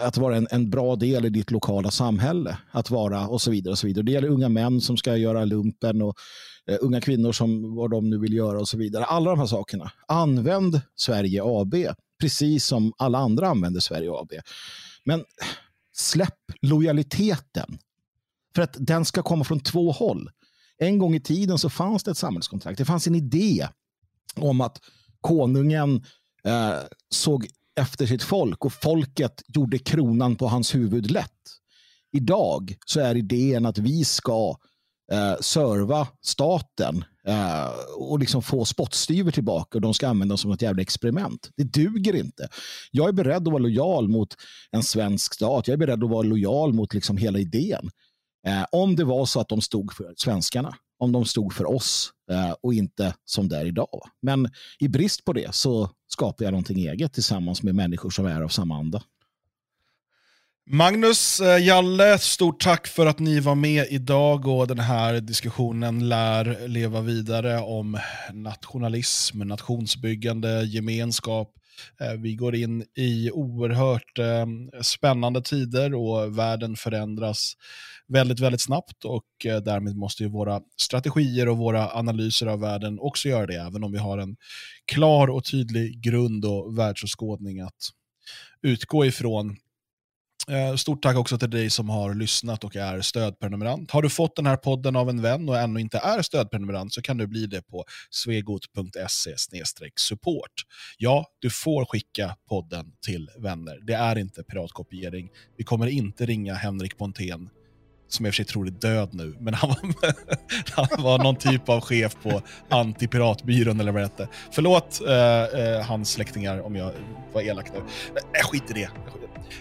Att 0.00 0.16
vara 0.16 0.36
en, 0.36 0.48
en 0.50 0.70
bra 0.70 0.96
del 0.96 1.24
i 1.24 1.28
ditt 1.28 1.50
lokala 1.50 1.90
samhälle. 1.90 2.58
Att 2.70 2.90
vara 2.90 3.28
och 3.28 3.42
så 3.42 3.50
vidare. 3.50 3.72
och 3.72 3.78
så 3.78 3.86
vidare. 3.86 4.04
Det 4.04 4.12
gäller 4.12 4.28
unga 4.28 4.48
män 4.48 4.80
som 4.80 4.96
ska 4.96 5.16
göra 5.16 5.44
lumpen 5.44 6.02
och 6.02 6.14
eh, 6.70 6.78
unga 6.80 7.00
kvinnor 7.00 7.32
som 7.32 7.74
vad 7.74 7.90
de 7.90 8.10
nu 8.10 8.18
vill 8.18 8.32
göra 8.32 8.60
och 8.60 8.68
så 8.68 8.76
vidare. 8.76 9.04
Alla 9.04 9.30
de 9.30 9.38
här 9.38 9.46
sakerna. 9.46 9.92
Använd 10.08 10.80
Sverige 10.96 11.42
AB 11.44 11.74
precis 12.20 12.66
som 12.66 12.92
alla 12.98 13.18
andra 13.18 13.48
använder 13.48 13.80
Sverige 13.80 14.10
AB. 14.12 14.32
Men 15.04 15.24
släpp 15.92 16.40
lojaliteten. 16.62 17.78
För 18.54 18.62
att 18.62 18.76
den 18.78 19.04
ska 19.04 19.22
komma 19.22 19.44
från 19.44 19.60
två 19.60 19.92
håll. 19.92 20.30
En 20.78 20.98
gång 20.98 21.14
i 21.14 21.20
tiden 21.20 21.58
så 21.58 21.70
fanns 21.70 22.04
det 22.04 22.10
ett 22.10 22.18
samhällskontrakt. 22.18 22.78
Det 22.78 22.84
fanns 22.84 23.06
en 23.06 23.14
idé 23.14 23.68
om 24.36 24.60
att 24.60 24.80
konungen 25.20 26.04
eh, 26.44 26.78
såg 27.10 27.46
efter 27.76 28.06
sitt 28.06 28.22
folk 28.22 28.64
och 28.64 28.72
folket 28.72 29.42
gjorde 29.48 29.78
kronan 29.78 30.36
på 30.36 30.48
hans 30.48 30.74
huvud 30.74 31.10
lätt. 31.10 31.30
Idag 32.12 32.76
så 32.86 33.00
är 33.00 33.14
idén 33.16 33.66
att 33.66 33.78
vi 33.78 34.04
ska 34.04 34.56
eh, 35.12 35.34
serva 35.40 36.08
staten 36.20 37.04
eh, 37.26 37.68
och 37.96 38.18
liksom 38.18 38.42
få 38.42 38.64
spottstyver 38.64 39.30
tillbaka 39.30 39.78
och 39.78 39.82
de 39.82 39.94
ska 39.94 40.08
användas 40.08 40.40
som 40.40 40.52
ett 40.52 40.62
jävla 40.62 40.82
experiment. 40.82 41.50
Det 41.56 41.64
duger 41.64 42.16
inte. 42.16 42.48
Jag 42.90 43.08
är 43.08 43.12
beredd 43.12 43.36
att 43.36 43.52
vara 43.52 43.58
lojal 43.58 44.08
mot 44.08 44.36
en 44.70 44.82
svensk 44.82 45.34
stat. 45.34 45.68
Jag 45.68 45.72
är 45.72 45.78
beredd 45.78 46.04
att 46.04 46.10
vara 46.10 46.22
lojal 46.22 46.72
mot 46.72 46.94
liksom 46.94 47.16
hela 47.16 47.38
idén. 47.38 47.90
Eh, 48.46 48.64
om 48.72 48.96
det 48.96 49.04
var 49.04 49.26
så 49.26 49.40
att 49.40 49.48
de 49.48 49.60
stod 49.60 49.92
för 49.92 50.14
svenskarna, 50.16 50.76
om 50.98 51.12
de 51.12 51.24
stod 51.24 51.52
för 51.52 51.70
oss 51.70 52.10
eh, 52.30 52.54
och 52.62 52.74
inte 52.74 53.14
som 53.24 53.48
det 53.48 53.56
är 53.56 53.66
idag. 53.66 54.00
Men 54.22 54.50
i 54.78 54.88
brist 54.88 55.24
på 55.24 55.32
det 55.32 55.54
så 55.54 55.90
skapar 56.08 56.44
jag 56.44 56.52
någonting 56.52 56.78
eget 56.78 57.12
tillsammans 57.12 57.62
med 57.62 57.74
människor 57.74 58.10
som 58.10 58.26
är 58.26 58.40
av 58.40 58.48
samma 58.48 58.76
anda. 58.76 59.02
Magnus, 60.66 61.40
eh, 61.40 61.66
Jalle, 61.66 62.18
stort 62.18 62.60
tack 62.60 62.86
för 62.86 63.06
att 63.06 63.18
ni 63.18 63.40
var 63.40 63.54
med 63.54 63.86
idag 63.90 64.46
och 64.46 64.66
den 64.66 64.78
här 64.78 65.20
diskussionen 65.20 66.08
lär 66.08 66.68
leva 66.68 67.00
vidare 67.00 67.58
om 67.58 67.98
nationalism, 68.32 69.38
nationsbyggande, 69.38 70.64
gemenskap. 70.64 71.52
Eh, 72.00 72.12
vi 72.12 72.34
går 72.34 72.54
in 72.54 72.84
i 72.96 73.30
oerhört 73.30 74.18
eh, 74.18 74.46
spännande 74.82 75.42
tider 75.42 75.94
och 75.94 76.38
världen 76.38 76.76
förändras 76.76 77.52
väldigt, 78.08 78.40
väldigt 78.40 78.62
snabbt 78.62 79.04
och 79.04 79.26
därmed 79.42 79.96
måste 79.96 80.22
ju 80.22 80.28
våra 80.28 80.60
strategier 80.76 81.48
och 81.48 81.58
våra 81.58 81.90
analyser 81.90 82.46
av 82.46 82.60
världen 82.60 82.98
också 83.00 83.28
göra 83.28 83.46
det, 83.46 83.60
även 83.60 83.84
om 83.84 83.92
vi 83.92 83.98
har 83.98 84.18
en 84.18 84.36
klar 84.92 85.28
och 85.28 85.44
tydlig 85.44 86.00
grund 86.00 86.44
och 86.44 86.78
världsåskådning 86.78 87.60
att 87.60 87.90
utgå 88.62 89.06
ifrån. 89.06 89.56
Eh, 90.48 90.76
stort 90.76 91.02
tack 91.02 91.16
också 91.16 91.38
till 91.38 91.50
dig 91.50 91.70
som 91.70 91.88
har 91.88 92.14
lyssnat 92.14 92.64
och 92.64 92.76
är 92.76 93.00
stödprenumerant. 93.00 93.90
Har 93.90 94.02
du 94.02 94.10
fått 94.10 94.36
den 94.36 94.46
här 94.46 94.56
podden 94.56 94.96
av 94.96 95.10
en 95.10 95.22
vän 95.22 95.48
och 95.48 95.58
ännu 95.58 95.80
inte 95.80 95.98
är 95.98 96.22
stödprenumerant 96.22 96.92
så 96.92 97.02
kan 97.02 97.16
du 97.16 97.26
bli 97.26 97.46
det 97.46 97.62
på 97.62 97.84
svegot.se 98.10 99.34
support. 99.96 100.52
Ja, 100.98 101.26
du 101.38 101.50
får 101.50 101.84
skicka 101.84 102.36
podden 102.48 102.92
till 103.06 103.30
vänner. 103.38 103.78
Det 103.86 103.94
är 103.94 104.18
inte 104.18 104.42
piratkopiering. 104.42 105.28
Vi 105.56 105.64
kommer 105.64 105.86
inte 105.86 106.26
ringa 106.26 106.54
Henrik 106.54 106.98
Pontén 106.98 107.50
som 108.08 108.24
jag 108.24 108.28
i 108.28 108.32
och 108.32 108.34
för 108.34 108.36
sig 108.36 108.44
tror 108.44 108.66
är 108.66 108.70
död 108.70 109.08
nu, 109.12 109.36
men 109.40 109.54
han 109.54 109.68
var, 109.68 110.14
han 110.86 111.02
var 111.02 111.18
någon 111.18 111.36
typ 111.36 111.68
av 111.68 111.80
chef 111.80 112.16
på 112.22 112.42
antipiratbyrån 112.68 113.80
eller 113.80 113.92
vad 113.92 114.02
det 114.02 114.06
hette. 114.06 114.28
Förlåt 114.50 115.00
eh, 115.08 115.60
eh, 115.60 115.82
hans 115.82 116.10
släktingar 116.10 116.60
om 116.60 116.76
jag 116.76 116.92
var 117.32 117.42
elak 117.42 117.72
nu. 117.72 117.78
Eh, 117.78 118.48
skit 118.50 118.70
i 118.70 118.72
det. 118.72 118.88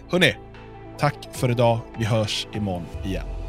Hörrni, 0.10 0.36
Tack 0.98 1.16
för 1.32 1.52
idag. 1.52 1.80
Vi 1.98 2.06
hörs 2.06 2.48
imorgon 2.54 2.86
igen. 3.04 3.43